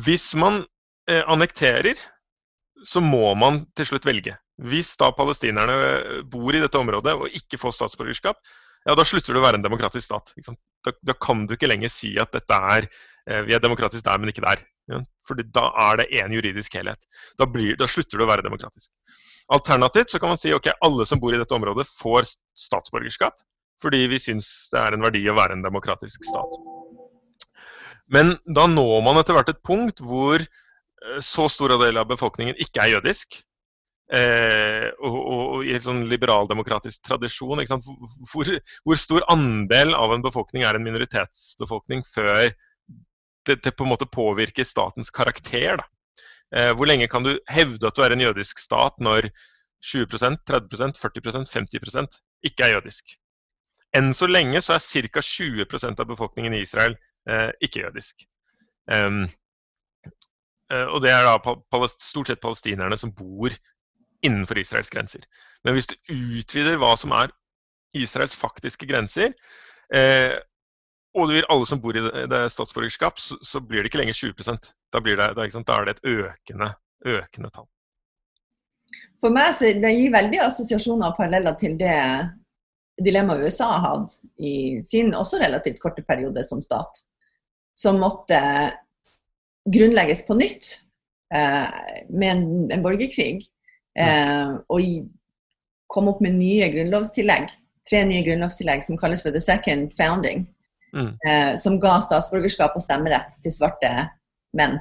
Hvis 0.04 0.34
man 0.36 0.60
eh, 1.08 1.22
annekterer, 1.24 1.96
så 2.84 3.00
må 3.00 3.32
man 3.38 3.64
til 3.78 3.88
slutt 3.88 4.06
velge. 4.08 4.36
Hvis 4.68 4.94
da 5.00 5.10
palestinerne 5.16 6.22
bor 6.32 6.54
i 6.56 6.60
dette 6.62 6.80
området 6.80 7.14
og 7.16 7.32
ikke 7.36 7.60
får 7.60 7.76
statsborgerskap, 7.76 8.40
ja, 8.86 8.94
da 8.94 9.04
slutter 9.06 9.34
det 9.34 9.40
å 9.40 9.44
være 9.44 9.58
en 9.58 9.66
demokratisk 9.66 10.06
stat. 10.06 10.32
Da, 10.86 10.92
da, 11.02 11.14
kan 11.18 11.44
du 11.46 11.56
ikke 11.56 11.70
lenger 11.70 11.90
si 11.92 12.12
at 12.22 12.32
dette 12.36 12.58
er 12.76 12.86
eh, 12.86 13.42
vi 13.46 13.56
er 13.56 13.62
demokratisk 13.62 14.04
der, 14.06 14.20
men 14.22 14.30
ikke 14.30 14.44
der. 14.44 14.62
Ja? 14.92 15.00
For 15.26 15.40
da 15.40 15.64
er 15.88 16.02
det 16.02 16.10
én 16.22 16.34
juridisk 16.36 16.76
helhet. 16.78 17.08
Da, 17.40 17.48
blir, 17.50 17.74
da, 17.80 17.88
slutter 17.90 18.20
det 18.20 18.26
å 18.26 18.30
være 18.30 18.46
demokratisk. 18.46 18.92
Alternativt 19.52 20.10
så 20.10 20.18
kan 20.18 20.32
man 20.32 20.40
si 20.40 20.54
ok, 20.54 20.72
alle 20.80 21.06
som 21.06 21.20
bor 21.22 21.34
i 21.34 21.38
dette 21.38 21.54
området, 21.54 21.86
får 22.00 22.26
statsborgerskap. 22.58 23.38
Fordi 23.82 24.06
vi 24.10 24.18
syns 24.18 24.48
det 24.72 24.80
er 24.80 24.96
en 24.96 25.04
verdi 25.04 25.22
å 25.28 25.36
være 25.36 25.56
en 25.56 25.64
demokratisk 25.66 26.24
stat. 26.26 26.56
Men 28.12 28.36
da 28.46 28.66
når 28.70 29.02
man 29.04 29.20
etter 29.20 29.36
hvert 29.36 29.50
et 29.52 29.64
punkt 29.66 30.00
hvor 30.02 30.40
eh, 30.40 31.18
så 31.22 31.48
stor 31.52 31.76
del 31.82 32.00
av 32.00 32.08
befolkningen 32.10 32.58
ikke 32.62 32.84
er 32.84 32.96
jødisk. 32.96 33.40
Eh, 34.06 34.86
og, 35.02 35.14
og, 35.14 35.40
og, 35.42 35.62
i 35.66 35.74
en 35.74 35.82
sånn 35.82 36.04
liberaldemokratisk 36.06 37.02
tradisjon 37.08 37.58
hvor, 37.66 38.50
hvor, 38.86 39.00
stor 39.02 39.24
andel 39.34 39.96
av 39.98 40.14
en 40.14 40.22
befolkning 40.22 40.62
er 40.62 40.78
en 40.78 40.86
minoritetsbefolkning 40.86 42.04
før 42.06 42.52
det, 43.50 43.56
det 43.64 43.72
på 43.74 43.82
en 43.82 43.90
måte 43.90 44.06
påvirker 44.06 44.66
statens 44.66 45.10
karakter? 45.10 45.82
Eh, 45.82 45.95
hvor 46.48 46.86
lenge 46.86 47.08
kan 47.10 47.24
du 47.26 47.32
hevde 47.50 47.88
at 47.88 47.96
du 47.96 48.04
er 48.04 48.12
en 48.14 48.22
jødisk 48.22 48.60
stat 48.62 48.94
når 49.02 49.26
20% 49.82 50.36
30% 50.46 51.00
40% 51.00 51.48
50% 51.50 52.20
ikke 52.46 52.64
er 52.64 52.76
jødisk? 52.76 53.16
Enn 53.98 54.12
så 54.14 54.28
lenge 54.30 54.62
så 54.62 54.76
er 54.76 54.84
ca. 55.10 55.24
20% 55.26 56.00
av 56.00 56.06
befolkningen 56.06 56.54
i 56.54 56.62
Israel 56.62 56.94
Eh, 57.26 57.50
ikke-jødisk. 57.60 58.22
Um, 58.94 59.24
og 60.70 61.00
det 61.02 61.10
er 61.10 61.24
da 61.26 61.86
stort 61.90 62.30
sett 62.30 62.42
palestinerne 62.42 62.96
som 62.98 63.12
bor 63.14 63.54
innenfor 64.26 64.58
Israels 64.58 64.90
grenser. 64.90 65.26
Men 65.64 65.74
hvis 65.74 65.88
du 65.90 65.96
utvider 66.10 66.78
hva 66.78 66.92
som 66.98 67.14
er 67.14 67.34
Israels 67.94 68.36
faktiske 68.38 68.86
grenser, 68.86 69.34
eh, 69.94 70.38
og 71.14 71.28
du 71.28 71.34
vil 71.34 71.48
alle 71.50 71.66
som 71.66 71.82
bor 71.82 71.98
i 71.98 72.02
det, 72.02 72.26
det 72.30 72.40
statsborgerskap, 72.52 73.18
så, 73.18 73.38
så, 73.42 73.60
blir 73.60 73.82
det 73.82 73.90
ikke 73.90 74.02
lenger 74.02 74.18
20 74.18 74.34
Da, 74.96 75.02
blir 75.04 75.18
det, 75.20 75.32
da, 75.36 75.44
da 75.44 75.74
er 75.76 75.88
det 75.88 75.92
et 75.96 76.06
økende, 76.08 76.70
økende 77.04 77.50
tall. 77.52 77.66
For 79.20 79.34
meg 79.34 79.52
så 79.56 79.74
det 79.76 79.92
gir 79.92 80.14
veldig 80.14 80.40
assosiasjoner 80.46 81.10
og 81.10 81.18
paralleller 81.18 81.56
til 81.60 81.74
det 81.76 81.96
dilemmaet 83.04 83.44
USA 83.44 83.68
har 83.74 83.82
hatt 83.84 84.14
i 84.40 84.80
sin 84.86 85.12
også 85.12 85.42
relativt 85.42 85.82
korte 85.82 86.04
periode 86.06 86.40
som 86.48 86.62
stat, 86.64 87.02
som 87.76 88.00
måtte 88.00 88.40
grunnlegges 89.68 90.24
på 90.24 90.38
nytt 90.38 90.70
eh, 91.34 91.76
med 92.08 92.30
en, 92.30 92.48
en 92.72 92.84
borgerkrig. 92.84 93.44
Eh, 94.00 94.56
og 94.72 94.90
komme 95.92 96.12
opp 96.12 96.24
med 96.24 96.38
nye 96.40 96.68
grunnlovstillegg. 96.72 97.50
Tre 97.86 98.02
nye 98.08 98.24
grunnlovstillegg 98.24 98.84
som 98.86 98.98
kalles 99.00 99.22
for 99.24 99.34
the 99.34 99.42
second 99.42 99.92
founding. 99.98 100.46
Mm. 100.96 101.12
Eh, 101.28 101.52
som 101.60 101.80
ga 101.82 101.98
statsborgerskap 102.00 102.76
og 102.78 102.84
stemmerett 102.84 103.36
til 103.44 103.52
svarte 103.52 103.90
menn. 104.58 104.78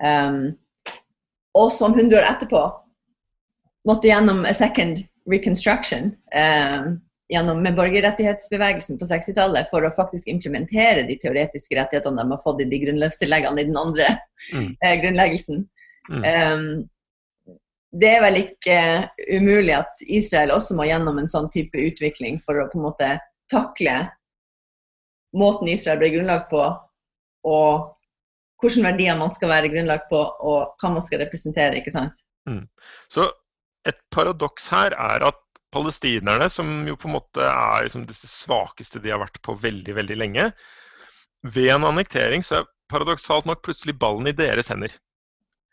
Um, 0.00 0.40
og 1.58 1.68
som 1.74 1.92
100 1.92 2.16
år 2.20 2.26
etterpå 2.30 2.62
måtte 3.88 4.08
gjennom 4.08 4.44
a 4.48 4.54
second 4.56 5.02
reconstruction 5.30 6.12
um, 6.36 7.00
gjennom, 7.30 7.62
med 7.62 7.76
borgerrettighetsbevegelsen 7.78 8.98
på 8.98 9.08
60-tallet 9.08 9.68
for 9.70 9.86
å 9.86 9.92
faktisk 9.94 10.30
implementere 10.30 11.04
de 11.08 11.16
teoretiske 11.20 11.76
rettighetene 11.78 12.22
de 12.22 12.34
har 12.34 12.42
fått 12.44 12.64
i 12.64 12.68
de 12.70 12.80
grunnløstilleggene 12.84 13.62
i 13.62 13.68
den 13.68 13.78
andre 13.78 14.08
mm. 14.54 14.70
eh, 14.84 14.96
grunnleggelsen. 15.02 15.62
Mm. 16.10 16.24
Um, 16.24 16.64
det 18.00 18.10
er 18.14 18.22
vel 18.22 18.38
ikke 18.44 18.78
umulig 19.34 19.74
at 19.80 20.02
Israel 20.06 20.54
også 20.54 20.76
må 20.78 20.86
gjennom 20.86 21.18
en 21.18 21.30
sånn 21.30 21.50
type 21.50 21.78
utvikling 21.78 22.38
for 22.42 22.58
å 22.58 22.68
på 22.70 22.78
en 22.78 22.86
måte 22.86 23.08
takle 23.50 23.96
måten 25.36 25.70
Israel 25.70 25.98
ble 26.00 26.12
grunnlagt 26.14 26.48
på, 26.50 26.62
og 27.46 27.90
hvilke 28.60 28.84
verdier 28.84 29.18
man 29.18 29.32
skal 29.32 29.52
være 29.52 29.70
grunnlag 29.72 30.08
på, 30.10 30.18
og 30.20 30.74
hva 30.80 30.92
man 30.94 31.04
skal 31.04 31.22
representere. 31.24 31.78
ikke 31.80 31.94
sant? 31.94 32.24
Mm. 32.48 32.66
Så 33.12 33.28
et 33.88 34.00
paradoks 34.12 34.68
her 34.72 34.94
er 34.96 35.24
at 35.30 35.40
palestinerne, 35.72 36.48
som 36.50 36.68
jo 36.88 36.96
på 36.98 37.08
en 37.08 37.16
måte 37.16 37.46
er 37.46 37.86
liksom 37.86 38.06
disse 38.08 38.28
svakeste 38.30 39.00
de 39.02 39.12
har 39.14 39.22
vært 39.22 39.38
på 39.46 39.54
veldig, 39.58 39.94
veldig 39.96 40.18
lenge, 40.18 40.50
ved 41.46 41.70
en 41.72 41.86
annektering 41.88 42.44
så 42.44 42.60
er 42.60 42.70
paradoksalt 42.90 43.46
nok 43.48 43.62
plutselig 43.64 43.96
ballen 43.98 44.28
i 44.28 44.36
deres 44.36 44.68
hender. 44.72 44.92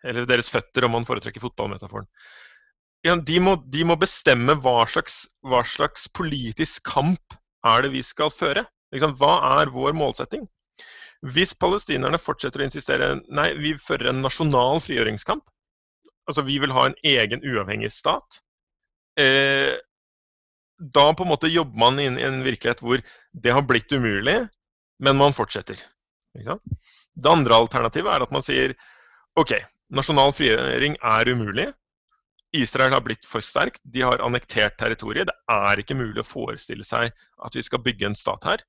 Eller 0.06 0.28
deres 0.30 0.52
føtter, 0.54 0.86
om 0.86 0.94
man 0.96 1.08
foretrekker 1.08 1.44
fotballmetaforen. 1.44 2.08
Ja, 3.06 3.16
de, 3.16 3.40
må, 3.42 3.56
de, 3.72 3.84
må, 3.88 3.98
bestemme 4.00 4.56
hva 4.62 4.82
slags, 4.90 5.26
hva 5.46 5.64
slags, 5.66 6.08
politisk 6.08 6.86
kamp 6.88 7.36
er 7.68 7.86
det 7.86 7.94
vi 7.94 8.04
skal 8.06 8.32
føre. 8.34 8.66
Hva 8.94 9.34
er 9.60 9.74
vår 9.74 9.96
målsetting? 9.98 10.46
Hvis 11.26 11.56
palestinerne 11.58 12.20
fortsetter 12.22 12.62
å 12.62 12.68
insistere 12.68 13.16
nei, 13.34 13.50
vi 13.58 13.74
fører 13.82 14.12
en 14.12 14.22
nasjonal 14.22 14.82
frigjøringskamp, 14.84 15.44
altså 16.30 16.44
vi 16.46 16.60
vil 16.62 16.74
ha 16.76 16.88
en 16.88 16.98
egen 17.08 17.42
uavhengig 17.42 17.90
stat, 17.96 18.42
eh, 19.20 19.74
da 20.78 21.08
på 21.18 21.26
en 21.26 21.32
måte 21.32 21.50
jobber 21.50 21.80
man 21.82 21.98
inn 22.00 22.20
i 22.20 22.26
en 22.28 22.44
virkelighet 22.46 22.84
hvor 22.86 23.02
det 23.34 23.56
har 23.56 23.66
blitt 23.66 23.92
umulig, 23.92 24.44
men 25.02 25.18
man 25.18 25.34
fortsetter. 25.34 25.80
Det 26.38 27.32
andre 27.32 27.58
alternativet 27.58 28.14
er 28.14 28.26
at 28.28 28.34
man 28.34 28.46
sier 28.46 28.76
OK, 29.38 29.56
nasjonal 29.94 30.34
frigjøring 30.38 30.98
er 31.02 31.34
umulig. 31.34 31.68
Israel 32.56 32.94
har 32.96 33.04
blitt 33.06 33.26
for 33.28 33.44
sterkt, 33.44 33.82
de 33.84 34.06
har 34.06 34.22
annektert 34.24 34.78
territoriet. 34.80 35.28
Det 35.30 35.36
er 35.54 35.82
ikke 35.82 35.98
mulig 35.98 36.22
å 36.22 36.28
forestille 36.28 36.86
seg 36.88 37.10
at 37.10 37.58
vi 37.58 37.64
skal 37.66 37.82
bygge 37.84 38.08
en 38.10 38.18
stat 38.18 38.46
her. 38.48 38.64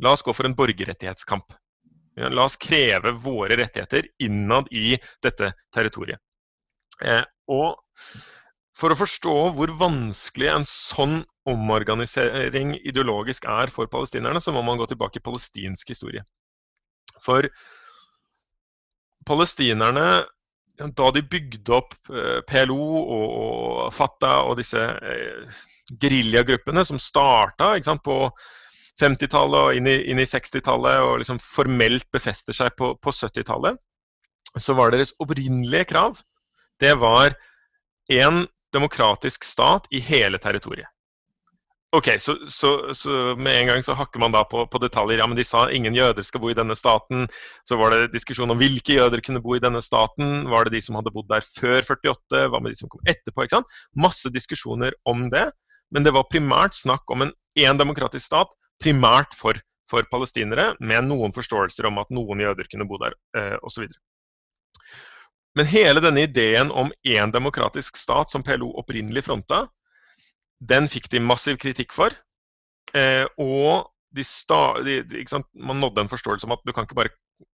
La 0.00 0.14
oss 0.16 0.24
gå 0.24 0.32
for 0.34 0.48
en 0.48 0.56
borgerrettighetskamp. 0.56 1.52
La 2.16 2.44
oss 2.44 2.58
kreve 2.60 3.12
våre 3.22 3.56
rettigheter 3.56 4.08
innad 4.24 4.68
i 4.74 4.96
dette 5.22 5.52
territoriet. 5.74 6.20
Eh, 7.04 7.22
og 7.48 7.78
for 8.76 8.92
å 8.92 8.98
forstå 8.98 9.36
hvor 9.56 9.72
vanskelig 9.78 10.48
en 10.52 10.66
sånn 10.68 11.20
omorganisering 11.48 12.74
ideologisk 12.80 13.46
er 13.48 13.72
for 13.72 13.90
palestinerne, 13.92 14.40
så 14.40 14.52
må 14.56 14.62
man 14.64 14.80
gå 14.80 14.88
tilbake 14.90 15.20
i 15.20 15.24
palestinsk 15.24 15.92
historie. 15.92 16.24
For 17.20 17.48
palestinerne, 19.28 20.06
da 20.80 21.10
de 21.12 21.22
bygde 21.28 21.74
opp 21.76 21.96
eh, 22.08 22.40
PLO 22.48 22.84
og 23.16 23.90
Fatah 23.92 24.46
og 24.48 24.56
disse 24.60 24.80
eh, 24.80 25.60
geriljagruppene 26.00 26.84
som 26.88 27.00
starta 27.02 27.74
på 28.00 28.16
50-tallet 29.00 29.60
og 29.60 29.78
inn 29.78 29.88
i, 29.90 29.96
i 30.12 30.14
60-tallet 30.16 31.04
og 31.04 31.20
liksom 31.22 31.40
formelt 31.42 32.06
befester 32.12 32.56
seg 32.56 32.74
på, 32.78 32.92
på 33.00 33.14
70-tallet, 33.14 33.80
så 34.58 34.74
var 34.76 34.92
deres 34.92 35.14
opprinnelige 35.22 35.88
krav 35.92 36.20
det 36.80 36.94
var 36.96 37.34
én 38.12 38.46
demokratisk 38.72 39.44
stat 39.44 39.86
i 39.90 40.00
hele 40.00 40.38
territoriet. 40.38 40.88
Ok, 41.92 42.06
så, 42.22 42.36
så, 42.46 42.94
så, 42.94 43.10
med 43.34 43.56
en 43.58 43.66
gang 43.66 43.80
så 43.82 43.96
hakker 43.98 44.22
man 44.22 44.30
da 44.30 44.44
på, 44.46 44.62
på, 44.70 44.78
detaljer. 44.78 45.18
Ja, 45.18 45.26
men 45.26 45.34
de 45.36 45.44
sa 45.44 45.64
ingen 45.74 45.96
jøder 45.96 46.22
skal 46.22 46.40
bo 46.42 46.52
i 46.52 46.54
denne 46.54 46.76
staten. 46.78 47.26
Så 47.66 47.80
var 47.80 47.90
det 47.90 48.12
diskusjon 48.14 48.52
om 48.54 48.60
hvilke 48.60 48.94
jøder 48.94 49.22
kunne 49.26 49.42
bo 49.42 49.56
i 49.58 49.62
denne 49.62 49.82
staten. 49.82 50.44
Var 50.52 50.68
det 50.68 50.76
de 50.76 50.82
som 50.86 51.00
hadde 51.00 51.10
bodd 51.10 51.26
der 51.32 51.42
før 51.42 51.82
48? 51.82 52.44
Hva 52.52 52.62
med 52.62 52.70
de 52.70 52.78
som 52.78 52.92
kom 52.92 53.02
etterpå? 53.10 53.42
ikke 53.42 53.56
sant? 53.56 53.74
Masse 54.06 54.30
diskusjoner 54.30 54.94
om 55.10 55.26
det. 55.34 55.48
Men 55.90 56.06
det 56.06 56.14
var 56.14 56.30
primært 56.30 56.78
snakk 56.78 57.10
om 57.10 57.26
en 57.26 57.34
én 57.58 57.82
demokratisk 57.82 58.22
stat 58.30 58.54
primært 58.82 59.36
for, 59.36 59.58
for, 59.90 60.06
palestinere, 60.12 60.74
med 60.80 61.08
noen 61.08 61.34
forståelser 61.36 61.88
om 61.90 62.00
at 62.02 62.10
noen 62.14 62.42
jøder 62.44 62.68
kunne 62.70 62.88
bo 62.88 63.00
der, 63.02 63.16
eh, 63.36 63.56
osv. 63.66 63.86
Men 65.58 65.66
hele 65.66 66.02
denne 66.02 66.24
ideen 66.28 66.70
om 66.70 66.92
én 67.04 67.32
demokratisk 67.34 67.98
stat, 67.98 68.30
som 68.30 68.44
PLO 68.46 68.70
opprinnelig 68.80 69.26
fronta, 69.26 69.64
den 70.60 70.86
fikk 70.90 71.08
de 71.10 71.22
massiv 71.24 71.58
kritikk 71.60 71.94
for. 71.96 72.14
Eh, 72.94 73.26
og 73.40 73.90
de 74.14 74.24
sta, 74.26 74.78
de, 74.82 75.02
man 75.54 75.80
nådde 75.82 76.04
en 76.04 76.10
forståelse 76.10 76.46
om 76.46 76.54
at 76.54 76.62
du 76.66 76.72
kan 76.74 76.86
ikke 76.86 76.98
bare 76.98 77.14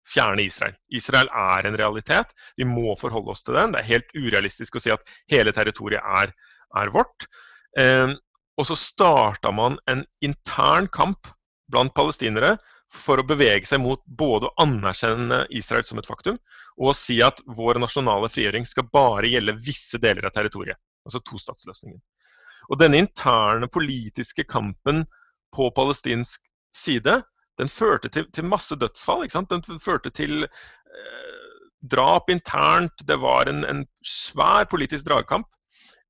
fjerne 0.09 0.45
Israel. 0.45 0.75
Israel 0.93 1.29
er 1.33 1.69
en 1.69 1.79
realitet. 1.79 2.33
Vi 2.57 2.67
må 2.69 2.97
forholde 3.01 3.33
oss 3.33 3.45
til 3.45 3.57
den. 3.57 3.73
Det 3.73 3.83
er 3.83 3.93
helt 3.95 4.13
urealistisk 4.17 4.77
å 4.77 4.83
si 4.83 4.93
at 4.93 5.15
hele 5.33 5.55
territoriet 5.55 6.03
er, 6.03 6.33
er 6.81 6.93
vårt. 6.95 7.29
Eh, 7.81 8.13
og 8.61 8.69
så 8.69 8.77
starta 8.77 9.53
man 9.55 9.79
en 9.91 10.05
intern 10.25 10.89
kamp 10.93 11.31
blant 11.73 11.95
palestinere 11.97 12.57
for 12.93 13.21
å 13.21 13.25
bevege 13.27 13.65
seg 13.65 13.81
mot 13.81 14.03
både 14.05 14.49
å 14.51 14.55
anerkjenne 14.67 15.47
Israel 15.57 15.85
som 15.89 16.01
et 16.01 16.09
faktum, 16.09 16.37
og 16.77 16.91
å 16.91 16.97
si 16.97 17.23
at 17.25 17.41
vår 17.57 17.81
nasjonale 17.81 18.29
frigjøring 18.33 18.67
skal 18.69 18.91
bare 18.93 19.31
gjelde 19.33 19.57
visse 19.65 20.01
deler 20.03 20.29
av 20.29 20.35
territoriet. 20.37 20.81
Altså 21.07 21.23
tostatsløsningen. 21.25 22.01
Og 22.71 22.79
denne 22.79 23.01
interne 23.01 23.69
politiske 23.73 24.45
kampen 24.49 25.07
på 25.57 25.71
palestinsk 25.75 26.45
side, 26.77 27.23
den 27.61 27.69
førte 27.69 28.09
til, 28.13 28.29
til 28.33 28.47
masse 28.49 28.77
dødsfall. 28.77 29.27
Den 29.51 29.65
førte 29.81 30.13
til 30.15 30.45
eh, 30.45 31.57
drap 31.83 32.31
internt. 32.33 33.05
Det 33.09 33.19
var 33.21 33.51
en, 33.51 33.65
en 33.69 33.83
svær 34.07 34.69
politisk 34.71 35.09
dragkamp. 35.09 35.49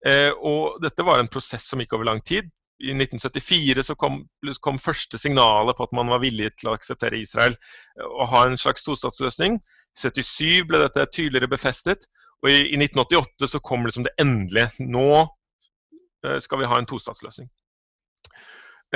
Eh, 0.09 0.32
og 0.34 0.80
dette 0.82 1.05
var 1.07 1.20
en 1.20 1.30
prosess 1.30 1.68
som 1.70 1.82
gikk 1.82 1.94
over 1.96 2.09
lang 2.09 2.22
tid. 2.26 2.50
I 2.82 2.90
1974 2.96 3.84
så 3.86 3.94
kom, 3.94 4.24
kom 4.64 4.80
første 4.82 5.18
signalet 5.20 5.76
på 5.78 5.86
at 5.86 5.94
man 5.94 6.11
var 6.11 6.22
villig 6.24 6.48
til 6.59 6.72
å 6.72 6.74
akseptere 6.74 7.20
Israel 7.20 7.55
eh, 7.55 8.09
og 8.09 8.26
ha 8.32 8.46
en 8.48 8.59
slags 8.59 8.86
tostatsløsning. 8.88 9.61
I 9.92 10.03
77 10.03 10.66
ble 10.70 10.82
dette 10.82 11.07
tydeligere 11.14 11.53
befestet. 11.53 12.09
Og 12.42 12.50
i, 12.50 12.59
i 12.74 12.78
1988 12.80 13.53
så 13.55 13.62
kom 13.62 13.86
liksom 13.86 14.09
det 14.09 14.14
endelige. 14.22 14.72
Nå 14.82 15.07
eh, 15.22 16.38
skal 16.42 16.62
vi 16.62 16.70
ha 16.72 16.80
en 16.80 16.90
tostatsløsning. 16.90 17.50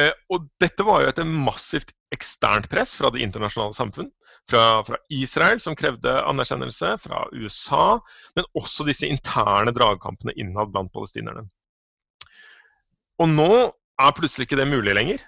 Eh, 0.01 0.13
og 0.33 0.49
dette 0.61 0.85
var 0.85 1.03
jo 1.03 1.11
etter 1.11 1.29
massivt 1.29 1.95
eksternt 2.13 2.69
press 2.71 2.93
fra 2.99 3.09
det 3.13 3.23
internasjonale 3.25 3.77
samfunn. 3.77 4.11
Fra, 4.51 4.83
fra, 4.87 4.99
Israel, 5.13 5.61
som 5.63 5.77
krevde 5.79 6.13
anerkjennelse, 6.29 6.93
fra 7.03 7.25
USA, 7.33 7.97
men 8.37 8.49
også 8.59 8.87
disse 8.87 9.09
interne 9.09 9.73
dragkampene 9.75 10.37
innad 10.37 10.75
blant 10.75 10.93
palestinerne. 10.95 11.47
Og 13.23 13.33
nå 13.33 13.51
er 13.97 14.17
plutselig 14.17 14.47
ikke 14.47 14.61
det 14.61 14.69
mulig 14.69 14.93
lenger. 14.97 15.25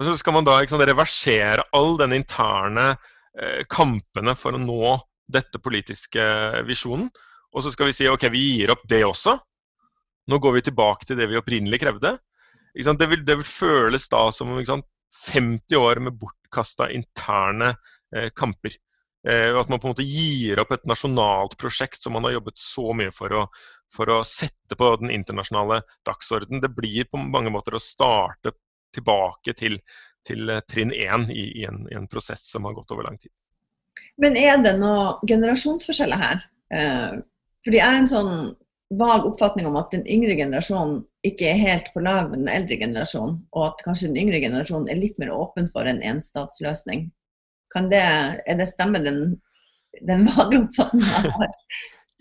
Og 0.00 0.08
så 0.08 0.16
skal 0.18 0.34
man 0.34 0.46
da 0.46 0.58
sant, 0.66 0.82
reversere 0.88 1.62
all 1.78 1.94
den 2.00 2.16
interne 2.16 2.88
eh, 3.38 3.62
kampene 3.70 4.34
for 4.34 4.58
å 4.58 4.60
nå 4.60 4.96
dette 5.32 5.62
politiske 5.62 6.24
visjonen. 6.66 7.06
Og 7.54 7.62
så 7.62 7.70
skal 7.70 7.88
vi 7.88 7.94
si 7.94 8.08
ok, 8.10 8.26
vi 8.34 8.42
gir 8.56 8.72
opp 8.74 8.82
det 8.90 9.04
også. 9.06 9.36
Nå 10.32 10.38
går 10.42 10.58
vi 10.58 10.66
tilbake 10.66 11.06
til 11.06 11.18
det 11.20 11.28
vi 11.30 11.38
opprinnelig 11.38 11.78
krevde. 11.84 12.16
Det 12.72 13.06
vil, 13.06 13.24
det, 13.24 13.36
vil, 13.36 13.46
føles 13.46 14.08
da 14.08 14.24
som 14.32 14.54
sant, 14.64 14.86
50 15.28 15.76
år 15.76 16.00
med 16.00 16.16
bortkasta 16.20 16.88
interne 16.90 17.74
eh, 18.16 18.30
kamper. 18.34 18.78
Eh, 19.28 19.52
at 19.54 19.68
man 19.68 19.78
på 19.78 19.86
en 19.86 19.92
måte 19.92 20.06
gir 20.06 20.58
opp 20.58 20.72
et 20.74 20.86
nasjonalt 20.88 21.54
prosjekt 21.60 22.00
som 22.02 22.16
man 22.16 22.24
har 22.26 22.38
jobbet 22.38 22.58
så 22.58 22.88
mye 22.96 23.12
for 23.14 23.34
å, 23.36 23.44
for 23.94 24.10
å 24.10 24.22
sette 24.26 24.78
på 24.78 24.88
den 25.02 25.12
internasjonale 25.14 25.82
dagsorden. 26.06 26.62
Det 26.64 26.72
blir 26.74 27.06
på 27.10 27.20
mange 27.22 27.52
måter 27.54 27.76
å 27.76 27.82
starte 27.82 28.56
tilbake 28.94 29.54
til, 29.58 29.78
til 30.26 30.50
eh, 30.50 30.64
trinn 30.68 30.94
én 30.96 31.28
i, 31.30 31.44
i, 31.62 31.68
i, 31.68 31.94
en, 31.98 32.08
prosess 32.10 32.48
som 32.50 32.66
har 32.66 32.74
gått 32.78 32.96
over 32.96 33.06
lang 33.06 33.20
tid. 33.20 33.30
Men 34.20 34.36
er 34.40 34.58
det 34.64 34.74
noen 34.80 35.20
generasjonsforskjeller 35.28 36.20
her? 36.20 36.42
Eh, 36.72 37.20
fordi 37.62 37.78
jeg 37.78 37.86
er 37.86 38.00
en 38.00 38.10
sånn 38.10 38.34
vag 38.98 39.26
oppfatning 39.26 39.66
om 39.68 39.76
at 39.80 39.92
den 39.94 40.04
yngre 40.10 40.34
generasjonen 40.36 41.00
ikke 41.26 41.48
er 41.52 41.60
helt 41.60 41.88
på 41.94 42.02
lag 42.04 42.28
med 42.30 42.42
den 42.42 42.50
eldre 42.52 42.78
generasjonen, 42.80 43.38
og 43.54 43.66
at 43.70 43.84
kanskje 43.86 44.10
den 44.10 44.20
yngre 44.24 44.40
generasjonen 44.42 44.90
er 44.92 45.00
litt 45.00 45.20
mer 45.22 45.32
åpen 45.34 45.70
for 45.74 45.88
en 45.88 46.02
enstatsløsning. 46.12 47.06
Kan 47.72 47.88
det, 47.92 48.02
er 48.02 48.58
det 48.58 48.68
stemme, 48.68 49.00
den, 49.04 49.22
den 50.08 50.26
vage 50.32 50.60
oppfatninga 50.64 51.22
har? 51.38 51.54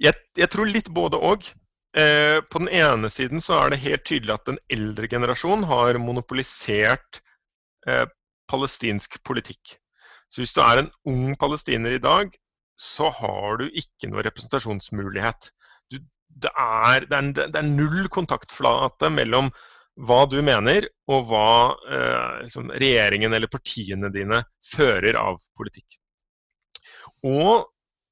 Jeg, 0.01 0.17
jeg, 0.37 0.49
tror 0.53 0.69
litt 0.69 0.89
både 0.95 1.19
og. 1.19 1.49
Eh, 1.97 2.39
på 2.47 2.61
den 2.63 2.71
ene 2.71 3.09
siden 3.11 3.43
så 3.43 3.57
er 3.59 3.73
det 3.73 3.81
helt 3.83 4.05
tydelig 4.07 4.37
at 4.37 4.47
den 4.47 4.61
eldre 4.71 5.09
generasjonen 5.11 5.65
har 5.67 5.99
monopolisert 5.99 7.19
eh, 7.87 8.05
palestinsk 8.51 9.19
politikk. 9.27 9.75
Så 10.31 10.41
hvis 10.41 10.55
du 10.55 10.61
er 10.63 10.79
en 10.79 10.91
ung 11.11 11.35
palestiner 11.39 11.97
i 11.97 12.01
dag, 12.01 12.31
så 12.79 13.11
har 13.13 13.59
du 13.59 13.67
ikke 13.67 14.09
noe 14.09 14.23
representasjonsmulighet. 14.25 15.51
Du, 15.91 15.99
det, 16.35 16.51
er, 16.55 17.05
det, 17.09 17.17
er, 17.17 17.31
det, 17.41 17.59
er, 17.59 17.67
null 17.67 18.07
kontaktflate 18.13 19.11
mellom 19.13 19.51
hva 20.07 20.23
du 20.29 20.39
mener, 20.45 20.87
og 21.11 21.27
hva 21.29 21.49
eh, 21.91 22.39
liksom, 22.45 22.71
regjeringen 22.79 23.35
eller 23.35 23.51
partiene 23.51 24.09
dine 24.13 24.43
fører 24.71 25.19
av 25.19 25.41
politikk. 25.57 25.99
Og 27.27 27.67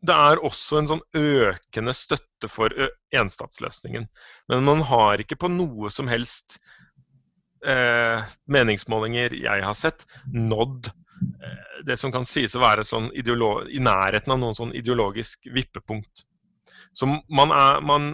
det 0.05 0.15
er 0.15 0.41
også 0.45 0.79
en 0.79 0.89
sånn 0.91 1.01
økende 1.17 1.93
støtte 1.95 2.47
for 2.51 2.71
enstatsløsningen. 3.15 4.05
Men 4.51 4.67
man 4.67 4.83
har 4.87 5.19
ikke 5.19 5.39
på 5.39 5.49
noe 5.51 5.91
som 5.91 6.07
helst 6.11 6.59
eh, 7.65 8.23
meningsmålinger 8.47 9.35
jeg 9.35 9.65
har 9.65 9.77
sett, 9.77 10.05
nådd 10.31 10.91
eh, 10.91 11.83
det 11.87 11.97
som 11.99 12.13
kan 12.15 12.27
sies 12.27 12.55
å 12.55 12.63
være 12.63 12.85
sånn 12.87 13.09
i 13.15 13.81
nærheten 13.83 14.35
av 14.35 14.39
noen 14.41 14.57
sånn 14.57 14.75
ideologisk 14.77 15.49
vippepunkt. 15.55 16.25
Så 16.99 17.07
man 17.07 17.53
er, 17.55 17.79
man, 17.85 18.11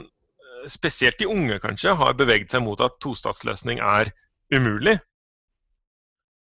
spesielt 0.69 1.17
de 1.19 1.29
unge 1.29 1.57
kanskje, 1.63 1.95
har 1.97 2.17
beveget 2.17 2.53
seg 2.53 2.63
mot 2.65 2.81
at 2.85 2.99
tostatsløsning 3.03 3.81
er 3.81 4.11
umulig. 4.53 4.99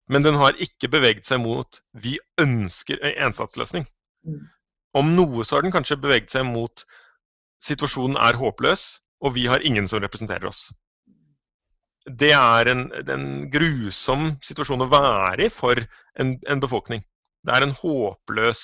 Men 0.09 0.25
den 0.25 0.39
har 0.41 0.57
ikke 0.63 0.91
beveget 0.93 1.27
seg 1.29 1.43
mot 1.43 1.81
vi 2.03 2.17
ønsker 2.41 3.03
enstatsløsning. 3.11 3.85
Mm. 4.25 4.47
Om 4.97 5.13
noe 5.19 5.45
så 5.45 5.59
har 5.59 5.67
den 5.67 5.75
kanskje 5.75 6.01
beveget 6.01 6.33
seg 6.33 6.47
mot 6.49 6.85
situasjonen 7.63 8.17
er 8.23 8.39
håpløs, 8.39 8.87
og 9.21 9.35
vi 9.35 9.49
har 9.51 9.65
ingen 9.67 9.89
som 9.91 10.01
representerer 10.03 10.49
oss. 10.49 10.69
Det 12.09 12.31
er 12.33 12.71
en, 12.73 12.87
en 13.03 13.27
grusom 13.53 14.31
situasjon 14.45 14.87
å 14.87 14.91
være 14.93 15.49
i 15.49 15.53
for 15.53 15.77
en, 16.23 16.37
en 16.49 16.63
befolkning. 16.63 17.03
Det 17.45 17.55
er 17.55 17.67
en 17.67 17.75
håpløs 17.77 18.63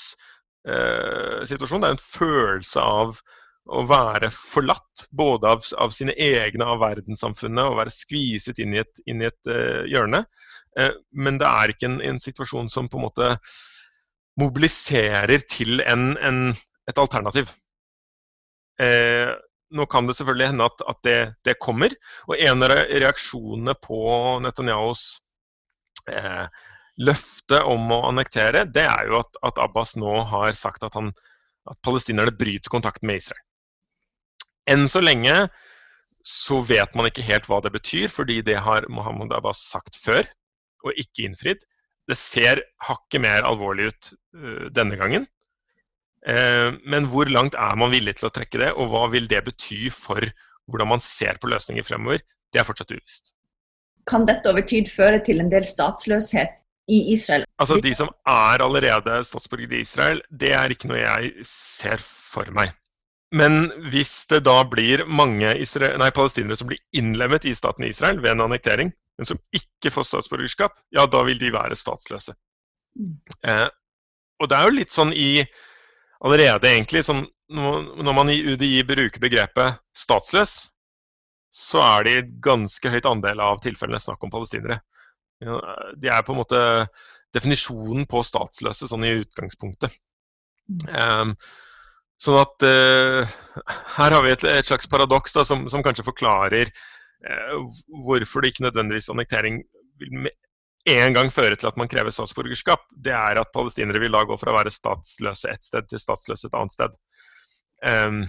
eh, 0.65 1.43
situasjon. 1.51 1.83
Det 1.83 1.91
er 1.91 1.97
en 1.99 2.07
følelse 2.07 2.81
av 2.81 3.19
å 3.65 3.85
være 3.89 4.29
forlatt, 4.35 5.07
både 5.11 5.55
av, 5.55 5.63
av, 5.81 5.93
sine 5.95 6.13
egne, 6.21 6.67
av 6.69 6.83
verdenssamfunnet, 6.83 7.65
og 7.65 7.79
være 7.81 7.95
skviset 7.95 8.61
inn 8.61 8.77
i 8.77 8.83
et, 8.83 9.01
inn 9.09 9.23
i 9.25 9.29
et 9.31 9.51
uh, 9.51 9.85
hjørne. 9.89 10.25
Uh, 10.79 10.93
men 11.17 11.41
det 11.41 11.49
er 11.49 11.73
ikke 11.73 11.89
en, 11.89 12.01
en, 12.05 12.21
situasjon 12.21 12.69
som 12.73 12.91
på 12.91 13.01
en 13.01 13.07
måte 13.07 13.31
mobiliserer 14.41 15.47
til 15.49 15.81
en, 15.87 16.13
en, 16.21 16.41
et 16.91 17.01
alternativ. 17.01 17.53
Uh, 18.83 19.33
nå 19.75 19.87
kan 19.91 20.07
det 20.07 20.19
selvfølgelig 20.19 20.51
hende 20.53 20.69
at, 20.69 20.85
at 20.91 21.01
det, 21.07 21.19
det, 21.49 21.57
kommer. 21.63 21.95
Og 22.29 22.37
en 22.37 22.67
av 22.67 22.75
reaksjonene 22.75 23.75
på 23.83 24.03
Netanyahus 24.45 25.07
løfte 27.01 27.63
om 27.67 27.89
å 27.97 28.03
annektere, 28.11 28.67
det 28.71 28.85
er 28.85 29.09
jo 29.09 29.17
at, 29.23 29.41
at 29.49 29.59
Abbas 29.65 29.97
nå 29.99 30.19
har 30.31 30.53
sagt 30.55 30.85
at, 30.87 30.95
han, 30.95 31.09
at 31.71 31.81
palestinerne 31.83 32.37
bryter 32.39 32.71
kontakten 32.71 33.09
med 33.09 33.23
Israel. 33.23 33.43
Enn 34.71 34.89
så 34.89 35.03
lenge 35.05 35.35
så 36.25 36.63
vet 36.65 36.95
man 36.97 37.11
ikke 37.11 37.25
helt 37.27 37.47
hva 37.51 37.61
det 37.61 37.75
betyr, 37.75 38.09
fordi 38.09 38.41
det 38.47 38.57
har 38.65 38.87
Mohammed 38.89 39.35
Abbas 39.37 39.61
sagt 39.69 39.99
før, 40.01 40.25
og 40.85 40.97
ikke 41.01 41.27
innfridd. 41.29 41.61
Det 42.09 42.17
ser 42.17 42.63
hakket 42.85 43.23
mer 43.25 43.45
alvorlig 43.49 43.91
ut 43.93 44.11
uh, 44.41 44.67
denne 44.73 44.97
gangen. 45.01 45.29
Uh, 46.25 46.73
men 46.89 47.05
hvor 47.13 47.29
langt 47.29 47.57
er 47.61 47.77
man 47.77 47.93
villig 47.93 48.17
til 48.19 48.31
å 48.31 48.33
trekke 48.33 48.61
det, 48.63 48.73
og 48.73 48.89
hva 48.93 49.07
vil 49.13 49.29
det 49.29 49.43
bety 49.45 49.87
for 49.93 50.25
hvordan 50.65 50.95
man 50.95 51.05
ser 51.05 51.37
på 51.41 51.51
løsninger 51.53 51.85
fremover? 51.85 52.25
Det 52.53 52.63
er 52.63 52.69
fortsatt 52.69 52.95
uvisst. 52.95 53.35
Kan 54.09 54.25
dette 54.29 54.49
over 54.49 54.65
tid 54.69 54.89
føre 54.93 55.21
til 55.25 55.41
en 55.45 55.51
del 55.53 55.65
statsløshet 55.69 56.65
i 56.93 57.01
Israel? 57.13 57.45
Altså 57.61 57.77
De 57.85 57.93
som 57.97 58.09
er 58.29 58.65
allerede 58.65 59.21
statsborgere 59.29 59.77
i 59.81 59.85
Israel, 59.85 60.25
det 60.31 60.53
er 60.57 60.73
ikke 60.73 60.89
noe 60.93 61.01
jeg 61.01 61.47
ser 61.49 62.01
for 62.01 62.49
meg. 62.57 62.73
Men 63.35 63.69
hvis 63.91 64.13
det 64.31 64.45
da 64.47 64.61
blir 64.69 65.05
mange 65.11 65.55
nei, 65.55 66.11
palestinere 66.15 66.59
som 66.59 66.71
blir 66.71 66.83
innlemmet 66.95 67.47
i 67.49 67.55
staten 67.57 67.87
Israel 67.89 68.21
ved 68.23 68.37
en 68.37 68.45
annektering, 68.47 68.93
men 69.19 69.29
som 69.29 69.41
ikke 69.55 69.93
får 69.95 70.07
statsborgerskap, 70.09 70.77
ja, 70.95 71.07
da 71.11 71.23
vil 71.27 71.41
de 71.41 71.53
være 71.55 71.79
statsløse. 71.79 72.35
Mm. 72.99 73.17
Eh, 73.51 73.67
og 74.43 74.51
det 74.51 74.59
er 74.59 74.69
jo 74.69 74.77
litt 74.79 74.95
sånn 74.95 75.15
i 75.15 75.31
Allerede, 76.25 76.71
egentlig, 76.71 77.03
sånn, 77.05 77.27
når 77.53 78.15
man 78.17 78.31
i 78.33 78.39
UDI 78.41 78.79
bruker 78.89 79.21
begrepet 79.21 79.77
statsløs, 79.99 80.55
så 81.53 81.83
er 81.85 82.07
det 82.07 82.15
i 82.17 82.23
ganske 82.47 82.91
høyt 82.91 83.09
andel 83.11 83.43
av 83.45 83.61
tilfellene 83.61 84.01
snakk 84.01 84.25
om 84.25 84.33
palestinere. 84.33 84.79
De 86.01 86.09
er 86.09 86.25
på 86.25 86.33
en 86.33 86.41
måte 86.41 86.63
definisjonen 87.37 88.09
på 88.09 88.23
statsløse 88.25 88.89
sånn 88.89 89.05
i 89.05 89.13
utgangspunktet. 89.21 89.93
Um, 90.89 91.35
Sånn 92.23 92.39
at 92.39 92.65
uh, 92.67 93.35
her 93.97 94.15
har 94.15 94.23
vi 94.25 94.33
et, 94.35 94.45
et 94.47 94.69
slags 94.69 94.89
paradoks 94.91 95.35
da, 95.35 95.45
som, 95.47 95.67
som, 95.71 95.83
kanskje 95.85 96.07
forklarer 96.07 96.71
uh, 96.71 97.57
hvorfor 98.07 98.45
det 98.45 98.55
ikke 98.55 98.67
nødvendigvis 98.69 99.11
annektering 99.13 99.63
vil 100.01 100.25
med 100.27 100.33
en 100.91 101.17
gang 101.17 101.31
føre 101.33 101.57
til 101.57 101.71
at 101.71 101.79
man 101.81 101.89
krever 101.89 102.13
statsborgerskap. 102.13 102.83
Det 102.93 103.15
er 103.17 103.41
at 103.41 103.53
palestinere 103.57 104.03
vil 104.03 104.13
da 104.15 104.25
gå 104.29 104.37
fra 104.41 104.53
å 104.53 104.59
være 104.59 104.73
statsløse 104.73 105.53
et 105.53 105.65
sted 105.65 105.89
til 105.89 106.03
statsløse 106.03 106.51
et 106.51 106.59
annet 106.59 106.75
sted. 106.75 106.99
Um, 107.85 108.25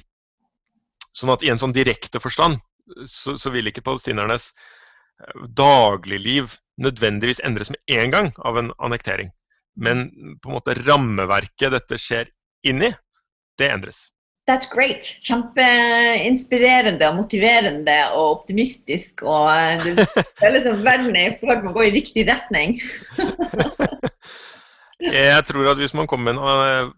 sånn 1.16 1.34
at 1.36 1.44
i 1.44 1.52
en 1.52 1.60
sånn 1.60 1.76
direkte 1.76 2.22
forstand 2.24 2.60
så, 3.08 3.36
så 3.40 3.52
vil 3.54 3.68
ikke 3.68 3.84
palestinernes 3.86 4.50
uh, 4.54 5.44
dagligliv 5.52 6.56
nødvendigvis 6.82 7.44
endres 7.48 7.72
med 7.72 8.00
en 8.00 8.16
gang 8.16 8.32
av 8.48 8.60
en 8.60 8.72
annektering. 8.84 9.32
Men 9.76 10.08
på 10.40 10.50
en 10.50 10.56
måte 10.56 10.78
rammeverket 10.80 11.76
dette 11.76 12.00
skjer 12.00 12.32
inn 12.68 12.88
i, 12.88 12.92
det 13.60 13.72
endres. 13.72 14.10
That's 14.46 14.70
great. 14.70 15.08
Kjempeinspirerende 15.26 17.08
og 17.10 17.16
motiverende 17.18 17.96
og 18.14 18.26
optimistisk. 18.42 19.24
Og 19.26 19.50
eh, 19.50 19.82
det 19.82 20.06
føles 20.42 20.68
som 20.68 20.84
verden 20.86 21.18
er 21.18 21.32
i 21.32 21.38
ferd 21.40 21.64
med 21.64 21.72
å 21.72 21.78
gå 21.80 21.88
i 21.88 21.96
riktig 21.96 22.28
retning. 22.30 22.78
jeg 25.18 25.48
tror 25.50 25.72
at 25.72 25.82
hvis 25.82 25.96
man 25.98 26.10
kommer 26.10 26.30
med 26.30 26.38
en 26.38 26.62
eh, 26.68 26.94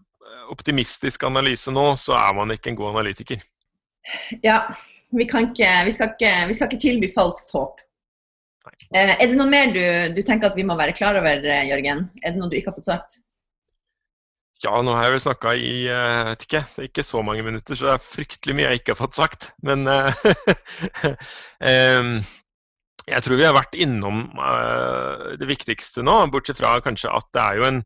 optimistisk 0.52 1.24
analyse 1.28 1.72
nå, 1.72 1.86
så 1.96 2.18
er 2.20 2.36
man 2.36 2.52
ikke 2.52 2.74
en 2.74 2.80
god 2.82 2.92
analytiker. 2.98 3.40
Ja, 4.44 4.60
vi, 5.08 5.24
ikke, 5.24 5.72
vi, 5.88 5.92
skal, 5.96 6.12
ikke, 6.12 6.32
vi 6.50 6.56
skal, 6.56 6.68
ikke, 6.68 6.82
tilby 6.84 7.10
falskt 7.14 7.52
håp. 7.56 7.80
Eh, 8.92 9.14
er 9.16 9.24
det 9.24 9.40
noe 9.40 9.48
mer 9.48 9.72
du, 9.72 9.80
du, 10.12 10.20
tenker 10.20 10.52
at 10.52 10.60
vi 10.60 10.68
må 10.68 10.76
være 10.76 10.96
klar 10.96 11.16
over, 11.16 11.48
Jørgen? 11.48 12.10
Er 12.20 12.36
det 12.36 12.42
noe 12.42 12.52
du 12.52 12.60
ikke 12.60 12.74
har 12.74 12.76
fått 12.76 12.92
sagt? 12.92 13.22
Ja, 14.64 14.72
nå 14.82 14.90
har 14.96 15.06
jeg 15.06 15.14
vel 15.14 15.22
snakka 15.22 15.52
i 15.54 15.86
vet 15.86 16.42
ikke, 16.48 16.64
ikke 16.88 17.04
så 17.06 17.22
mange 17.22 17.44
minutter, 17.46 17.78
så 17.78 17.86
det 17.86 17.92
er 17.94 18.02
fryktelig 18.02 18.56
mye 18.58 18.72
jeg 18.72 18.80
ikke 18.80 18.96
har 18.96 19.02
fått 19.04 19.20
sagt. 19.20 19.40
Men 19.62 19.86
uh, 19.92 20.02
jeg 23.08 23.24
tror 23.24 23.38
vi 23.38 23.46
har 23.46 23.54
vært 23.54 23.78
innom 23.78 24.34
uh, 24.34 25.38
det 25.38 25.46
viktigste 25.46 26.02
nå, 26.02 26.26
bortsett 26.34 26.58
fra 26.58 26.82
kanskje 26.82 27.14
at 27.14 27.30
det 27.36 27.42
er 27.44 27.60
jo 27.60 27.68
en 27.70 27.78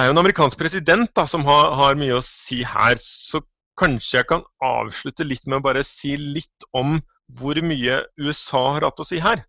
er 0.00 0.08
jo 0.08 0.14
en 0.14 0.22
amerikansk 0.24 0.58
president 0.58 1.10
da, 1.16 1.26
som 1.26 1.44
har, 1.46 1.72
har, 1.78 1.98
mye 1.98 2.18
å 2.18 2.24
si 2.24 2.62
her. 2.66 2.98
Så 3.00 3.42
kanskje 3.80 4.20
jeg 4.20 4.30
kan 4.30 4.44
avslutte 4.64 5.26
litt 5.26 5.46
med 5.46 5.60
å 5.60 5.66
bare 5.68 5.84
si 5.86 6.14
litt 6.18 6.68
om 6.76 6.98
hvor 7.38 7.58
mye 7.64 8.02
USA 8.20 8.64
har 8.76 8.88
hatt 8.88 9.02
å 9.02 9.06
si 9.06 9.20
her. 9.22 9.44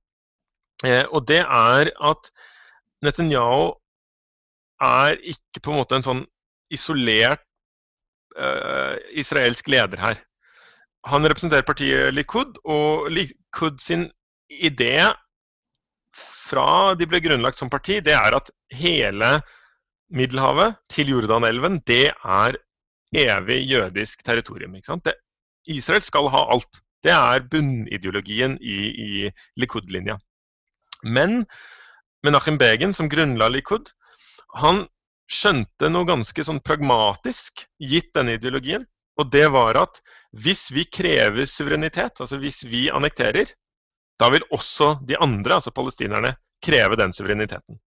Eh, 0.86 1.04
og 1.12 1.26
det 1.30 1.42
er 1.44 1.92
at 1.94 2.32
Netanyahu 3.06 3.74
er 4.84 5.20
ikke 5.22 5.62
på 5.64 5.72
en 5.72 5.80
måte 5.80 5.98
en 5.98 6.06
sånn 6.06 6.24
isolert 6.74 7.44
uh, 8.38 8.96
israelsk 9.16 9.70
leder 9.72 10.02
her. 10.02 10.22
Han 11.06 11.28
representerer 11.28 11.68
partiet 11.68 12.14
Likud, 12.16 12.58
og 12.66 13.12
Likud 13.14 13.78
sin 13.82 14.08
idé 14.50 15.12
fra 16.16 16.96
de 16.98 17.08
ble 17.10 17.22
grunnlagt 17.24 17.60
som 17.60 17.70
parti, 17.72 18.00
det 18.02 18.16
er 18.18 18.38
at 18.38 18.52
hele 18.74 19.38
Middelhavet 20.16 20.78
til 20.94 21.10
Jordanelven, 21.16 21.80
det 21.90 22.12
er 22.14 22.58
evig 23.16 23.64
jødisk 23.66 24.22
territorium. 24.26 24.76
Det, 25.04 25.16
Israel 25.66 26.02
skal 26.02 26.30
ha 26.30 26.44
alt. 26.54 26.82
Det 27.04 27.14
er 27.14 27.48
bunnideologien 27.50 28.58
i, 28.62 28.78
i 28.90 29.32
Likud-linja. 29.58 30.18
Men 31.04 31.46
Menachem 32.26 32.58
Begin, 32.58 32.94
som 32.94 33.10
grunnla 33.10 33.50
Likud, 33.50 33.92
han 34.60 34.86
skjønte 35.32 35.90
noe 35.90 36.08
ganske 36.08 36.44
sånn 36.48 36.62
pragmatisk, 36.64 37.66
gitt 37.82 38.14
denne 38.16 38.38
ideologien, 38.40 38.86
Og 39.16 39.30
det 39.32 39.48
var 39.48 39.78
at 39.80 40.02
hvis 40.36 40.68
vi 40.76 40.84
krever 40.92 41.48
suverenitet, 41.48 42.20
altså 42.20 42.38
hvis 42.42 42.66
vi 42.68 42.90
annekterer, 42.92 43.48
da 44.20 44.28
vil 44.32 44.44
også 44.56 44.98
de 45.08 45.16
andre, 45.24 45.56
altså 45.56 45.72
palestinerne, 45.72 46.34
kreve 46.64 46.98
den 47.00 47.14
suvereniteten. 47.16 47.80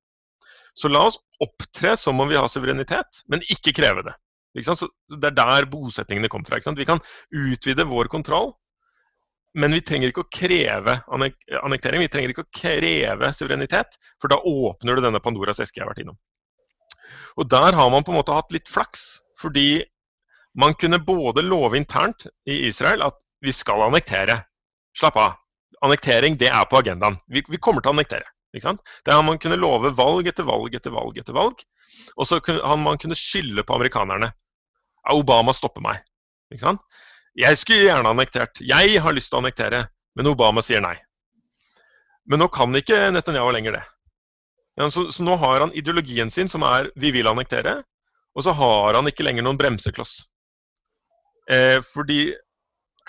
Så 0.73 0.89
la 0.89 1.03
oss 1.09 1.19
opptre 1.43 1.97
som 2.01 2.21
om 2.21 2.29
vi 2.31 2.39
har 2.39 2.49
suverenitet, 2.49 3.23
men 3.29 3.45
ikke 3.53 3.75
kreve 3.77 4.05
det. 4.07 4.15
Ikke 4.57 4.75
det 5.21 5.29
er 5.29 5.37
der 5.37 5.69
bosettingene 5.69 6.31
kommer 6.33 6.49
fra. 6.49 6.73
Vi 6.73 6.89
kan 6.89 7.03
utvide 7.35 7.85
vår 7.89 8.09
kontroll, 8.13 8.55
men 9.59 9.73
vi 9.75 9.83
trenger 9.83 10.13
ikke 10.13 10.25
å 10.25 10.33
kreve 10.33 10.99
annektering. 11.13 12.05
Vi 12.05 12.11
trenger 12.13 12.33
ikke 12.33 12.47
å 12.47 12.53
kreve 12.55 13.33
suverenitet, 13.37 13.99
for 14.21 14.33
da 14.33 14.41
åpner 14.41 14.97
du 14.97 15.05
denne 15.05 15.21
Pandoras 15.25 15.61
eske 15.61 15.81
jeg 15.81 15.87
har 15.87 15.93
vært 15.93 16.05
innom. 16.05 16.17
Og 17.39 17.49
der 17.51 17.77
har 17.77 17.91
man 17.91 18.05
på 18.05 18.13
en 18.13 18.19
måte 18.19 18.35
hatt 18.37 18.53
litt 18.55 18.69
flaks, 18.71 19.21
fordi 19.41 19.85
man 20.59 20.75
kunne 20.75 20.99
både 20.99 21.45
love 21.47 21.77
internt 21.79 22.27
i 22.49 22.67
Israel 22.69 23.05
at 23.07 23.19
vi 23.45 23.55
skal 23.55 23.85
annektere. 23.87 24.41
Slapp 24.99 25.17
av. 25.17 25.37
Annektering, 25.87 26.35
det 26.41 26.49
er 26.51 26.65
på 26.67 26.81
agendaen. 26.81 27.21
Vi, 27.31 27.45
vi 27.47 27.61
kommer 27.63 27.85
til 27.85 27.93
å 27.93 27.95
annektere. 27.95 28.27
Det 28.53 29.13
har 29.13 29.23
man 29.23 29.39
kunne 29.39 29.59
love 29.61 29.93
valg 29.95 30.27
etter 30.27 30.47
valg 30.49 30.75
etter 30.75 30.91
valg 30.91 31.19
etter 31.21 31.37
valg. 31.37 31.61
Og 32.17 32.27
så 32.27 32.41
har 32.43 32.81
man 32.81 32.99
kunne 32.99 33.19
skylde 33.19 33.63
på 33.63 33.77
amerikanerne. 33.77 34.33
Obama 35.13 35.55
stopper 35.55 35.85
meg. 35.85 36.03
Jeg 37.39 37.61
skulle 37.61 37.87
gjerne 37.87 38.11
annektert. 38.11 38.59
Jeg 38.65 38.99
har 39.05 39.15
lyst 39.15 39.31
til 39.31 39.39
å 39.39 39.43
annektere, 39.45 39.85
men 40.19 40.31
Obama 40.33 40.65
sier 40.65 40.83
nei. 40.83 40.97
Men 42.29 42.43
nå 42.43 42.49
kan 42.53 42.75
ikke 42.77 43.13
Netanyahu 43.15 43.53
lenger 43.55 43.79
det. 43.79 43.85
Så, 44.79 45.09
så, 45.11 45.25
nå 45.27 45.35
har 45.43 45.65
han 45.65 45.75
ideologien 45.75 46.31
sin 46.31 46.49
som 46.49 46.63
er 46.63 46.91
'vi 46.95 47.11
vil 47.17 47.27
annektere', 47.27 47.83
og 48.37 48.45
så 48.47 48.53
har 48.55 48.95
han 48.95 49.11
ikke 49.11 49.25
lenger 49.27 49.43
noen 49.43 49.59
bremsekloss. 49.59 50.29
Eh, 51.51 51.81
fordi 51.83 52.35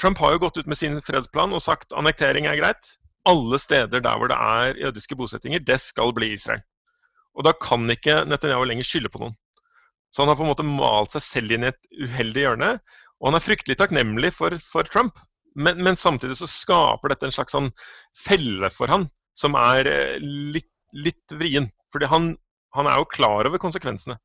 Trump 0.01 0.17
har 0.17 0.33
jo 0.33 0.41
gått 0.45 0.57
ut 0.57 0.67
med 0.67 0.77
sin 0.79 1.01
fredsplan 1.03 1.53
og 1.53 1.61
sagt 1.61 1.93
annektering 1.93 2.47
er 2.47 2.57
greit. 2.57 2.95
Alle 3.27 3.59
steder 3.59 4.01
der 4.01 4.17
hvor 4.17 4.31
det 4.31 4.39
er 4.39 4.79
jødiske 4.79 5.15
bosettinger, 5.19 5.59
det 5.59 5.77
skal 5.83 6.13
bli 6.15 6.33
Israel. 6.33 6.63
Og 7.35 7.45
da 7.45 7.53
kan 7.53 7.85
ikke 7.91 8.23
Netanyahu 8.25 8.63
lenger 8.65 8.87
skylde 8.87 9.11
på 9.13 9.21
noen. 9.21 9.35
Så 10.09 10.23
han 10.23 10.31
har 10.31 10.39
på 10.39 10.45
en 10.47 10.49
måte 10.49 10.65
malt 10.65 11.13
seg 11.13 11.21
selv 11.21 11.53
inn 11.53 11.67
i 11.67 11.69
et 11.69 11.81
uheldig 11.99 12.45
hjørne. 12.45 12.71
Og 13.19 13.29
han 13.29 13.37
er 13.37 13.43
fryktelig 13.43 13.77
takknemlig 13.77 14.31
for, 14.33 14.55
for 14.63 14.87
Trump, 14.87 15.19
men, 15.59 15.81
men, 15.83 15.97
samtidig 15.99 16.37
så 16.39 16.47
skaper 16.47 17.11
dette 17.11 17.27
en 17.27 17.35
slags 17.35 17.55
sånn 17.55 17.69
felle 18.15 18.69
for 18.71 18.91
han 18.91 19.07
som 19.37 19.55
er 19.59 19.87
eh, 19.89 20.17
litt, 20.55 20.69
litt 20.95 21.37
vrien. 21.39 21.69
Fordi 21.93 22.09
han, 22.11 22.31
han 22.75 22.89
er 22.89 22.99
jo 23.01 23.09
klar 23.11 23.49
over 23.49 23.61
konsekvensene. 23.61 24.17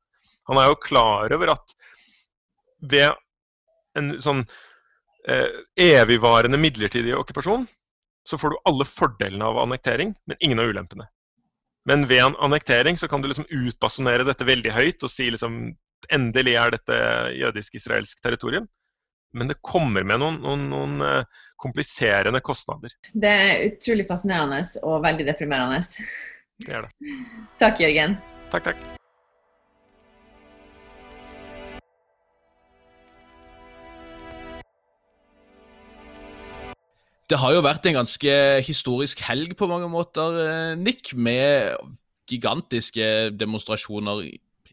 Han 0.49 0.61
er 0.61 0.69
jo 0.69 0.81
klar 0.81 1.33
over 1.33 1.55
at 1.55 1.75
ved 2.85 3.15
en 3.97 4.13
sånn 4.21 4.43
eh, 5.29 5.49
evigvarende 5.81 6.59
midlertidig 6.61 7.15
okkupasjon, 7.17 7.65
så 8.25 8.37
får 8.41 8.53
du 8.53 8.63
alle 8.69 8.87
fordelene 8.89 9.45
av 9.45 9.59
annektering, 9.61 10.13
men 10.25 10.41
ingen 10.41 10.61
av 10.61 10.69
ulempene. 10.69 11.07
Men 11.85 12.07
ved 12.09 12.23
en 12.23 12.37
annektering 12.41 12.97
så 12.97 13.07
kan 13.07 13.21
du 13.21 13.29
liksom 13.29 13.45
utbasonere 13.49 14.25
dette 14.25 14.45
veldig 14.45 14.73
høyt 14.73 15.05
og 15.05 15.11
si 15.11 15.29
liksom 15.29 15.67
endelig 16.13 16.55
er 16.57 16.73
dette 16.73 16.97
jødisk-israelsk 17.37 18.21
territorium. 18.25 18.65
Men 19.35 19.51
det 19.51 19.59
kommer 19.65 20.05
med 20.07 20.21
noen, 20.21 20.37
noen, 20.41 20.63
noen 20.71 21.01
uh, 21.03 21.43
kompliserende 21.61 22.39
kostnader. 22.45 22.93
Det 23.11 23.29
er 23.29 23.65
utrolig 23.67 24.05
fascinerende 24.07 24.61
og 24.87 25.03
veldig 25.03 25.27
deprimerende. 25.27 25.81
Det 26.63 26.71
er 26.71 26.85
det. 26.85 27.15
Takk, 27.59 27.81
Jørgen. 27.83 28.15
Takk, 28.51 28.69
takk. 28.71 28.83
Det 37.25 37.39
har 37.41 37.55
jo 37.55 37.63
vært 37.65 37.87
en 37.89 37.97
ganske 37.97 38.33
historisk 38.67 39.23
helg 39.25 39.55
på 39.57 39.67
mange 39.67 39.89
måter, 39.89 40.35
eh, 40.45 40.75
Nick, 40.77 41.15
med 41.17 41.73
gigantiske 42.29 43.31
demonstrasjoner. 43.33 44.21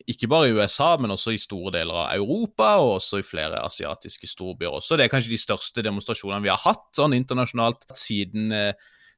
Ikke 0.06 0.28
bare 0.28 0.50
i 0.50 0.52
USA, 0.52 0.96
men 0.98 1.10
også 1.10 1.32
i 1.32 1.40
store 1.40 1.72
deler 1.72 1.94
av 1.94 2.18
Europa 2.18 2.76
og 2.82 2.98
også 3.00 3.22
i 3.22 3.22
flere 3.22 3.64
asiatiske 3.64 4.26
storbyer. 4.26 4.68
også. 4.68 4.96
Det 4.96 5.04
er 5.04 5.08
kanskje 5.08 5.30
de 5.30 5.38
største 5.38 5.82
demonstrasjonene 5.82 6.42
vi 6.42 6.48
har 6.48 6.58
hatt 6.58 6.92
sånn 6.92 7.14
internasjonalt 7.14 7.86
siden, 7.94 8.52
eh, 8.52 8.72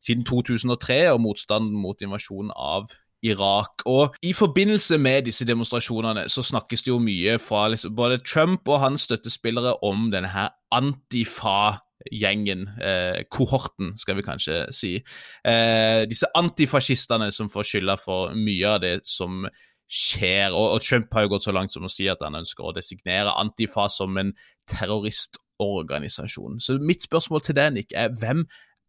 siden 0.04 0.26
2003 0.28 1.00
og 1.14 1.22
motstanden 1.24 1.74
mot 1.80 2.02
invasjonen 2.04 2.52
av 2.54 2.92
Irak. 3.24 3.84
Og 3.88 4.14
I 4.22 4.34
forbindelse 4.36 4.98
med 5.00 5.24
disse 5.30 5.46
demonstrasjonene 5.48 6.26
så 6.28 6.44
snakkes 6.44 6.84
det 6.84 6.92
jo 6.92 7.00
mye 7.00 7.38
fra 7.40 7.66
liksom, 7.72 7.94
både 7.96 8.20
Trump 8.20 8.68
og 8.68 8.82
hans 8.84 9.08
støttespillere 9.08 9.78
om 9.82 10.10
denne 10.12 10.28
her 10.28 10.52
antifa 10.74 11.78
gjengen, 12.12 12.66
eh, 12.84 13.22
kohorten, 13.32 13.94
skal 13.96 14.18
vi 14.18 14.22
kanskje 14.26 14.58
si. 14.72 14.96
Eh, 15.44 16.04
disse 16.10 16.28
antifascistene 16.36 17.30
som 17.32 17.48
får 17.48 17.64
skylda 17.70 17.96
for 17.96 18.34
mye 18.34 18.74
av 18.74 18.82
det 18.82 18.98
som 19.08 19.46
skjer. 19.88 20.52
Og, 20.52 20.74
og, 20.74 20.82
Trump 20.82 21.12
har 21.14 21.24
jo 21.24 21.32
gått 21.34 21.46
så 21.46 21.54
langt 21.54 21.72
som 21.72 21.86
å 21.86 21.92
si 21.92 22.08
at 22.10 22.22
han 22.24 22.36
ønsker 22.36 22.64
å 22.64 22.74
designere 22.76 23.36
Antifa 23.40 23.88
som 23.92 24.16
en 24.20 24.34
terroristorganisasjon. 24.70 26.60
Så 26.60 26.78
mitt 26.80 27.02
spørsmål 27.06 27.44
til 27.46 27.58
deg, 27.58 27.72
Nick, 27.78 27.92
er 27.96 28.12
hvem 28.20 28.44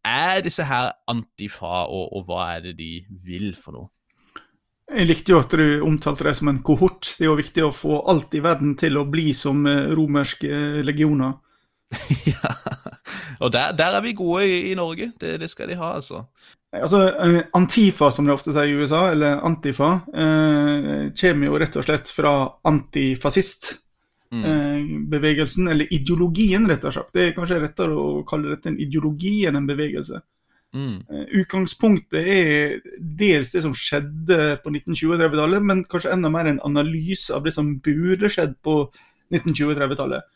er 0.06 0.40
disse 0.44 0.64
her 0.66 0.92
Antifa, 1.10 1.84
og, 1.90 2.08
og 2.16 2.26
hva 2.28 2.48
er 2.54 2.68
det 2.68 2.76
de 2.78 2.90
vil 3.26 3.52
for 3.58 3.76
noe? 3.76 3.90
Jeg 4.86 5.08
likte 5.08 5.32
jo 5.32 5.40
at 5.42 5.54
du 5.58 5.82
omtalte 5.82 6.28
det 6.28 6.36
som 6.38 6.48
en 6.52 6.60
kohort. 6.62 7.08
Det 7.18 7.24
er 7.24 7.32
jo 7.32 7.40
viktig 7.40 7.64
å 7.66 7.74
få 7.74 8.04
alt 8.06 8.34
i 8.38 8.42
verden 8.44 8.76
til 8.78 9.00
å 9.00 9.06
bli 9.10 9.32
som 9.34 9.66
eh, 9.66 9.88
romerske 9.98 10.82
legioner. 10.86 11.34
ja, 12.30 12.52
og 13.42 13.50
der, 13.54 13.74
der, 13.78 13.98
er 13.98 14.02
vi 14.04 14.14
gode 14.18 14.46
i, 14.46 14.70
i 14.70 14.76
Norge. 14.78 15.10
Det, 15.20 15.40
det, 15.42 15.50
skal 15.50 15.70
de 15.70 15.78
ha, 15.80 15.92
altså. 15.98 16.22
Altså, 16.74 17.02
eh, 17.10 17.40
Antifa, 17.58 18.12
som 18.14 18.26
de 18.26 18.34
ofte 18.34 18.54
sier 18.54 18.70
i 18.70 18.78
USA, 18.78 19.08
eller 19.10 19.42
Antifa, 19.46 19.90
eh, 20.14 21.10
kommer 21.18 21.50
jo 21.50 21.58
rett 21.62 21.80
og 21.80 21.86
slett 21.86 22.12
fra 22.12 22.36
antifascist-bevegelsen, 22.70 23.85
mm. 24.32 25.08
bevegelsen, 25.10 25.68
eller 25.72 25.92
ideologien, 25.94 26.66
rett 26.68 26.84
og 26.86 26.94
slett. 26.96 27.12
Det 27.14 27.24
er 27.24 27.36
kanskje 27.36 27.60
rettere 27.62 27.98
å 27.98 28.22
kalle 28.28 28.54
dette 28.54 28.72
en 28.72 28.80
ideologi 28.82 29.38
enn 29.48 29.60
en 29.60 29.68
bevegelse. 29.68 30.22
Mm. 30.76 30.96
Eh, 31.08 31.26
utgangspunktet 31.40 32.26
er 32.28 32.78
dels 32.98 33.52
det 33.54 33.62
som 33.64 33.74
skjedde 33.76 34.56
på 34.62 34.72
1920-30-tallet, 34.74 35.64
men 35.64 35.84
kanskje 35.88 36.12
enda 36.12 36.30
mer 36.32 36.50
en 36.50 36.62
analyse 36.66 37.32
av 37.34 37.46
det 37.46 37.54
som 37.56 37.76
burde 37.82 38.30
skjedd 38.32 38.56
på 38.66 38.82
1920-30-tallet. 39.32 40.26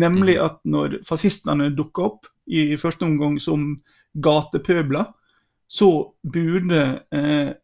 Nemlig 0.00 0.38
mm. 0.38 0.44
at 0.44 0.62
når 0.66 0.96
fascistene 1.06 1.70
dukka 1.76 2.08
opp, 2.10 2.30
i 2.44 2.74
første 2.76 3.06
omgang 3.06 3.38
som 3.40 3.70
gatepøbler, 4.20 5.06
så 5.70 5.88
burde 6.20 6.80
eh, 7.14 7.54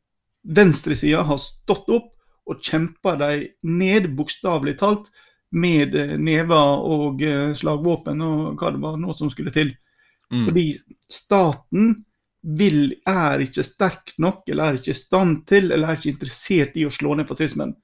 venstresida 0.43 1.27
ha 1.29 1.37
stått 1.39 1.91
opp 1.93 2.15
og 2.51 2.63
kjempa 2.65 3.13
dem 3.21 3.51
ned, 3.77 4.09
bokstavelig 4.17 4.79
talt, 4.81 5.11
med 5.51 5.95
eh, 5.95 6.17
never 6.19 6.85
og 6.87 7.23
eh, 7.23 7.51
slagvåpen 7.57 8.23
og 8.23 8.61
hva 8.61 8.71
det 8.75 8.83
var 8.83 8.99
nå 9.01 9.15
som 9.17 9.31
skulle 9.33 9.53
til. 9.55 9.73
Mm. 10.31 10.45
Fordi 10.47 10.67
staten 11.11 11.93
vil, 12.41 12.95
er 13.07 13.43
ikke 13.45 13.65
sterk 13.67 14.15
nok, 14.23 14.47
eller 14.49 14.65
er 14.65 14.81
ikke 14.81 14.95
i 14.95 15.01
stand 15.01 15.43
til, 15.51 15.73
eller 15.73 15.91
er 15.91 15.99
ikke 15.99 16.15
interessert 16.15 16.79
i 16.79 16.87
å 16.89 16.95
slå 16.95 17.17
ned 17.19 17.29
fascismen. 17.29 17.75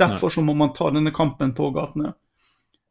Derfor 0.00 0.32
så 0.32 0.42
må 0.42 0.56
man 0.56 0.72
ta 0.74 0.88
denne 0.90 1.12
kampen 1.14 1.52
på 1.54 1.68
gatene. 1.76 2.14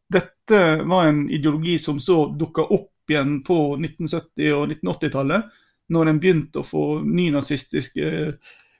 Dette 0.09 0.61
var 0.89 1.09
en 1.09 1.25
ideologi 1.29 1.77
som 1.81 1.99
så 2.01 2.27
dukka 2.37 2.69
opp 2.69 3.11
igjen 3.11 3.39
på 3.45 3.57
1970- 3.77 4.53
og 4.53 4.71
1980-tallet, 4.75 5.51
når 5.89 6.09
en 6.09 6.21
begynte 6.21 6.61
å 6.61 6.65
få 6.65 6.83
nynazistiske 7.01 8.09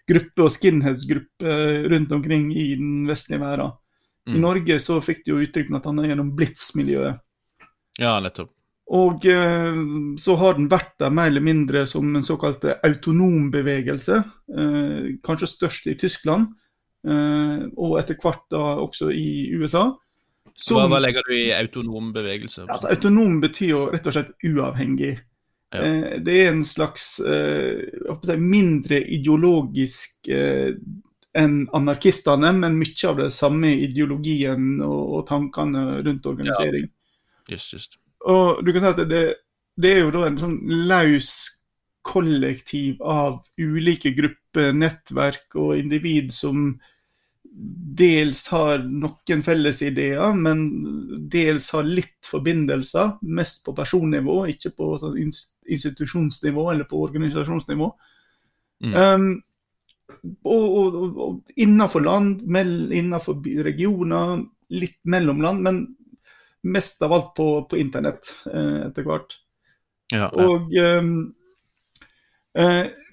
grupper 0.10 0.46
og 0.46 0.54
skinheads-grupper 0.54 1.88
rundt 1.90 2.12
omkring 2.14 2.52
i 2.54 2.72
den 2.78 3.08
vestlige 3.10 3.42
verden. 3.42 3.74
Mm. 4.30 4.38
I 4.38 4.44
Norge 4.44 4.80
så 4.84 5.00
fikk 5.02 5.26
de 5.26 5.34
jo 5.34 5.42
uttrykk 5.42 5.72
bl.a. 5.74 5.94
gjennom 6.06 6.32
Blitz-miljøet. 6.38 7.22
Ja, 8.00 8.20
nettopp. 8.24 8.54
Og 8.90 9.26
eh, 9.30 9.80
så 10.18 10.36
har 10.42 10.56
den 10.58 10.70
vært 10.70 10.96
der 11.02 11.14
mer 11.14 11.30
eller 11.30 11.44
mindre 11.46 11.84
som 11.90 12.10
en 12.16 12.26
såkalt 12.26 12.64
autonom 12.86 13.50
bevegelse. 13.54 14.22
Eh, 14.50 15.10
kanskje 15.26 15.52
størst 15.52 15.90
i 15.92 15.98
Tyskland, 16.00 16.48
eh, 17.06 17.68
og 17.78 18.00
etter 18.02 18.18
hvert 18.22 18.48
da 18.54 18.64
også 18.82 19.12
i 19.14 19.52
USA. 19.58 19.92
Som, 20.60 20.80
hva, 20.80 20.88
hva, 20.92 21.02
legger 21.06 21.26
du 21.28 21.36
i 21.38 21.52
autonom 21.56 22.10
bevegelse? 22.16 22.66
Altså, 22.68 22.90
autonom 22.92 23.38
betyr 23.44 23.70
jo 23.70 23.84
rett 23.94 24.10
og 24.10 24.18
slett 24.18 24.48
uavhengig. 24.50 25.14
Ja. 25.70 25.84
Eh, 25.86 26.18
det 26.26 26.40
er 26.42 26.50
en 26.50 26.66
slags 26.66 27.20
eh, 27.22 27.86
si, 28.26 28.38
mindre 28.42 29.04
ideologisk 29.06 30.32
eh, 30.34 30.74
enn 31.38 31.68
anarkistene, 31.78 32.52
men 32.58 32.78
mye 32.80 33.10
av 33.10 33.20
det 33.20 33.30
samme 33.36 33.72
ideologien 33.86 34.80
og, 34.82 35.02
og 35.20 35.28
tankene 35.30 36.02
rundt 36.06 36.26
organisering. 36.30 36.88
Ja. 36.90 37.56
Just, 37.56 37.74
just. 37.74 38.00
Og 38.30 38.64
du 38.66 38.74
kan 38.74 38.84
si 38.84 38.92
at 38.92 39.04
det, 39.10 39.24
det 39.80 39.94
er 39.94 40.04
jo 40.04 40.14
da 40.14 40.26
en 40.28 40.40
sånn 40.42 40.60
laus 40.90 41.32
kollektiv 42.06 43.02
av 43.06 43.42
ulike 43.60 44.14
grupper, 44.18 44.72
nettverk 44.74 45.58
og 45.60 45.78
individ 45.78 46.34
som 46.34 46.72
dels 48.00 48.46
har 48.54 48.84
noen 48.86 49.42
felles 49.44 49.82
ideer, 49.84 50.34
men 50.38 50.62
dels 51.32 51.70
har 51.76 51.88
litt 51.88 52.30
forbindelser. 52.30 53.18
Mest 53.36 53.66
på 53.66 53.76
personnivå, 53.78 54.42
ikke 54.54 54.72
på 54.78 54.94
sånn 55.02 55.18
institusjonsnivå 55.20 56.70
eller 56.72 56.88
på 56.90 57.02
organisasjonsnivå. 57.10 57.90
Mm. 58.86 58.96
Um, 58.96 59.30
og, 60.44 60.78
og, 60.78 61.18
og, 61.18 61.52
innenfor 61.56 62.04
land, 62.06 62.42
innenfor 62.46 63.40
regioner, 63.66 64.44
litt 64.70 65.00
mellom 65.04 65.42
land, 65.42 65.64
men 65.66 65.82
mest 66.62 67.02
av 67.02 67.14
alt 67.16 67.36
på, 67.38 67.48
på 67.70 67.78
internett 67.80 68.34
eh, 68.52 68.88
etter 68.90 69.08
hvert. 69.08 69.38
Ja, 70.12 70.28
ja. 70.28 70.30
Og 70.46 70.74
eh, 70.76 71.04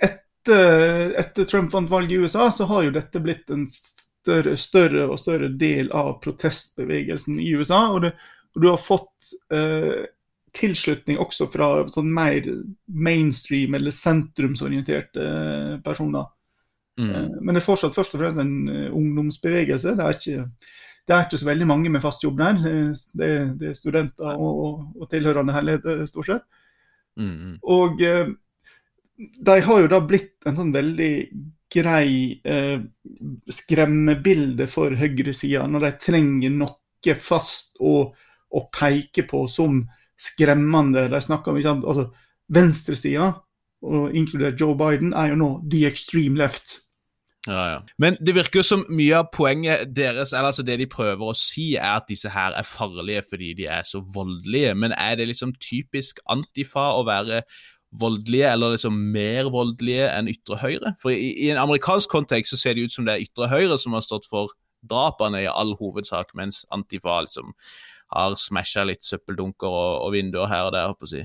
etter, 0.02 1.14
etter, 1.20 1.44
Trump 1.44 1.72
vant 1.74 1.90
valget 1.90 2.16
i 2.16 2.24
USA, 2.24 2.50
så 2.52 2.66
har 2.70 2.86
jo 2.86 2.96
dette 2.96 3.22
blitt 3.22 3.50
en 3.54 3.68
større, 3.70 4.56
større 4.58 5.06
og 5.06 5.20
større 5.20 5.48
del 5.54 5.92
av 5.94 6.16
protestbevegelsen 6.24 7.40
i 7.40 7.52
USA. 7.54 7.86
Og, 7.94 8.06
det, 8.06 8.14
og 8.56 8.62
du 8.62 8.70
har 8.72 8.82
fått 8.82 9.34
eh, 9.54 10.06
tilslutning 10.56 11.20
også 11.20 11.48
fra 11.52 11.68
sånn 11.92 12.08
mer 12.14 12.46
mainstream 12.86 13.76
eller 13.76 13.94
sentrumsorienterte 13.94 15.26
eh, 15.26 15.76
personer. 15.84 16.32
Mm. 16.96 17.10
Eh, 17.10 17.28
men 17.40 17.54
det 17.54 17.62
er 17.62 17.66
fortsatt 17.66 17.96
først 17.96 18.16
og 18.16 18.22
fremst 18.22 18.40
en 18.42 18.54
uh, 18.70 18.96
ungdomsbevegelse. 18.96 19.96
Det 19.98 20.04
er, 20.06 20.20
ikke, 20.20 20.46
det 21.06 21.16
er, 21.16 21.26
ikke, 21.26 21.40
så 21.42 21.50
veldig 21.50 21.68
mange 21.68 21.92
med 21.92 22.04
fast 22.04 22.24
jobb 22.24 22.40
der. 22.40 22.62
Det, 23.12 23.28
er, 23.28 23.44
det 23.60 23.70
er 23.70 23.78
studenter 23.78 24.32
og, 24.32 24.62
og, 24.64 24.80
og 25.00 25.10
tilhørende 25.12 25.56
herligheter, 25.56 26.06
stort 26.08 26.30
sett. 26.32 26.48
Mm. 27.16 27.58
Og 27.62 28.00
uh, 28.04 28.32
de 29.16 29.60
har 29.64 29.82
jo 29.82 29.90
da 29.90 30.00
blitt 30.04 30.48
en 30.48 30.58
sånn 30.58 30.74
veldig 30.74 31.12
grei 31.72 32.40
eh, 32.46 32.78
skremmebilde 33.50 34.68
for 34.70 34.94
høyresida 34.96 35.64
når 35.66 35.86
de 35.86 35.92
trenger 36.04 36.54
noe 36.54 37.14
fast 37.22 37.76
å, 37.78 38.10
å 38.50 38.60
peke 38.74 39.26
på 39.28 39.44
som 39.50 39.82
skremmende. 40.18 41.06
De 41.12 41.20
snakker 41.22 41.52
om 41.52 41.58
ikke 41.58 41.68
sant, 41.68 41.86
altså 41.86 42.08
venstresida, 42.50 43.28
inkludert 44.16 44.58
Joe 44.58 44.74
Biden, 44.78 45.12
er 45.14 45.32
jo 45.32 45.38
nå 45.38 45.50
the 45.70 45.84
extreme 45.86 46.38
left. 46.40 46.85
Ja, 47.46 47.62
ja. 47.70 47.78
Men 48.02 48.16
det 48.18 48.34
virker 48.34 48.58
jo 48.60 48.66
som 48.66 48.82
mye 48.90 49.20
av 49.20 49.30
poenget 49.34 49.92
deres, 49.94 50.32
eller 50.32 50.50
altså 50.50 50.64
det 50.66 50.80
de 50.80 50.88
prøver 50.90 51.30
å 51.30 51.36
si, 51.38 51.74
er 51.78 52.00
at 52.00 52.08
disse 52.10 52.30
her 52.34 52.56
er 52.58 52.66
farlige 52.66 53.22
fordi 53.28 53.52
de 53.60 53.68
er 53.70 53.86
så 53.86 54.02
voldelige. 54.14 54.74
Men 54.74 54.94
er 54.98 55.14
det 55.20 55.28
liksom 55.30 55.54
typisk 55.62 56.18
antifa 56.32 56.88
å 56.98 57.04
være 57.06 57.44
voldelige, 57.96 58.50
eller 58.50 58.74
liksom 58.74 58.98
mer 59.14 59.50
voldelige 59.54 60.08
enn 60.10 60.30
ytre 60.32 60.58
høyre? 60.62 60.94
For 61.02 61.14
i, 61.14 61.30
i, 61.46 61.50
en 61.52 61.62
amerikansk 61.62 62.10
kontekst 62.12 62.54
så 62.54 62.60
ser 62.60 62.76
det 62.76 62.88
ut 62.88 62.96
som 62.96 63.06
det 63.06 63.14
er 63.14 63.28
ytre 63.28 63.50
høyre 63.52 63.78
som 63.78 63.94
har 63.94 64.04
stått 64.04 64.26
for 64.30 64.50
drapene 64.86 65.44
i 65.44 65.50
all 65.50 65.74
hovedsak, 65.78 66.34
mens 66.38 66.64
antifa 66.74 67.20
liksom 67.24 67.54
har 68.14 68.36
smasha 68.38 68.84
litt 68.86 69.06
søppeldunker 69.06 69.70
og, 69.70 69.94
og, 70.04 70.12
vinduer 70.14 70.50
her 70.50 70.68
og 70.68 70.74
der, 70.74 70.90
holdt 70.90 71.00
på 71.02 71.08
å 71.08 71.14
si. 71.14 71.22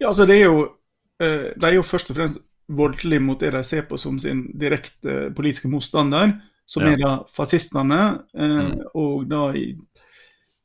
Ja, 0.00 0.10
altså 0.10 0.26
det 0.28 0.36
er 0.36 0.44
jo 0.44 0.58
uh, 0.66 1.46
Det 1.56 1.64
er 1.64 1.78
jo 1.78 1.86
først 1.86 2.10
og 2.12 2.18
fremst 2.18 2.42
voldelig 2.66 3.20
mot 3.22 3.40
det 3.40 3.52
de 3.54 3.62
ser 3.66 3.86
på 3.88 3.98
som 4.00 4.18
sin 4.18 4.46
direkte 4.58 5.30
politiske 5.36 5.70
motstander, 5.70 6.34
som 6.66 6.82
ja. 6.82 6.94
er 6.94 7.02
da 7.02 7.12
fascistene, 7.30 8.00
eh, 8.34 8.56
mm. 8.70 8.80
og 8.98 9.28
da 9.30 9.44
i 9.54 9.68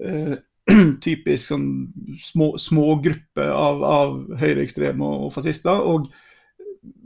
eh, 0.01 0.33
typisk 1.05 1.51
sånn 1.51 1.69
små, 2.21 2.55
smågrupper 2.61 3.53
av, 3.53 3.85
av 3.85 4.19
høyreekstreme 4.41 5.05
og, 5.05 5.27
og 5.27 5.33
fascister. 5.37 5.81
og 5.81 6.09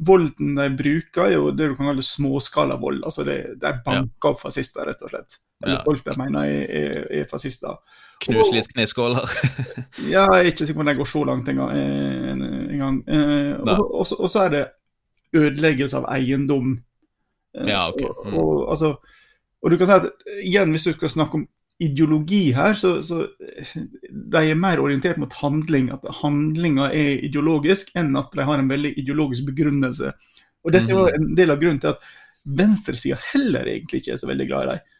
volden 0.07 0.55
de 0.55 0.69
bruker, 0.77 1.25
er 1.25 1.35
jo 1.35 1.51
det 1.51 1.69
du 1.71 1.75
kan 1.75 1.89
kalle 1.89 2.03
småskalavold. 2.05 3.03
Altså 3.07 3.25
det, 3.27 3.37
de 3.59 3.73
banker 3.85 4.31
opp 4.31 4.39
fascister, 4.39 4.87
rett 4.87 5.01
og 5.03 5.11
slett. 5.11 5.39
Eller 5.63 5.79
ja. 5.79 5.83
folk 5.83 6.03
de 6.05 6.15
mener 6.19 6.47
er, 6.47 6.63
er, 6.79 7.01
er 7.19 7.27
fascister. 7.31 7.75
Knus 8.23 8.51
litt 8.55 8.69
kneskåler? 8.71 9.27
ja, 10.13 10.23
jeg 10.23 10.39
er 10.39 10.49
ikke 10.51 10.67
sikker 10.67 10.79
på 10.79 10.85
om 10.85 10.91
de 10.91 10.97
går 10.99 11.11
så 11.11 11.23
langt 11.27 11.51
engang. 11.51 11.75
En, 11.75 12.45
en 12.47 12.83
gang. 12.83 13.01
Eh, 13.07 13.51
og, 13.59 13.83
og, 13.83 14.13
og, 14.19 14.29
så 14.31 14.45
er 14.45 14.53
det 14.53 14.63
ødeleggelse 15.33 15.97
av 16.01 16.07
eiendom. 16.13 16.77
Eh, 17.57 17.69
ja, 17.71 17.87
ok. 17.89 18.01
Mm. 18.01 18.33
Og, 18.33 18.39
og, 18.39 18.63
altså, 18.75 18.95
og, 19.61 19.71
du 19.71 19.77
kan 19.79 19.89
si 19.89 19.99
at 19.99 20.33
igjen, 20.41 20.73
hvis 20.75 20.87
du 20.89 20.95
skal 20.95 21.13
snakke 21.13 21.39
om 21.41 21.47
ideologi 21.83 22.53
her, 22.55 22.77
så, 22.79 22.97
så 23.03 23.25
de 23.75 24.41
er 24.41 24.59
mer 24.59 24.79
orientert 24.79 25.19
mot 25.19 25.33
handling. 25.41 25.89
At 25.95 26.05
handlinga 26.21 26.91
er 26.95 27.25
ideologisk, 27.27 27.91
enn 27.99 28.15
at 28.19 28.31
de 28.35 28.47
har 28.47 28.61
en 28.61 28.71
veldig 28.71 28.93
ideologisk 29.01 29.47
begrunnelse. 29.49 30.13
Og 30.65 30.73
Dette 30.73 30.89
er 30.89 30.95
jo 30.95 31.07
mm. 31.07 31.17
en 31.17 31.33
del 31.37 31.53
av 31.53 31.61
grunnen 31.61 31.81
til 31.83 31.93
at 31.93 32.13
venstresida 32.45 33.17
heller 33.33 33.67
egentlig 33.67 34.01
ikke 34.01 34.15
er 34.15 34.21
så 34.21 34.29
veldig 34.29 34.47
glad 34.49 34.65
i 34.65 34.75
dem. 34.75 34.91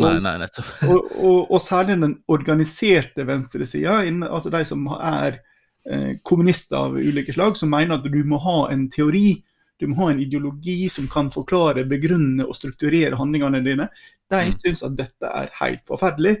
Nei, 0.00 0.16
nei, 0.22 0.34
nettopp. 0.40 0.68
og, 0.92 1.14
og, 1.18 1.38
og, 1.50 1.60
særlig 1.64 1.98
den 2.00 2.16
organiserte 2.30 3.26
venstresida, 3.28 4.00
altså 4.28 4.52
de 4.52 4.62
som 4.68 4.86
er 4.96 5.40
eh, 5.84 6.12
kommunister 6.26 6.78
av 6.78 6.96
ulike 6.96 7.34
slag, 7.34 7.58
som 7.58 7.72
mener 7.72 7.98
at 7.98 8.06
du 8.06 8.20
må 8.28 8.40
ha 8.44 8.58
en 8.72 8.86
teori 8.92 9.40
du 9.80 9.86
må 9.88 10.02
ha 10.02 10.10
en 10.12 10.22
ideologi 10.22 10.84
som 10.92 11.08
kan 11.10 11.30
forklare, 11.32 11.86
begrunne 11.88 12.44
og 12.46 12.56
strukturere 12.56 13.18
handlingene 13.18 13.62
dine. 13.64 13.86
De 14.30 14.42
mm. 14.50 14.58
syns 14.62 14.82
at 14.86 14.98
dette 14.98 15.30
er 15.42 15.54
helt 15.60 15.86
forferdelig. 15.88 16.36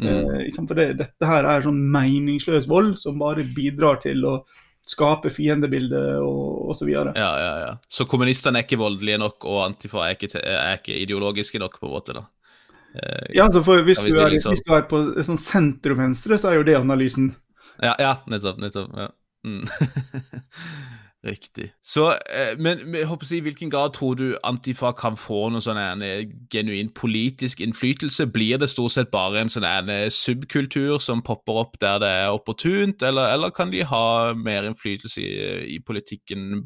Mm. 0.00 0.08
Eh, 0.40 0.48
for 0.56 0.78
det, 0.78 0.88
dette 0.98 1.28
her 1.28 1.46
er 1.46 1.62
sånn 1.64 1.78
meningsløs 1.92 2.66
vold 2.70 2.96
som 2.98 3.20
bare 3.20 3.46
bidrar 3.56 4.00
til 4.02 4.24
å 4.26 4.40
skape 4.90 5.30
fiendebilder 5.30 6.18
og 6.24 6.72
osv. 6.74 6.90
Ja, 6.90 7.12
ja, 7.14 7.54
ja. 7.62 7.72
Så 7.88 8.06
kommunistene 8.10 8.60
er 8.60 8.66
ikke 8.66 8.80
voldelige 8.80 9.20
nok, 9.22 9.46
og 9.46 9.62
Antifa 9.68 10.08
er 10.08 10.16
ikke, 10.16 10.32
er 10.40 10.80
ikke 10.80 10.98
ideologiske 10.98 11.60
nok, 11.62 11.78
på 11.78 11.88
en 11.88 11.94
måte? 11.94 12.16
da? 12.16 12.26
Eh, 12.94 13.36
ja, 13.36 13.46
altså 13.46 13.62
for 13.62 13.84
hvis, 13.86 14.02
du 14.02 14.16
er, 14.16 14.32
liksom... 14.34 14.56
hvis 14.56 14.66
du 14.66 14.74
er 14.74 14.88
på 14.90 15.02
sånn 15.26 15.40
sentrum-venstre, 15.40 16.40
så 16.40 16.50
er 16.50 16.58
jo 16.60 16.66
det 16.66 16.78
analysen. 16.80 17.30
Ja, 17.78 17.94
ja 18.02 18.14
nettopp. 18.30 18.58
nettopp, 18.62 18.90
ja. 18.98 19.10
Mm. 19.46 19.64
Riktig. 21.26 21.66
Så, 21.84 22.06
eh, 22.32 22.54
men 22.56 22.78
jeg 22.96 23.04
håper 23.04 23.26
å 23.26 23.28
si, 23.28 23.38
i 23.42 23.44
hvilken 23.44 23.68
grad 23.72 23.92
tror 23.92 24.14
du 24.16 24.38
Antifa 24.46 24.94
kan 24.96 25.18
få 25.20 25.50
noen 25.52 25.60
sånn 25.60 25.76
en 25.76 26.04
genuin 26.52 26.88
politisk 26.96 27.60
innflytelse? 27.60 28.24
Blir 28.32 28.56
det 28.62 28.70
stort 28.72 28.94
sett 28.94 29.10
bare 29.12 29.42
en 29.42 29.52
sånn 29.52 29.66
en 29.68 29.92
subkultur 30.08 30.96
som 31.04 31.20
popper 31.20 31.60
opp 31.60 31.76
der 31.82 32.00
det 32.00 32.12
er 32.22 32.32
opportunt, 32.32 33.04
eller, 33.04 33.34
eller 33.34 33.52
kan 33.52 33.72
de 33.72 33.84
ha 33.84 34.32
mer 34.32 34.64
innflytelse 34.70 35.20
i, 35.20 35.34
i, 35.76 35.78
politikken, 35.84 36.64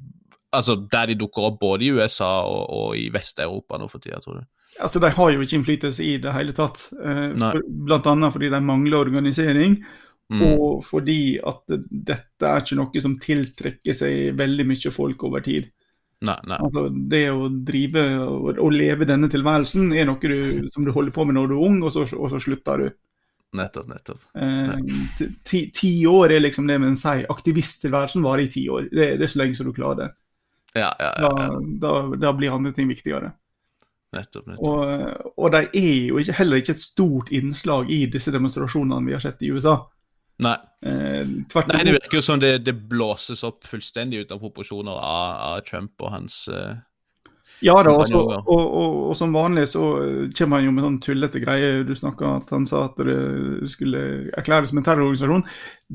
altså 0.54 0.78
der 0.86 1.10
de 1.10 1.18
dukker 1.24 1.50
opp 1.50 1.58
både 1.58 1.88
i 1.88 1.90
USA 1.98 2.46
og, 2.46 2.62
og 2.70 2.96
i 3.00 3.08
Vest-Europa 3.10 3.82
nå 3.82 3.90
for 3.90 4.06
tida, 4.06 4.22
tror 4.22 4.38
du? 4.38 4.46
Altså, 4.78 5.02
De 5.02 5.10
har 5.10 5.34
jo 5.34 5.42
ikke 5.42 5.58
innflytelse 5.58 6.06
i 6.06 6.14
det 6.22 6.30
hele 6.34 6.54
tatt, 6.54 6.92
eh, 6.94 7.34
for, 7.42 7.58
blant 7.90 8.06
annet 8.06 8.38
fordi 8.38 8.54
de 8.54 8.62
mangler 8.62 9.02
organisering. 9.02 9.80
Mm. 10.32 10.42
Og 10.56 10.84
fordi 10.86 11.36
at 11.44 11.68
dette 11.68 12.48
er 12.48 12.62
ikke 12.62 12.78
noe 12.78 13.02
som 13.04 13.16
tiltrekker 13.20 13.96
seg 13.96 14.38
veldig 14.38 14.66
mye 14.70 14.92
folk 14.94 15.26
over 15.28 15.44
tid. 15.44 15.68
Nei, 16.24 16.36
nei. 16.48 16.58
Altså, 16.62 16.86
det 17.10 17.24
å 17.34 17.48
drive 17.68 18.04
og, 18.24 18.50
og, 18.54 18.70
leve 18.72 19.08
denne 19.08 19.28
tilværelsen 19.32 19.92
er 19.92 20.08
noe 20.08 20.30
du, 20.30 20.64
som 20.72 20.86
du 20.86 20.92
holder 20.94 21.12
på 21.14 21.26
med 21.28 21.36
når 21.36 21.50
du 21.50 21.56
er 21.58 21.66
ung, 21.66 21.80
og 21.84 21.92
så, 21.92 22.06
og 22.16 22.30
så 22.32 22.40
slutter 22.40 22.84
du. 22.84 22.92
Nettopp, 23.54 23.86
nettopp. 23.86 24.22
Eh, 24.34 24.72
ti, 25.46 25.60
ti, 25.74 25.92
år 26.10 26.34
er 26.34 26.42
liksom 26.42 26.66
det 26.66 26.80
men 26.82 26.96
sier. 26.98 27.26
aktivisttilværelsen 27.30 28.24
varer 28.24 28.48
i 28.48 28.50
ti 28.50 28.64
år. 28.72 28.88
Det, 28.90 29.12
det, 29.20 29.26
er 29.26 29.30
så 29.30 29.42
lenge 29.44 29.58
som 29.58 29.68
du 29.68 29.74
klarer 29.76 30.00
det. 30.00 30.10
Ja, 30.74 30.90
ja, 30.98 31.12
ja, 31.22 31.30
da, 31.30 31.50
da, 31.84 31.92
da, 32.18 32.32
blir 32.34 32.54
andre 32.56 32.72
ting 32.74 32.88
viktigere. 32.90 33.30
Nettopp, 34.14 34.48
nettopp. 34.48 34.66
Og, 34.66 35.34
og 35.38 35.54
de 35.54 35.60
er 35.78 36.08
jo 36.08 36.18
ikke, 36.18 36.34
heller 36.40 36.62
ikke 36.62 36.74
et 36.74 36.82
stort 36.82 37.30
innslag 37.34 37.92
i 37.94 38.00
disse 38.10 38.34
demonstrasjonene 38.34 39.06
vi 39.06 39.14
har 39.14 39.22
sett 39.22 39.44
i 39.46 39.52
USA. 39.54 39.76
Nei. 40.42 40.56
Eh, 40.82 41.26
Nei, 41.70 41.84
det 41.86 41.94
virker 41.94 42.18
jo 42.18 42.24
som 42.24 42.40
det, 42.42 42.56
det, 42.66 42.74
blåses 42.90 43.44
opp 43.46 43.66
fullstendig 43.68 44.24
ut 44.24 44.34
av 44.34 44.42
proporsjoner 44.42 44.96
av, 44.98 45.36
av 45.46 45.60
Trump 45.68 46.02
og 46.02 46.10
hans 46.10 46.40
eh, 46.50 46.74
Ja 47.62 47.76
da, 47.86 47.92
også, 47.94 48.18
og, 48.18 48.32
og, 48.42 48.64
og, 48.64 48.96
og, 49.06 49.12
som 49.16 49.36
vanlig 49.36 49.68
så 49.70 49.84
kommer 50.34 50.58
han 50.58 50.66
jo 50.66 50.74
med 50.74 50.84
sånn 50.88 50.98
tullete 51.06 51.40
greier. 51.44 51.84
Du 51.86 51.94
snakka 51.96 52.32
at 52.40 52.50
han 52.52 52.66
sa 52.68 52.82
at 52.88 52.98
det 52.98 53.70
skulle 53.70 54.02
erklæres 54.34 54.72
som 54.72 54.82
en 54.82 54.88
terrororganisasjon. 54.88 55.46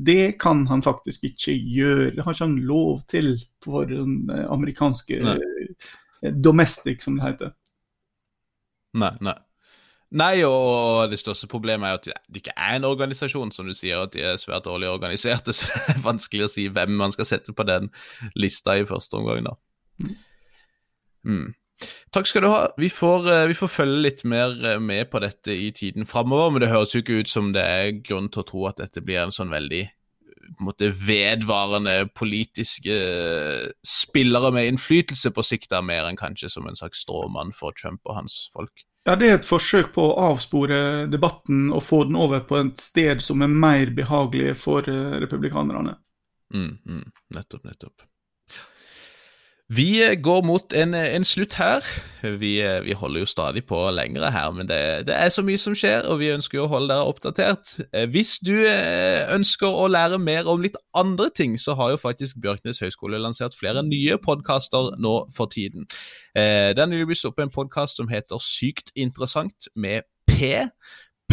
Det 0.08 0.24
kan 0.40 0.64
han 0.72 0.82
faktisk 0.82 1.28
ikke 1.28 1.54
gjøre. 1.54 2.10
Det 2.16 2.24
har 2.24 2.34
ikke 2.34 2.48
han 2.48 2.58
lov 2.72 3.04
til 3.12 3.34
for 3.62 3.84
den 3.92 4.24
amerikanske 4.48 5.20
nei. 5.26 5.36
domestic, 6.48 7.04
som 7.04 7.20
det 7.20 7.28
heter. 7.28 7.54
Nei, 8.98 9.12
nei. 9.20 9.36
Nei, 10.10 10.40
og 10.42 11.06
det 11.12 11.20
største 11.20 11.46
problemet 11.50 11.86
er 11.86 11.98
at 12.00 12.26
det 12.26 12.40
ikke 12.42 12.56
er 12.56 12.80
en 12.80 12.88
organisasjon, 12.88 13.52
som 13.54 13.68
du 13.68 13.74
sier, 13.78 14.00
at 14.02 14.14
de 14.16 14.24
er 14.26 14.40
svært 14.42 14.66
dårlig 14.66 14.88
organiserte, 14.90 15.54
så 15.56 15.68
det 15.70 15.94
er 15.94 16.02
vanskelig 16.02 16.48
å 16.48 16.50
si 16.50 16.66
hvem 16.72 16.96
man 16.98 17.14
skal 17.14 17.28
sette 17.28 17.54
på 17.54 17.66
den 17.68 17.92
lista 18.34 18.74
i 18.78 18.86
første 18.88 19.20
omgang, 19.20 19.46
da. 19.46 19.56
Mm. 21.26 21.52
Takk 22.12 22.26
skal 22.28 22.44
du 22.44 22.50
ha. 22.50 22.64
Vi 22.76 22.90
får, 22.92 23.30
eh, 23.32 23.46
vi 23.48 23.56
får, 23.56 23.70
følge 23.72 24.02
litt 24.04 24.24
mer 24.28 24.52
eh, 24.66 24.80
med 24.82 25.08
på 25.12 25.20
dette 25.22 25.54
i 25.54 25.70
tiden 25.72 26.04
framover, 26.08 26.50
men 26.52 26.64
det 26.64 26.72
høres 26.72 26.92
jo 26.94 27.00
ikke 27.04 27.22
ut 27.22 27.30
som 27.30 27.54
det 27.54 27.62
er 27.64 27.94
grunn 28.02 28.28
til 28.28 28.42
å 28.42 28.48
tro 28.50 28.66
at 28.68 28.82
dette 28.82 29.00
blir 29.04 29.22
en 29.22 29.32
sånn 29.34 29.52
veldig 29.52 29.86
måte, 30.66 30.90
vedvarende 30.90 32.10
politiske 32.16 32.92
eh, 32.92 33.70
spillere 33.86 34.50
med 34.52 34.74
innflytelse 34.74 35.32
på 35.32 35.46
sikt, 35.46 35.72
mer 35.86 36.08
enn 36.08 36.20
kanskje 36.20 36.50
som 36.52 36.68
en 36.68 36.76
slags 36.76 37.04
stråmann 37.06 37.54
for 37.56 37.76
Trump 37.78 38.02
og 38.04 38.18
hans 38.18 38.42
folk. 38.52 38.84
Ja, 39.10 39.16
Det 39.16 39.26
er 39.26 39.40
et 39.40 39.46
forsøk 39.46 39.88
på 39.96 40.04
å 40.06 40.26
avspore 40.28 40.76
debatten 41.10 41.72
og 41.74 41.82
få 41.82 42.04
den 42.06 42.14
over 42.14 42.44
på 42.46 42.60
et 42.60 42.78
sted 42.78 43.24
som 43.26 43.42
er 43.42 43.50
mer 43.50 43.90
behagelig 43.90 44.52
for 44.60 44.86
eh, 44.86 45.16
republikanerne. 45.24 45.96
Mm, 46.54 46.76
mm, 46.86 47.00
nettopp, 47.34 47.64
nettopp. 47.66 48.04
Vi 49.70 50.02
går 50.22 50.40
mot 50.42 50.72
en, 50.74 50.94
en 50.94 51.24
slutt 51.24 51.54
her. 51.54 51.84
Vi, 52.22 52.56
vi, 52.84 52.94
holder 52.98 53.22
jo 53.22 53.26
stadig 53.30 53.62
på 53.68 53.78
lengre 53.94 54.32
her, 54.34 54.50
men 54.50 54.66
det, 54.66 55.06
det, 55.06 55.14
er 55.14 55.30
så 55.30 55.44
mye 55.46 55.60
som 55.62 55.76
skjer, 55.78 56.08
og 56.10 56.18
vi 56.18 56.32
ønsker 56.34 56.58
jo 56.58 56.64
å 56.64 56.72
holde 56.72 56.90
dere 56.90 57.06
oppdatert. 57.06 57.76
Eh, 57.94 58.08
hvis 58.10 58.40
du 58.42 58.56
eh, 58.66 59.30
ønsker 59.30 59.70
å 59.70 59.86
lære 59.86 60.18
mer 60.18 60.50
om 60.50 60.58
litt 60.64 60.78
andre 60.98 61.30
ting, 61.30 61.54
så 61.54 61.76
har 61.78 61.94
jo 61.94 62.02
faktisk 62.02 62.40
Bjørknes 62.42 62.82
høgskole 62.82 63.22
lansert 63.22 63.54
flere 63.54 63.84
nye 63.86 64.18
podkaster 64.18 64.96
nå 64.98 65.14
for 65.36 65.46
tiden. 65.54 65.86
Den 66.34 66.92
vil 66.94 67.06
blitt 67.06 67.24
opp 67.26 67.40
en 67.42 67.50
podkast 67.50 67.98
som 67.98 68.10
heter 68.10 68.38
Sykt 68.42 68.92
interessant 68.94 69.66
med 69.74 70.06
P 70.30 70.66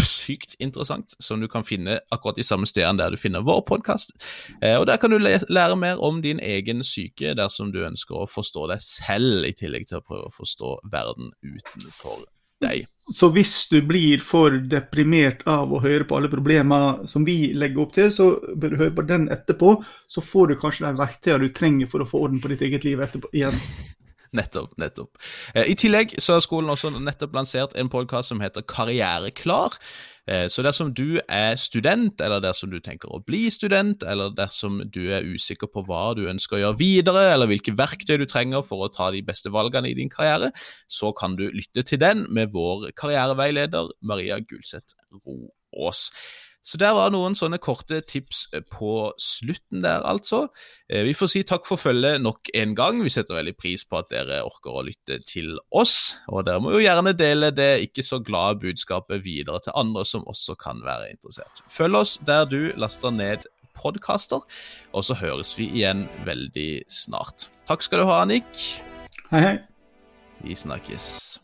sykt 0.03 0.55
interessant, 0.59 1.15
som 1.19 1.41
du 1.41 1.47
kan 1.51 1.65
finne 1.65 1.99
akkurat 2.13 2.37
de 2.37 2.45
samme 2.45 2.67
stedene 2.69 3.01
der 3.01 3.13
du 3.13 3.21
finner 3.21 3.45
vår 3.45 3.63
podkast. 3.67 4.13
Eh, 4.61 4.77
og 4.77 4.87
Der 4.87 4.97
kan 4.97 5.11
du 5.11 5.17
lære 5.17 5.75
mer 5.75 6.01
om 6.03 6.21
din 6.21 6.39
egen 6.39 6.83
syke 6.83 7.35
dersom 7.37 7.71
du 7.71 7.83
ønsker 7.85 8.15
å 8.23 8.29
forstå 8.29 8.67
deg 8.73 8.81
selv, 8.81 9.45
i 9.45 9.53
tillegg 9.53 9.87
til 9.87 10.01
å 10.01 10.05
prøve 10.05 10.29
å 10.29 10.33
forstå 10.33 10.79
verden 10.91 11.31
utenfor 11.41 12.25
deg. 12.63 12.87
Så 13.13 13.29
hvis 13.31 13.53
du 13.71 13.77
blir 13.85 14.21
for 14.23 14.55
deprimert 14.71 15.43
av 15.47 15.71
å 15.71 15.81
høre 15.83 16.07
på 16.07 16.17
alle 16.17 16.31
problemer 16.31 17.05
som 17.07 17.25
vi 17.27 17.53
legger 17.55 17.83
opp 17.85 17.93
til, 17.95 18.09
så 18.11 18.31
bør 18.55 18.73
du 18.73 18.81
høre 18.81 18.95
på 18.97 19.05
den 19.07 19.29
etterpå. 19.33 19.77
Så 20.11 20.23
får 20.25 20.51
du 20.51 20.57
kanskje 20.59 20.87
de 20.87 20.99
verktøyene 20.99 21.47
du 21.47 21.53
trenger 21.55 21.91
for 21.91 22.03
å 22.03 22.09
få 22.09 22.25
orden 22.25 22.41
på 22.43 22.51
ditt 22.51 22.65
eget 22.67 22.87
liv 22.87 23.03
etterpå 23.03 23.31
igjen. 23.33 23.55
Nettopp. 24.35 24.75
nettopp. 24.77 25.17
Eh, 25.55 25.71
I 25.71 25.75
tillegg 25.79 26.17
så 26.19 26.37
har 26.37 26.43
skolen 26.43 26.69
også 26.73 26.91
nettopp 26.95 27.35
lansert 27.37 27.75
en 27.79 27.89
podkast 27.89 28.33
som 28.33 28.41
heter 28.43 28.65
Karriereklar. 28.67 29.77
Eh, 30.27 30.47
så 30.51 30.63
dersom 30.65 30.91
du 30.93 31.19
er 31.29 31.55
student, 31.55 32.19
eller 32.21 32.41
dersom 32.43 32.71
du 32.73 32.79
tenker 32.83 33.11
å 33.13 33.21
bli 33.23 33.47
student, 33.53 34.03
eller 34.03 34.33
dersom 34.35 34.81
du 34.91 35.05
er 35.15 35.27
usikker 35.27 35.71
på 35.71 35.85
hva 35.87 36.11
du 36.17 36.25
ønsker 36.27 36.57
å 36.57 36.61
gjøre 36.65 36.79
videre, 36.81 37.23
eller 37.33 37.47
hvilke 37.47 37.75
verktøy 37.77 38.17
du 38.19 38.25
trenger 38.27 38.65
for 38.67 38.83
å 38.83 38.91
ta 38.91 39.09
de 39.15 39.23
beste 39.23 39.51
valgene 39.53 39.91
i 39.91 39.95
din 39.97 40.11
karriere, 40.11 40.51
så 40.87 41.13
kan 41.15 41.37
du 41.39 41.47
lytte 41.47 41.85
til 41.87 42.01
den 42.03 42.25
med 42.33 42.51
vår 42.55 42.91
karriereveileder 42.99 43.93
Maria 44.01 44.41
Gulseth 44.43 44.99
Roås. 45.23 46.09
Så 46.67 46.79
der 46.81 46.91
var 46.97 47.13
noen 47.13 47.35
sånne 47.37 47.61
korte 47.63 48.01
tips 48.03 48.41
eh, 48.51 48.63
på 48.67 49.13
slutten 49.21 49.83
der, 49.85 50.03
altså. 50.03 50.47
Eh, 50.91 51.05
vi 51.07 51.15
får 51.15 51.31
si 51.31 51.43
takk 51.47 51.67
for 51.69 51.79
følget 51.79 52.19
nok 52.23 52.51
en 52.57 52.75
gang. 52.75 52.99
Vi 53.05 53.13
setter 53.13 53.37
veldig 53.37 53.55
pris 53.55 53.85
på 53.87 54.01
at 54.01 54.11
dere 54.11 54.41
orker 54.43 54.75
å 54.75 54.83
lytte 54.87 55.21
til 55.27 55.55
oss. 55.71 56.17
Og 56.27 56.43
dere 56.47 56.63
må 56.63 56.75
jo 56.75 56.83
gjerne 56.83 57.15
dele 57.15 57.53
det 57.55 57.71
ikke 57.87 58.03
så 58.03 58.19
glade 58.19 58.59
budskapet 58.65 59.23
videre 59.23 59.63
til 59.63 59.77
andre 59.79 60.03
som 60.07 60.27
også 60.27 60.57
kan 60.59 60.83
være 60.83 61.13
interessert. 61.15 61.63
Følg 61.71 62.01
oss 62.03 62.17
der 62.27 62.43
du 62.51 62.59
laster 62.75 63.15
ned 63.15 63.47
podkaster, 63.77 64.43
og 64.91 65.05
så 65.05 65.15
høres 65.21 65.53
vi 65.55 65.69
igjen 65.69 66.07
veldig 66.27 66.87
snart. 66.91 67.47
Takk 67.69 67.85
skal 67.85 68.03
du 68.03 68.09
ha, 68.09 68.23
Annik. 68.25 68.63
Hei, 69.31 69.43
hei. 69.43 69.57
Vi 70.43 70.55
snakkes. 70.57 71.37